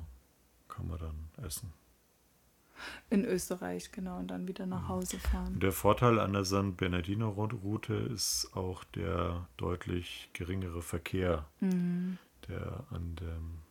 kann 0.69 0.89
man 0.89 0.99
dann 0.99 1.29
essen. 1.45 1.73
In 3.09 3.25
Österreich, 3.25 3.91
genau, 3.91 4.19
und 4.19 4.29
dann 4.29 4.47
wieder 4.47 4.67
nach 4.67 4.87
Hause 4.89 5.19
fahren. 5.19 5.55
Und 5.55 5.63
der 5.63 5.73
Vorteil 5.73 6.21
an 6.21 6.35
der 6.35 6.45
San 6.45 6.77
Bernardino-Route 6.77 7.95
ist 7.95 8.51
auch 8.55 8.85
der 8.85 9.49
deutlich 9.57 10.29
geringere 10.35 10.83
Verkehr, 10.83 11.47
Mhm. 11.61 12.19
der 12.49 12.85
an 12.91 13.17
dem 13.17 13.63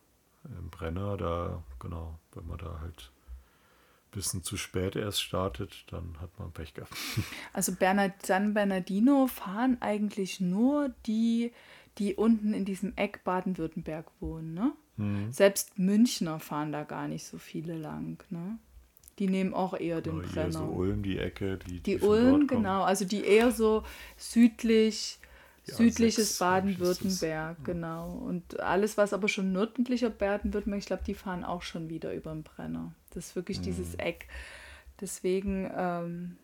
Brenner, 0.70 1.16
da, 1.16 1.62
genau, 1.78 2.18
wenn 2.32 2.46
man 2.48 2.58
da 2.58 2.80
halt 2.80 3.12
bisschen 4.16 4.42
zu 4.42 4.56
spät 4.56 4.96
erst 4.96 5.22
startet, 5.22 5.84
dann 5.90 6.16
hat 6.20 6.36
man 6.38 6.50
Pech 6.52 6.74
gehabt. 6.74 6.92
Also 7.52 7.72
Bernard, 7.72 8.24
San 8.26 8.52
Bernardino 8.54 9.26
fahren 9.28 9.76
eigentlich 9.80 10.40
nur 10.40 10.90
die, 11.06 11.52
die 11.98 12.14
unten 12.16 12.52
in 12.54 12.64
diesem 12.64 12.92
Eck 12.96 13.22
Baden-Württemberg 13.24 14.06
wohnen, 14.20 14.54
ne? 14.54 14.72
Mhm. 14.96 15.32
Selbst 15.32 15.78
Münchner 15.78 16.40
fahren 16.40 16.72
da 16.72 16.82
gar 16.84 17.06
nicht 17.08 17.26
so 17.26 17.38
viele 17.38 17.76
lang, 17.76 18.22
ne? 18.30 18.58
Die 19.18 19.28
nehmen 19.28 19.54
auch 19.54 19.72
eher 19.78 20.00
den 20.02 20.16
Oder 20.18 20.26
Brenner. 20.28 20.52
so 20.52 20.64
Ulm, 20.64 21.02
die 21.02 21.18
Ecke, 21.18 21.58
die, 21.58 21.80
Die 21.80 21.98
von 21.98 22.08
Ulm, 22.10 22.46
genau, 22.46 22.82
also 22.82 23.04
die 23.06 23.24
eher 23.24 23.50
so 23.50 23.82
südlich, 24.18 25.18
Ja, 25.64 25.74
südliches. 25.74 26.38
Baden-Württemberg, 26.38 27.64
genau. 27.64 28.10
Und 28.12 28.60
alles, 28.60 28.96
was 28.98 29.12
aber 29.12 29.28
schon 29.28 29.52
nördlicher 29.52 30.10
Baden-Württemberg, 30.10 30.80
ich 30.80 30.86
glaube, 30.86 31.04
die 31.06 31.14
fahren 31.14 31.44
auch 31.44 31.62
schon 31.62 31.88
wieder 31.88 32.12
über 32.14 32.32
den 32.32 32.42
Brenner. 32.42 32.92
Das 33.16 33.28
ist 33.28 33.36
wirklich 33.36 33.60
dieses 33.60 33.94
Mhm. 33.94 33.98
Eck. 34.00 34.28
Deswegen, 35.00 35.70
ähm, 35.76 36.36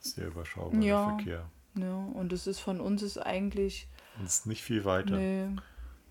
Sehr 0.00 0.26
überschaubarer 0.28 0.82
Ja. 0.82 1.16
Verkehr. 1.16 1.48
ja, 1.76 1.94
und 1.94 2.32
es 2.32 2.46
ist 2.46 2.60
von 2.60 2.80
uns 2.80 3.02
ist 3.02 3.18
eigentlich, 3.18 3.88
es 4.24 4.38
ist 4.40 4.46
nicht 4.46 4.62
viel 4.62 4.84
weiter. 4.84 5.16
nee, 5.16 5.46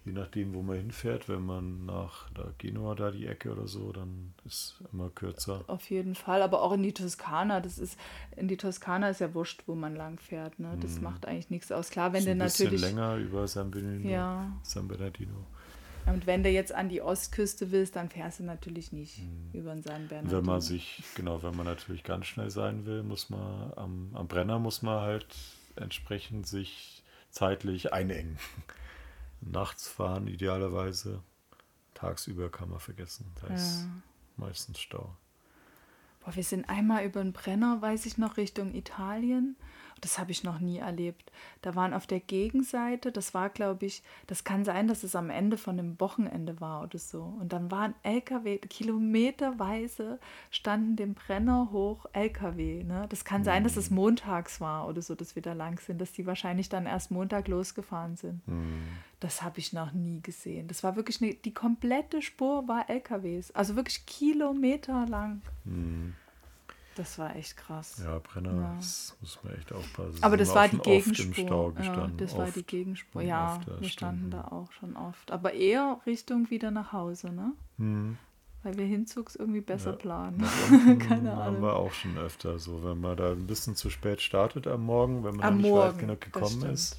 Je 0.05 0.11
nachdem, 0.11 0.53
wo 0.53 0.61
man 0.61 0.75
hinfährt, 0.77 1.29
wenn 1.29 1.45
man 1.45 1.85
nach 1.85 2.29
da 2.31 2.51
Genua 2.57 2.93
da 2.93 3.09
die 3.11 3.25
Ecke 3.25 3.51
oder 3.53 3.67
so, 3.69 3.93
dann 3.93 4.33
ist 4.43 4.75
immer 4.91 5.09
kürzer. 5.09 5.63
auf 5.67 5.89
jeden 5.89 6.13
Fall. 6.15 6.41
Aber 6.41 6.61
auch 6.61 6.73
in 6.73 6.83
die 6.83 6.93
Toskana, 6.93 7.61
das 7.61 7.77
ist, 7.79 7.97
in 8.35 8.49
die 8.49 8.57
Toskana 8.57 9.09
ist 9.09 9.21
ja 9.21 9.33
wurscht, 9.33 9.63
wo 9.65 9.75
man 9.75 9.95
lang 9.95 10.19
fährt, 10.19 10.59
ne? 10.59 10.75
Das 10.81 10.99
macht 10.99 11.25
eigentlich 11.25 11.49
nichts 11.51 11.71
aus. 11.71 11.89
Klar, 11.89 12.11
wenn 12.11 12.19
so 12.21 12.25
du 12.25 12.31
ein 12.33 12.39
bisschen 12.39 12.65
natürlich. 12.65 12.81
länger 12.81 13.15
über 13.15 13.47
San 13.47 13.71
Bernardino. 13.71 14.09
Ja, 14.09 14.51
San 14.63 14.87
Bernardino. 14.89 15.45
Und 16.05 16.25
wenn 16.27 16.43
du 16.43 16.49
jetzt 16.49 16.73
an 16.73 16.89
die 16.89 17.01
Ostküste 17.01 17.71
willst, 17.71 17.95
dann 17.95 18.09
fährst 18.09 18.39
du 18.39 18.43
natürlich 18.43 18.91
nicht 18.91 19.21
über 19.53 19.73
den 19.73 19.83
San 19.83 20.07
Bernardino. 20.07 20.37
wenn 20.37 20.45
man 20.45 20.61
sich, 20.61 21.03
genau, 21.15 21.43
wenn 21.43 21.55
man 21.55 21.65
natürlich 21.65 22.03
ganz 22.03 22.25
schnell 22.25 22.49
sein 22.49 22.85
will, 22.85 23.03
muss 23.03 23.29
man 23.29 23.73
am, 23.75 24.09
am 24.13 24.27
Brenner 24.27 24.59
muss 24.59 24.81
man 24.81 25.01
halt 25.01 25.27
entsprechend 25.75 26.45
sich 26.47 27.03
zeitlich 27.29 27.93
einengen. 27.93 28.37
Nachts 29.41 29.87
fahren 29.87 30.27
idealerweise. 30.27 31.21
Tagsüber 31.93 32.49
kann 32.49 32.69
man 32.69 32.79
vergessen. 32.79 33.25
Da 33.41 33.53
ist 33.53 33.83
Ja. 33.83 33.89
meistens 34.37 34.79
Stau. 34.79 35.15
Boah, 36.23 36.35
wir 36.35 36.43
sind 36.43 36.69
einmal 36.69 37.05
über 37.05 37.21
den 37.21 37.33
Brenner, 37.33 37.81
weiß 37.81 38.05
ich 38.05 38.17
noch, 38.17 38.37
Richtung 38.37 38.73
Italien. 38.73 39.55
Das 40.03 40.19
habe 40.19 40.31
ich 40.31 40.43
noch 40.43 40.59
nie 40.59 40.79
erlebt. 40.79 41.31
Da 41.61 41.75
waren 41.75 41.93
auf 41.93 42.05
der 42.07 42.19
Gegenseite, 42.19 43.13
das 43.13 43.33
war, 43.33 43.49
glaube 43.49 43.85
ich, 43.85 44.03
das 44.27 44.43
kann 44.43 44.65
sein, 44.65 44.89
dass 44.89 45.03
es 45.03 45.15
am 45.15 45.29
Ende 45.29 45.55
von 45.55 45.79
einem 45.79 45.97
Wochenende 46.01 46.59
war 46.59 46.83
oder 46.83 46.99
so. 46.99 47.23
Und 47.39 47.53
dann 47.53 47.71
waren 47.71 47.95
LKW, 48.03 48.57
kilometerweise 48.57 50.19
standen 50.51 50.97
dem 50.97 51.13
Brenner 51.13 51.69
hoch 51.71 52.05
LKW. 52.11 52.83
Ne? 52.83 53.05
Das 53.07 53.23
kann 53.23 53.45
sein, 53.45 53.63
dass 53.63 53.77
es 53.77 53.91
montags 53.91 54.59
war 54.59 54.89
oder 54.89 55.01
so, 55.01 55.15
dass 55.15 55.35
wir 55.35 55.41
da 55.41 55.53
lang 55.53 55.79
sind, 55.79 56.01
dass 56.01 56.11
die 56.11 56.25
wahrscheinlich 56.25 56.67
dann 56.67 56.85
erst 56.85 57.09
Montag 57.09 57.47
losgefahren 57.47 58.17
sind. 58.17 58.45
Hm. 58.45 58.83
Das 59.21 59.41
habe 59.41 59.59
ich 59.59 59.71
noch 59.71 59.93
nie 59.93 60.19
gesehen. 60.19 60.67
Das 60.67 60.83
war 60.83 60.97
wirklich 60.97 61.21
eine, 61.21 61.33
die 61.33 61.53
komplette 61.53 62.21
Spur 62.21 62.67
war 62.67 62.89
LKWs. 62.89 63.51
Also 63.51 63.77
wirklich 63.77 64.05
Kilometer 64.05 65.05
lang. 65.07 65.41
Das 66.95 67.17
war 67.17 67.35
echt 67.35 67.57
krass. 67.57 68.01
Ja, 68.03 68.19
Brenner, 68.19 68.53
Ja. 68.53 68.73
das 68.77 69.17
muss 69.19 69.39
man 69.43 69.55
echt 69.55 69.71
aufpassen. 69.73 70.17
Aber 70.21 70.37
das 70.37 70.53
war 70.53 70.67
die 70.67 70.77
Gegenspur. 70.77 71.73
Ja, 71.79 72.07
das 72.17 72.37
war 72.37 72.51
die. 72.51 72.63
Gegenspur. 72.63 73.21
Ja, 73.23 73.59
wir 73.79 73.89
standen 73.89 74.29
da 74.29 74.45
auch 74.45 74.71
schon 74.73 74.95
oft. 74.95 75.31
Aber 75.31 75.53
eher 75.53 75.99
Richtung 76.05 76.49
wieder 76.51 76.69
nach 76.71 76.93
Hause, 76.93 77.31
ne? 77.31 77.53
Hm. 77.77 78.17
Weil 78.61 78.77
wir 78.77 78.85
hinzugs 78.85 79.35
irgendwie 79.35 79.59
besser 79.61 79.91
Ja. 79.91 79.95
planen. 79.97 80.39
Keine 80.99 81.31
haben 81.35 81.41
Ahnung. 81.41 81.61
wir 81.63 81.75
auch 81.75 81.91
schon 81.91 82.17
öfter 82.17 82.59
so, 82.59 82.83
wenn 82.83 83.01
man 83.01 83.17
da 83.17 83.31
ein 83.31 83.45
bisschen 83.47 83.75
zu 83.75 83.89
spät 83.89 84.21
startet 84.21 84.67
am 84.67 84.85
Morgen, 84.85 85.23
wenn 85.23 85.35
man 85.35 85.45
Am 85.45 85.57
nicht 85.57 85.69
Morgen, 85.69 85.93
weit 85.93 85.99
genug 85.99 86.21
gekommen 86.21 86.63
ist. 86.69 86.97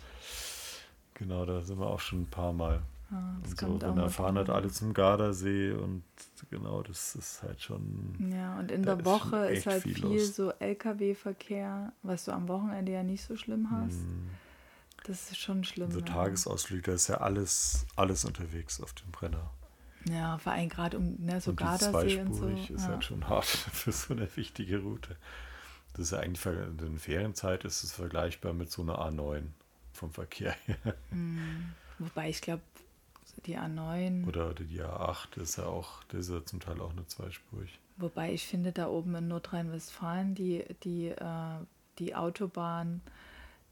Genau, 1.15 1.47
da 1.47 1.61
sind 1.63 1.79
wir 1.79 1.87
auch 1.87 2.01
schon 2.01 2.23
ein 2.23 2.27
paar 2.27 2.53
Mal. 2.53 2.83
Ja, 3.15 3.37
das 3.43 3.51
Und 3.53 3.61
so, 3.61 3.67
kommt 3.67 3.85
auch 3.85 3.89
wenn 3.91 3.97
da 3.97 4.03
mit 4.05 4.13
fahren 4.13 4.37
halt 4.37 4.51
alle 4.51 4.69
zum 4.71 4.93
Gardasee 4.93 5.73
und 5.73 6.03
genau, 6.51 6.83
das 6.83 7.15
ist 7.15 7.43
halt 7.43 7.61
schon. 7.61 8.15
Ja, 8.33 8.59
und 8.59 8.73
in 8.73 8.83
der 8.83 8.99
ist 8.99 9.05
Woche 9.05 9.37
ist 9.47 9.59
echt 9.59 9.67
halt 9.67 9.83
viel 9.85 9.95
viel, 9.95 10.19
so 10.21 10.51
LKW-Verkehr, 10.59 11.93
was 12.03 12.25
du 12.25 12.33
am 12.33 12.49
Wochenende 12.49 12.93
ja 12.93 13.03
nicht 13.03 13.23
so 13.25 13.37
schlimm 13.37 13.71
hast. 13.71 13.95
hm, 13.95 14.31
Das 15.05 15.31
ist 15.31 15.39
schon 15.39 15.63
schlimm. 15.63 15.93
So 15.93 16.01
ja. 16.01 16.05
Tagesausflüge, 16.07 16.83
da 16.83 16.93
ist 16.95 17.09
ja 17.09 17.19
alles, 17.19 17.87
alles 17.95 18.25
unterwegs 18.25 18.81
auf 18.81 18.93
dem 18.95 19.11
Brenner. 19.13 19.51
Ja, 20.11 20.37
vor 20.39 20.53
allem 20.53 20.69
gerade 20.69 20.99
um 20.99 21.17
ne, 21.19 21.41
so 21.41 21.51
und 21.51 21.57
Gardasee 21.57 22.21
und 22.21 22.35
so. 22.35 22.49
ist 22.49 22.69
ja. 22.69 22.89
halt 22.89 23.05
schon 23.05 23.29
hart 23.29 23.47
für 23.73 23.93
so 23.93 24.13
eine 24.13 24.29
wichtige 24.37 24.81
Route. 24.81 25.17
Das 25.93 26.07
ist 26.07 26.11
ja 26.11 26.19
eigentlich, 26.19 26.45
in 26.45 26.77
der 26.77 26.91
Ferienzeit 26.99 27.65
ist 27.65 27.85
es 27.85 27.93
vergleichbar 27.93 28.53
mit 28.53 28.73
so 28.73 28.83
einer 28.83 28.99
A9 28.99 29.45
vom 29.93 30.11
Verkehr 30.11 30.57
her. 30.67 30.95
Hm. 31.11 31.73
Wobei 32.01 32.29
ich 32.29 32.41
glaube, 32.41 32.63
die 33.47 33.59
A9, 33.59 34.27
Oder, 34.27 34.51
oder 34.51 34.65
die 34.65 34.81
A8 34.83 35.29
das 35.37 35.51
ist 35.51 35.57
ja 35.57 35.67
auch, 35.67 36.03
das 36.09 36.29
ist 36.29 36.31
ja 36.33 36.45
zum 36.45 36.61
Teil 36.61 36.81
auch 36.81 36.93
nur 36.95 37.07
zweispurig. 37.09 37.79
wobei 37.97 38.33
ich 38.33 38.47
finde, 38.47 38.73
da 38.73 38.89
oben 38.89 39.15
in 39.17 39.29
Nordrhein-Westfalen, 39.29 40.35
die, 40.35 40.65
die, 40.83 41.09
äh, 41.09 41.57
die 41.99 42.15
Autobahn, 42.15 43.01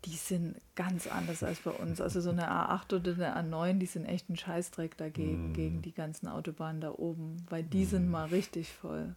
die 0.05 0.17
sind 0.17 0.61
ganz 0.75 1.07
anders 1.07 1.43
als 1.45 1.61
bei 1.61 1.71
uns. 1.71 2.01
Also 2.01 2.21
so 2.21 2.31
eine 2.31 2.51
A8 2.51 2.95
oder 2.97 3.13
eine 3.13 3.37
A9, 3.55 3.79
die 3.79 3.87
sind 3.87 4.05
echt 4.05 4.29
ein 4.31 4.37
Scheißdreck 4.37 4.97
dagegen, 4.97 5.53
Mm. 5.53 5.55
gegen 5.55 5.83
die 5.83 5.93
ganzen 5.93 6.27
Autobahnen 6.29 6.81
da 6.81 6.91
oben, 6.91 7.37
weil 7.51 7.63
die 7.63 7.85
sind 7.85 8.11
mal 8.11 8.27
richtig 8.29 8.73
voll. 8.73 9.15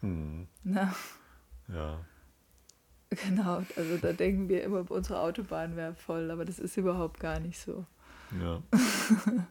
Hm, 0.00 0.46
Ne? 0.64 0.92
ja. 1.68 1.98
Genau, 3.26 3.62
also 3.74 3.96
da 4.02 4.12
denken 4.12 4.50
wir 4.50 4.62
immer, 4.62 4.84
unsere 4.90 5.20
Autobahn 5.20 5.76
wäre 5.76 5.94
voll, 5.94 6.30
aber 6.30 6.44
das 6.44 6.58
ist 6.58 6.76
überhaupt 6.76 7.20
gar 7.20 7.40
nicht 7.40 7.58
so. 7.58 7.86
Ja, 8.38 8.62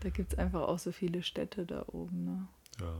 Da 0.00 0.10
gibt 0.10 0.32
es 0.32 0.38
einfach 0.38 0.62
auch 0.62 0.78
so 0.78 0.92
viele 0.92 1.22
Städte 1.22 1.66
da 1.66 1.84
oben. 1.86 2.24
Ne? 2.24 2.48
ja. 2.80 2.98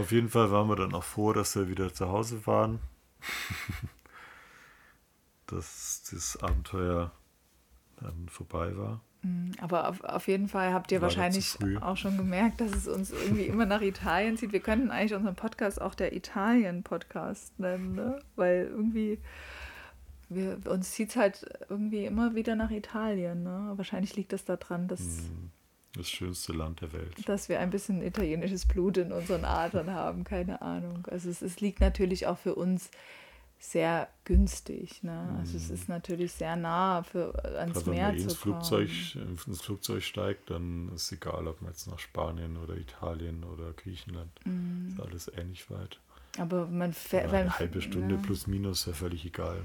Auf 0.00 0.12
jeden 0.12 0.28
Fall 0.28 0.52
waren 0.52 0.68
wir 0.68 0.76
dann 0.76 0.94
auch 0.94 1.02
froh, 1.02 1.32
dass 1.32 1.56
wir 1.56 1.68
wieder 1.68 1.92
zu 1.92 2.08
Hause 2.08 2.46
waren. 2.46 2.78
dass 5.46 6.08
das 6.10 6.36
Abenteuer 6.40 7.10
dann 7.96 8.28
vorbei 8.28 8.76
war. 8.76 9.00
Mm, 9.22 9.50
Aber 9.60 9.88
auf, 9.88 10.02
auf 10.04 10.28
jeden 10.28 10.48
Fall 10.48 10.72
habt 10.72 10.92
ihr 10.92 11.00
War 11.00 11.08
wahrscheinlich 11.08 11.58
auch 11.80 11.96
schon 11.96 12.16
gemerkt, 12.16 12.60
dass 12.60 12.72
es 12.72 12.88
uns 12.88 13.10
irgendwie 13.10 13.46
immer 13.46 13.66
nach 13.66 13.82
Italien 13.82 14.36
zieht. 14.36 14.52
Wir 14.52 14.60
könnten 14.60 14.90
eigentlich 14.90 15.14
unseren 15.14 15.34
Podcast 15.34 15.80
auch 15.80 15.94
der 15.94 16.14
Italien-Podcast 16.14 17.58
nennen, 17.58 17.94
ne? 17.94 18.20
weil 18.36 18.68
irgendwie 18.70 19.18
wir, 20.28 20.58
uns 20.66 20.92
zieht 20.92 21.10
es 21.10 21.16
halt 21.16 21.44
irgendwie 21.68 22.04
immer 22.04 22.34
wieder 22.36 22.54
nach 22.54 22.70
Italien. 22.70 23.42
Ne? 23.42 23.72
Wahrscheinlich 23.74 24.14
liegt 24.16 24.32
das 24.32 24.44
daran, 24.44 24.86
dass, 24.86 25.00
Hm, 25.00 25.50
Das 25.96 26.08
schönste 26.08 26.52
Land 26.52 26.80
der 26.82 26.92
Welt. 26.92 27.28
dass 27.28 27.48
wir 27.48 27.58
ein 27.60 27.70
bisschen 27.70 28.00
italienisches 28.02 28.64
Blut 28.66 28.96
in 28.96 29.10
unseren 29.12 29.44
Adern 29.44 29.90
haben, 29.90 30.22
keine 30.24 30.62
Ahnung. 30.62 31.06
Also 31.10 31.28
es, 31.28 31.42
es 31.42 31.60
liegt 31.60 31.80
natürlich 31.80 32.26
auch 32.28 32.38
für 32.38 32.54
uns 32.54 32.90
sehr 33.58 34.08
günstig. 34.24 35.02
Ne? 35.02 35.36
Also 35.38 35.56
es 35.56 35.68
ist 35.68 35.88
natürlich 35.88 36.32
sehr 36.32 36.56
nah 36.56 37.02
für, 37.02 37.34
ans 37.58 37.84
wenn 37.86 37.94
Meer 37.94 38.06
man 38.08 38.14
eh 38.14 38.18
zu 38.18 38.24
ins 38.24 38.40
kommen. 38.40 38.54
Flugzeug, 38.64 38.90
ins 39.46 39.60
Flugzeug 39.60 40.02
steigt, 40.02 40.48
dann 40.50 40.90
ist 40.94 41.12
egal, 41.12 41.46
ob 41.46 41.60
man 41.60 41.72
jetzt 41.72 41.86
nach 41.88 41.98
Spanien 41.98 42.56
oder 42.56 42.76
Italien 42.76 43.44
oder 43.44 43.72
Griechenland. 43.72 44.30
Mhm. 44.46 44.88
Ist 44.92 45.00
alles 45.00 45.30
ähnlich 45.36 45.70
weit. 45.70 45.98
Aber 46.38 46.66
man 46.68 46.92
fährt, 46.94 47.32
wenn- 47.32 47.40
eine 47.42 47.58
halbe 47.58 47.82
Stunde 47.82 48.14
ja. 48.14 48.20
plus 48.22 48.46
minus 48.46 48.80
ist 48.82 48.86
ja 48.86 48.92
völlig 48.92 49.24
egal. 49.26 49.62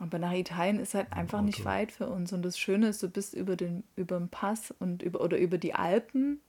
Aber 0.00 0.18
nach 0.18 0.32
Italien 0.32 0.80
ist 0.80 0.94
halt 0.94 1.12
einfach 1.12 1.42
nicht 1.42 1.64
weit 1.64 1.92
für 1.92 2.08
uns. 2.08 2.32
Und 2.32 2.42
das 2.42 2.58
Schöne 2.58 2.88
ist, 2.88 3.02
du 3.02 3.08
bist 3.08 3.34
über 3.34 3.54
den, 3.54 3.84
über 3.96 4.18
den 4.18 4.28
Pass 4.28 4.74
und 4.78 5.02
über, 5.02 5.20
oder 5.20 5.38
über 5.38 5.58
die 5.58 5.74
Alpen. 5.74 6.40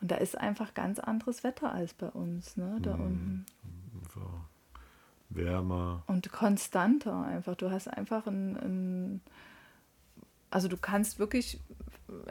Und 0.00 0.10
da 0.10 0.16
ist 0.16 0.36
einfach 0.36 0.74
ganz 0.74 0.98
anderes 0.98 1.44
Wetter 1.44 1.72
als 1.72 1.94
bei 1.94 2.08
uns, 2.08 2.56
ne? 2.56 2.78
Da 2.82 2.96
Mhm. 2.96 3.02
unten. 3.04 3.46
Wärmer. 5.30 6.02
Und 6.06 6.30
konstanter 6.32 7.24
einfach. 7.24 7.54
Du 7.54 7.70
hast 7.70 7.88
einfach 7.88 8.26
ein, 8.26 8.56
ein 8.56 9.20
also 10.50 10.68
du 10.68 10.76
kannst 10.76 11.18
wirklich 11.18 11.60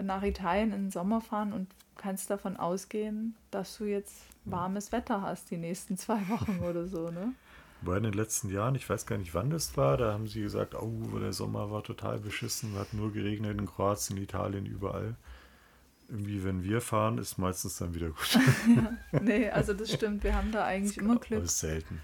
nach 0.02 0.22
Italien 0.24 0.74
in 0.74 0.84
den 0.84 0.92
Sommer 0.92 1.22
fahren 1.22 1.54
und 1.54 1.68
kannst 1.98 2.30
davon 2.30 2.58
ausgehen, 2.58 3.36
dass 3.50 3.78
du 3.78 3.86
jetzt 3.86 4.22
warmes 4.46 4.92
Wetter 4.92 5.22
hast 5.22 5.50
die 5.52 5.58
nächsten 5.58 5.98
zwei 5.98 6.28
Wochen 6.30 6.60
oder 6.60 6.88
so, 6.88 7.10
ne? 7.10 7.34
War 7.82 7.98
in 7.98 8.04
den 8.04 8.14
letzten 8.14 8.50
Jahren, 8.50 8.76
ich 8.76 8.88
weiß 8.88 9.06
gar 9.08 9.18
nicht, 9.18 9.34
wann 9.34 9.50
das 9.50 9.76
war, 9.76 9.98
da 9.98 10.14
haben 10.14 10.28
sie 10.28 10.42
gesagt, 10.42 10.76
oh, 10.76 11.18
der 11.20 11.34
Sommer 11.34 11.72
war 11.72 11.84
total 11.84 12.20
beschissen, 12.20 12.76
hat 12.76 12.94
nur 12.94 13.12
geregnet 13.12 13.58
in 13.60 13.66
Kroatien, 13.66 14.18
Italien, 14.18 14.66
überall. 14.68 15.16
Irgendwie, 16.08 16.44
wenn 16.44 16.64
wir 16.64 16.82
fahren, 16.82 17.18
ist 17.18 17.38
meistens 17.38 17.78
dann 17.78 17.96
wieder 17.96 18.10
gut. 18.10 18.40
Nee, 19.22 19.50
also 19.50 19.74
das 19.74 19.92
stimmt. 19.92 20.24
Wir 20.24 20.36
haben 20.36 20.52
da 20.52 20.66
eigentlich 20.66 20.98
immer 20.98 21.12
Aber 21.14 21.22
Glück. 21.22 21.44
ist 21.44 21.60
selten. 21.60 22.02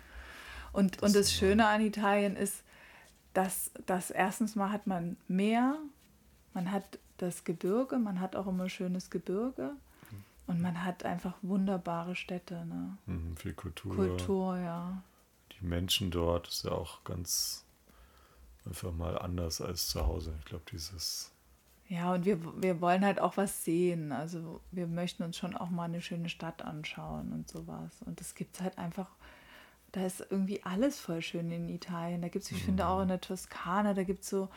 Und, 0.72 1.02
Das 1.02 1.10
und 1.10 1.16
das 1.16 1.32
Schöne 1.34 1.68
an 1.68 1.82
Italien 1.82 2.36
ist, 2.36 2.64
dass, 3.34 3.72
dass 3.86 4.10
erstens 4.10 4.56
mal 4.56 4.72
hat 4.72 4.88
man 4.88 5.18
Meer, 5.28 5.76
Man 6.54 6.72
hat 6.72 6.98
das 7.18 7.44
Gebirge, 7.44 8.00
man 8.00 8.20
hat 8.20 8.36
auch 8.36 8.48
immer 8.48 8.70
schönes 8.70 9.10
Gebirge 9.10 9.72
und 10.48 10.62
man 10.62 10.84
hat 10.84 11.04
einfach 11.06 11.34
wunderbare 11.44 12.16
Städte. 12.16 12.66
Ne? 12.66 12.98
Mhm, 13.06 13.36
viel 13.38 13.54
Kultur. 13.54 13.96
Kultur, 13.96 14.58
ja. 14.58 15.04
Die 15.60 15.66
Menschen 15.66 16.12
dort 16.12 16.48
ist 16.48 16.66
ja 16.66 16.72
auch 16.72 17.04
ganz 17.04 17.66
einfach 18.66 18.92
mal 18.92 19.18
anders 19.18 19.62
als 19.62 19.88
zu 19.88 20.06
Hause. 20.06 20.34
Ich 20.40 20.46
glaube, 20.46 20.66
dieses. 20.72 21.32
Ja, 21.90 22.14
und 22.14 22.26
wir, 22.26 22.40
wir 22.62 22.82
wollen 22.82 23.06
halt 23.06 23.20
auch 23.20 23.38
was 23.38 23.64
sehen. 23.64 24.12
Also 24.12 24.62
wir 24.72 24.88
möchten 24.88 25.24
uns 25.24 25.38
schon 25.38 25.56
auch 25.56 25.70
mal 25.70 25.86
eine 25.86 26.02
schöne 26.02 26.30
Stadt 26.30 26.62
anschauen 26.62 27.32
und 27.32 27.50
sowas. 27.50 28.02
Und 28.06 28.20
es 28.20 28.36
gibt 28.36 28.60
halt 28.62 28.78
einfach, 28.78 29.10
da 29.94 30.06
ist 30.06 30.26
irgendwie 30.30 30.64
alles 30.64 31.00
voll 31.00 31.22
schön 31.22 31.50
in 31.52 31.70
Italien. 31.70 32.22
Da 32.22 32.28
gibt 32.28 32.44
es, 32.46 32.52
ich 32.52 32.64
finde 32.64 32.88
auch 32.88 33.02
in 33.02 33.08
der 33.08 33.22
Toskana, 33.22 33.94
da 33.94 34.04
gibt 34.04 34.24
es 34.24 34.30
so 34.30 34.50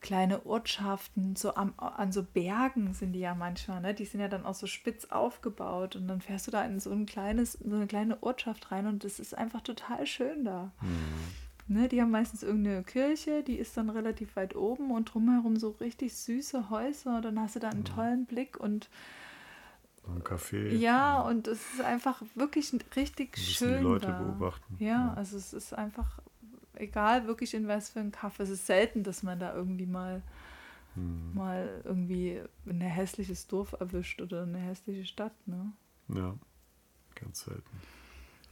kleine 0.00 0.46
Ortschaften, 0.46 1.34
so 1.36 1.54
am, 1.56 1.74
an 1.76 2.12
so 2.12 2.22
Bergen 2.22 2.94
sind 2.94 3.12
die 3.14 3.18
ja 3.20 3.34
manchmal, 3.34 3.80
ne? 3.80 3.94
Die 3.94 4.04
sind 4.04 4.20
ja 4.20 4.28
dann 4.28 4.46
auch 4.46 4.54
so 4.54 4.66
spitz 4.66 5.06
aufgebaut 5.06 5.96
und 5.96 6.06
dann 6.08 6.20
fährst 6.20 6.46
du 6.46 6.50
da 6.52 6.64
in 6.64 6.78
so 6.80 6.90
ein 6.92 7.04
kleines, 7.06 7.52
so 7.54 7.74
eine 7.74 7.86
kleine 7.86 8.22
Ortschaft 8.22 8.70
rein 8.70 8.86
und 8.86 9.02
das 9.04 9.18
ist 9.18 9.36
einfach 9.36 9.60
total 9.60 10.06
schön 10.06 10.44
da. 10.44 10.70
Ne, 11.66 11.86
die 11.88 12.00
haben 12.00 12.10
meistens 12.10 12.42
irgendeine 12.42 12.82
Kirche, 12.82 13.42
die 13.42 13.56
ist 13.56 13.76
dann 13.76 13.90
relativ 13.90 14.36
weit 14.36 14.56
oben 14.56 14.90
und 14.90 15.12
drumherum 15.12 15.56
so 15.56 15.70
richtig 15.80 16.16
süße 16.16 16.70
Häuser. 16.70 17.20
Dann 17.20 17.38
hast 17.38 17.56
du 17.56 17.60
da 17.60 17.68
einen 17.68 17.84
tollen 17.84 18.24
Blick 18.24 18.58
und 18.58 18.88
Ein 20.06 20.22
Café. 20.22 20.70
ja, 20.78 21.20
und 21.20 21.46
es 21.46 21.60
ist 21.74 21.82
einfach 21.82 22.22
wirklich 22.34 22.72
richtig 22.96 23.36
schön. 23.36 23.78
die 23.78 23.82
Leute 23.82 24.06
da. 24.06 24.18
beobachten. 24.18 24.76
Ja, 24.78 24.86
Ja. 25.08 25.14
also 25.14 25.36
es 25.36 25.52
ist 25.52 25.74
einfach 25.74 26.20
egal, 26.80 27.26
wirklich 27.26 27.54
in 27.54 27.68
was 27.68 27.90
für 27.90 28.00
ein 28.00 28.12
Kaffee. 28.12 28.42
Es 28.42 28.50
ist 28.50 28.66
selten, 28.66 29.02
dass 29.02 29.22
man 29.22 29.38
da 29.38 29.54
irgendwie 29.54 29.86
mal, 29.86 30.22
Hm. 30.94 31.34
mal 31.34 31.80
irgendwie 31.84 32.40
ein 32.66 32.80
hässliches 32.80 33.46
Dorf 33.46 33.74
erwischt 33.78 34.20
oder 34.20 34.42
eine 34.42 34.58
hässliche 34.58 35.04
Stadt. 35.04 35.34
Ne? 35.46 35.72
Ja, 36.08 36.34
ganz 37.14 37.44
selten. 37.44 37.80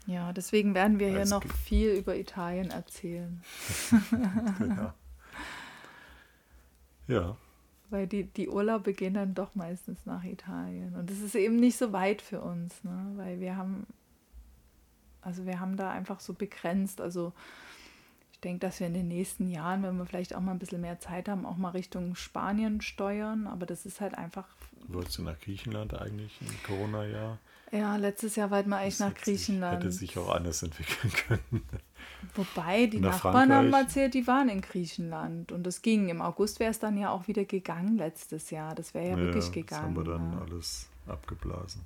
Ja, 0.07 0.33
deswegen 0.33 0.75
werden 0.75 1.01
wir 1.01 1.09
hier 1.09 1.21
Es 1.23 1.31
noch 1.31 1.45
viel 1.45 1.91
über 1.91 2.17
Italien 2.17 2.71
erzählen. 2.71 3.43
ja. 4.61 4.95
ja, 7.09 7.37
Weil 7.91 8.07
die, 8.07 8.25
die 8.25 8.49
Urlaube 8.49 8.93
gehen 8.93 9.15
dann 9.15 9.35
doch 9.35 9.57
meistens 9.57 10.07
nach 10.07 10.23
Italien. 10.23 10.95
Und 10.95 11.11
es 11.11 11.21
ist 11.21 11.35
eben 11.35 11.57
nicht 11.57 11.77
so 11.77 11.93
weit 11.93 12.23
für 12.23 12.41
uns, 12.41 12.85
ne? 12.85 13.13
weil 13.17 13.41
wir 13.41 13.57
haben, 13.57 13.87
also 15.23 15.45
wir 15.45 15.59
haben 15.59 15.77
da 15.77 15.91
einfach 15.91 16.21
so 16.21 16.35
begrenzt. 16.35 17.01
Also 17.01 17.33
denke, 18.47 18.67
dass 18.67 18.81
wir 18.81 18.87
in 18.87 18.95
den 18.95 19.09
nächsten 19.09 19.49
Jahren, 19.49 19.83
wenn 19.83 19.97
wir 19.99 20.07
vielleicht 20.07 20.35
auch 20.35 20.41
mal 20.41 20.53
ein 20.53 20.59
bisschen 20.59 20.81
mehr 20.81 20.99
Zeit 21.01 21.29
haben, 21.29 21.45
auch 21.45 21.57
mal 21.57 21.71
Richtung 21.71 22.15
Spanien 22.15 22.81
steuern. 22.81 23.47
Aber 23.47 23.67
das 23.67 23.85
ist 23.85 24.01
halt 24.01 24.15
einfach, 24.17 24.47
wolltest 24.89 25.19
du 25.19 25.23
nach 25.23 25.39
Griechenland 25.41 25.93
eigentlich 26.01 26.39
im 26.41 26.63
Corona-Jahr? 26.63 27.39
ja, 27.73 27.97
letztes 27.97 28.37
Jahr 28.37 28.51
wollten 28.53 28.71
wir 28.71 28.77
eigentlich 28.79 28.97
Das 28.99 29.01
nach 29.01 29.11
hätte 29.11 29.25
sich- 29.25 29.47
Griechenland. 29.47 29.77
Hätte 29.83 29.93
sich 29.93 30.17
auch 30.19 30.35
anders 30.35 30.63
entwickeln 30.63 31.13
können. 31.27 31.63
Wobei, 32.35 32.87
die 32.87 33.01
Nach 33.01 33.13
Nachbarn 33.13 33.53
haben 33.53 33.71
Frankreich. 33.71 33.83
erzählt, 33.83 34.15
die 34.15 34.27
waren 34.27 34.49
in 34.49 34.61
Griechenland. 34.61 35.53
Und 35.53 35.65
das 35.65 35.83
ging. 35.83 36.09
Im 36.09 36.23
August 36.23 36.61
wäre 36.61 36.71
es 36.71 36.79
dann 36.79 36.97
ja 36.97 37.11
auch 37.11 37.27
wieder 37.29 37.45
gegangen 37.45 37.97
letztes 37.99 38.51
Jahr. 38.51 38.75
Das 38.75 38.95
wäre 38.95 39.11
ja, 39.11 39.17
wirklich 39.17 39.45
Das 39.45 39.53
gegangen. 39.53 39.85
haben 39.85 39.97
wir 39.97 40.05
dann 40.05 40.33
ja. 40.33 40.41
alles 40.41 40.89
abgeblasen. 41.07 41.83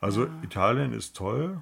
Also 0.00 0.26
Ja. 0.26 0.32
Italien 0.42 0.92
ist 0.92 1.16
toll. 1.16 1.60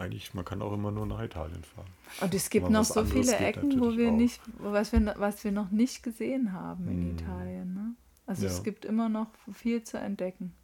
Eigentlich, 0.00 0.32
man 0.32 0.44
kann 0.46 0.62
auch 0.62 0.72
immer 0.72 0.90
nur 0.90 1.04
nach 1.06 1.22
Italien 1.22 1.62
fahren. 1.62 1.86
Und 2.22 2.32
es 2.34 2.48
gibt 2.48 2.70
noch 2.70 2.84
so 2.84 3.04
viele 3.04 3.36
Ecken, 3.36 3.78
wo 3.80 3.94
wir 3.96 4.08
auch. 4.10 4.16
nicht, 4.16 4.40
was 4.58 4.92
wir, 4.92 5.14
was 5.18 5.44
wir 5.44 5.52
noch 5.52 5.70
nicht 5.70 6.02
gesehen 6.02 6.52
haben 6.52 6.88
in 6.88 7.02
Hm. 7.02 7.10
Italien. 7.18 7.74
Ne? 7.74 7.94
Also 8.26 8.46
es 8.46 8.56
Ja. 8.58 8.62
gibt 8.62 8.86
immer 8.86 9.10
noch 9.10 9.28
viel 9.52 9.84
zu 9.84 9.98
entdecken. 9.98 10.54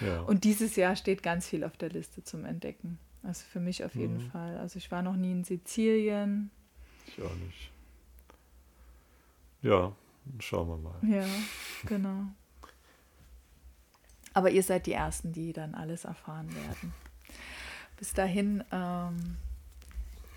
Ja. 0.00 0.22
Und 0.22 0.44
dieses 0.44 0.76
Jahr 0.76 0.96
steht 0.96 1.22
ganz 1.22 1.46
viel 1.46 1.62
auf 1.62 1.76
der 1.76 1.90
Liste 1.90 2.24
zum 2.24 2.44
Entdecken. 2.46 2.98
Also 3.22 3.44
für 3.52 3.60
mich 3.60 3.84
auf 3.84 3.94
jeden 3.94 4.16
Mhm. 4.24 4.30
Fall. 4.30 4.56
Also 4.58 4.78
ich 4.78 4.90
war 4.90 5.02
noch 5.02 5.16
nie 5.16 5.32
in 5.32 5.44
Sizilien. 5.44 6.50
ich 7.06 7.22
auch 7.22 7.34
nicht. 7.36 7.70
Ja, 9.60 9.92
schauen 10.38 10.68
wir 10.68 10.76
mal. 10.78 10.94
Ja, 11.02 11.26
genau. 11.84 12.22
Aber 14.34 14.50
ihr 14.50 14.62
seid 14.62 14.86
die 14.86 14.92
Ersten, 14.92 15.32
die 15.32 15.52
dann 15.52 15.74
alles 15.74 16.04
erfahren 16.04 16.48
werden. 16.54 16.92
Bis 17.98 18.14
dahin, 18.14 18.64
ähm, 18.70 19.36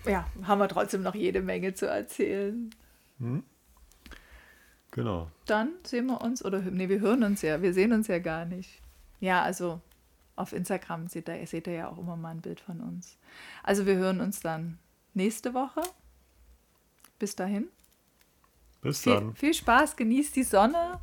ja, 0.04 0.26
haben 0.44 0.58
wir 0.58 0.68
trotzdem 0.68 1.02
noch 1.02 1.14
jede 1.14 1.42
Menge 1.42 1.74
zu 1.74 1.86
erzählen. 1.86 2.70
Hm? 3.18 3.44
Genau. 4.90 5.30
Dann 5.46 5.70
sehen 5.84 6.06
wir 6.06 6.20
uns, 6.20 6.44
oder 6.44 6.60
nee, 6.60 6.88
wir 6.88 7.00
hören 7.00 7.22
uns 7.22 7.42
ja, 7.42 7.62
wir 7.62 7.72
sehen 7.72 7.92
uns 7.92 8.08
ja 8.08 8.18
gar 8.18 8.44
nicht. 8.44 8.80
Ja, 9.20 9.42
also 9.42 9.80
auf 10.36 10.52
Instagram 10.52 11.08
seht 11.08 11.28
ihr, 11.28 11.46
seht 11.46 11.66
ihr 11.66 11.74
ja 11.74 11.88
auch 11.88 11.98
immer 11.98 12.16
mal 12.16 12.30
ein 12.30 12.40
Bild 12.40 12.60
von 12.60 12.80
uns. 12.80 13.16
Also 13.62 13.86
wir 13.86 13.94
hören 13.94 14.20
uns 14.20 14.40
dann 14.40 14.78
nächste 15.14 15.54
Woche. 15.54 15.82
Bis 17.18 17.36
dahin. 17.36 17.68
Bis 18.82 19.02
Viel, 19.02 19.14
dann. 19.14 19.36
viel 19.36 19.54
Spaß, 19.54 19.94
genießt 19.94 20.34
die 20.34 20.42
Sonne 20.42 20.98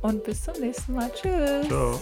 und 0.00 0.24
bis 0.24 0.44
zum 0.44 0.58
nächsten 0.60 0.94
Mal. 0.94 1.12
Tschüss. 1.12 1.66
Ciao. 1.66 2.00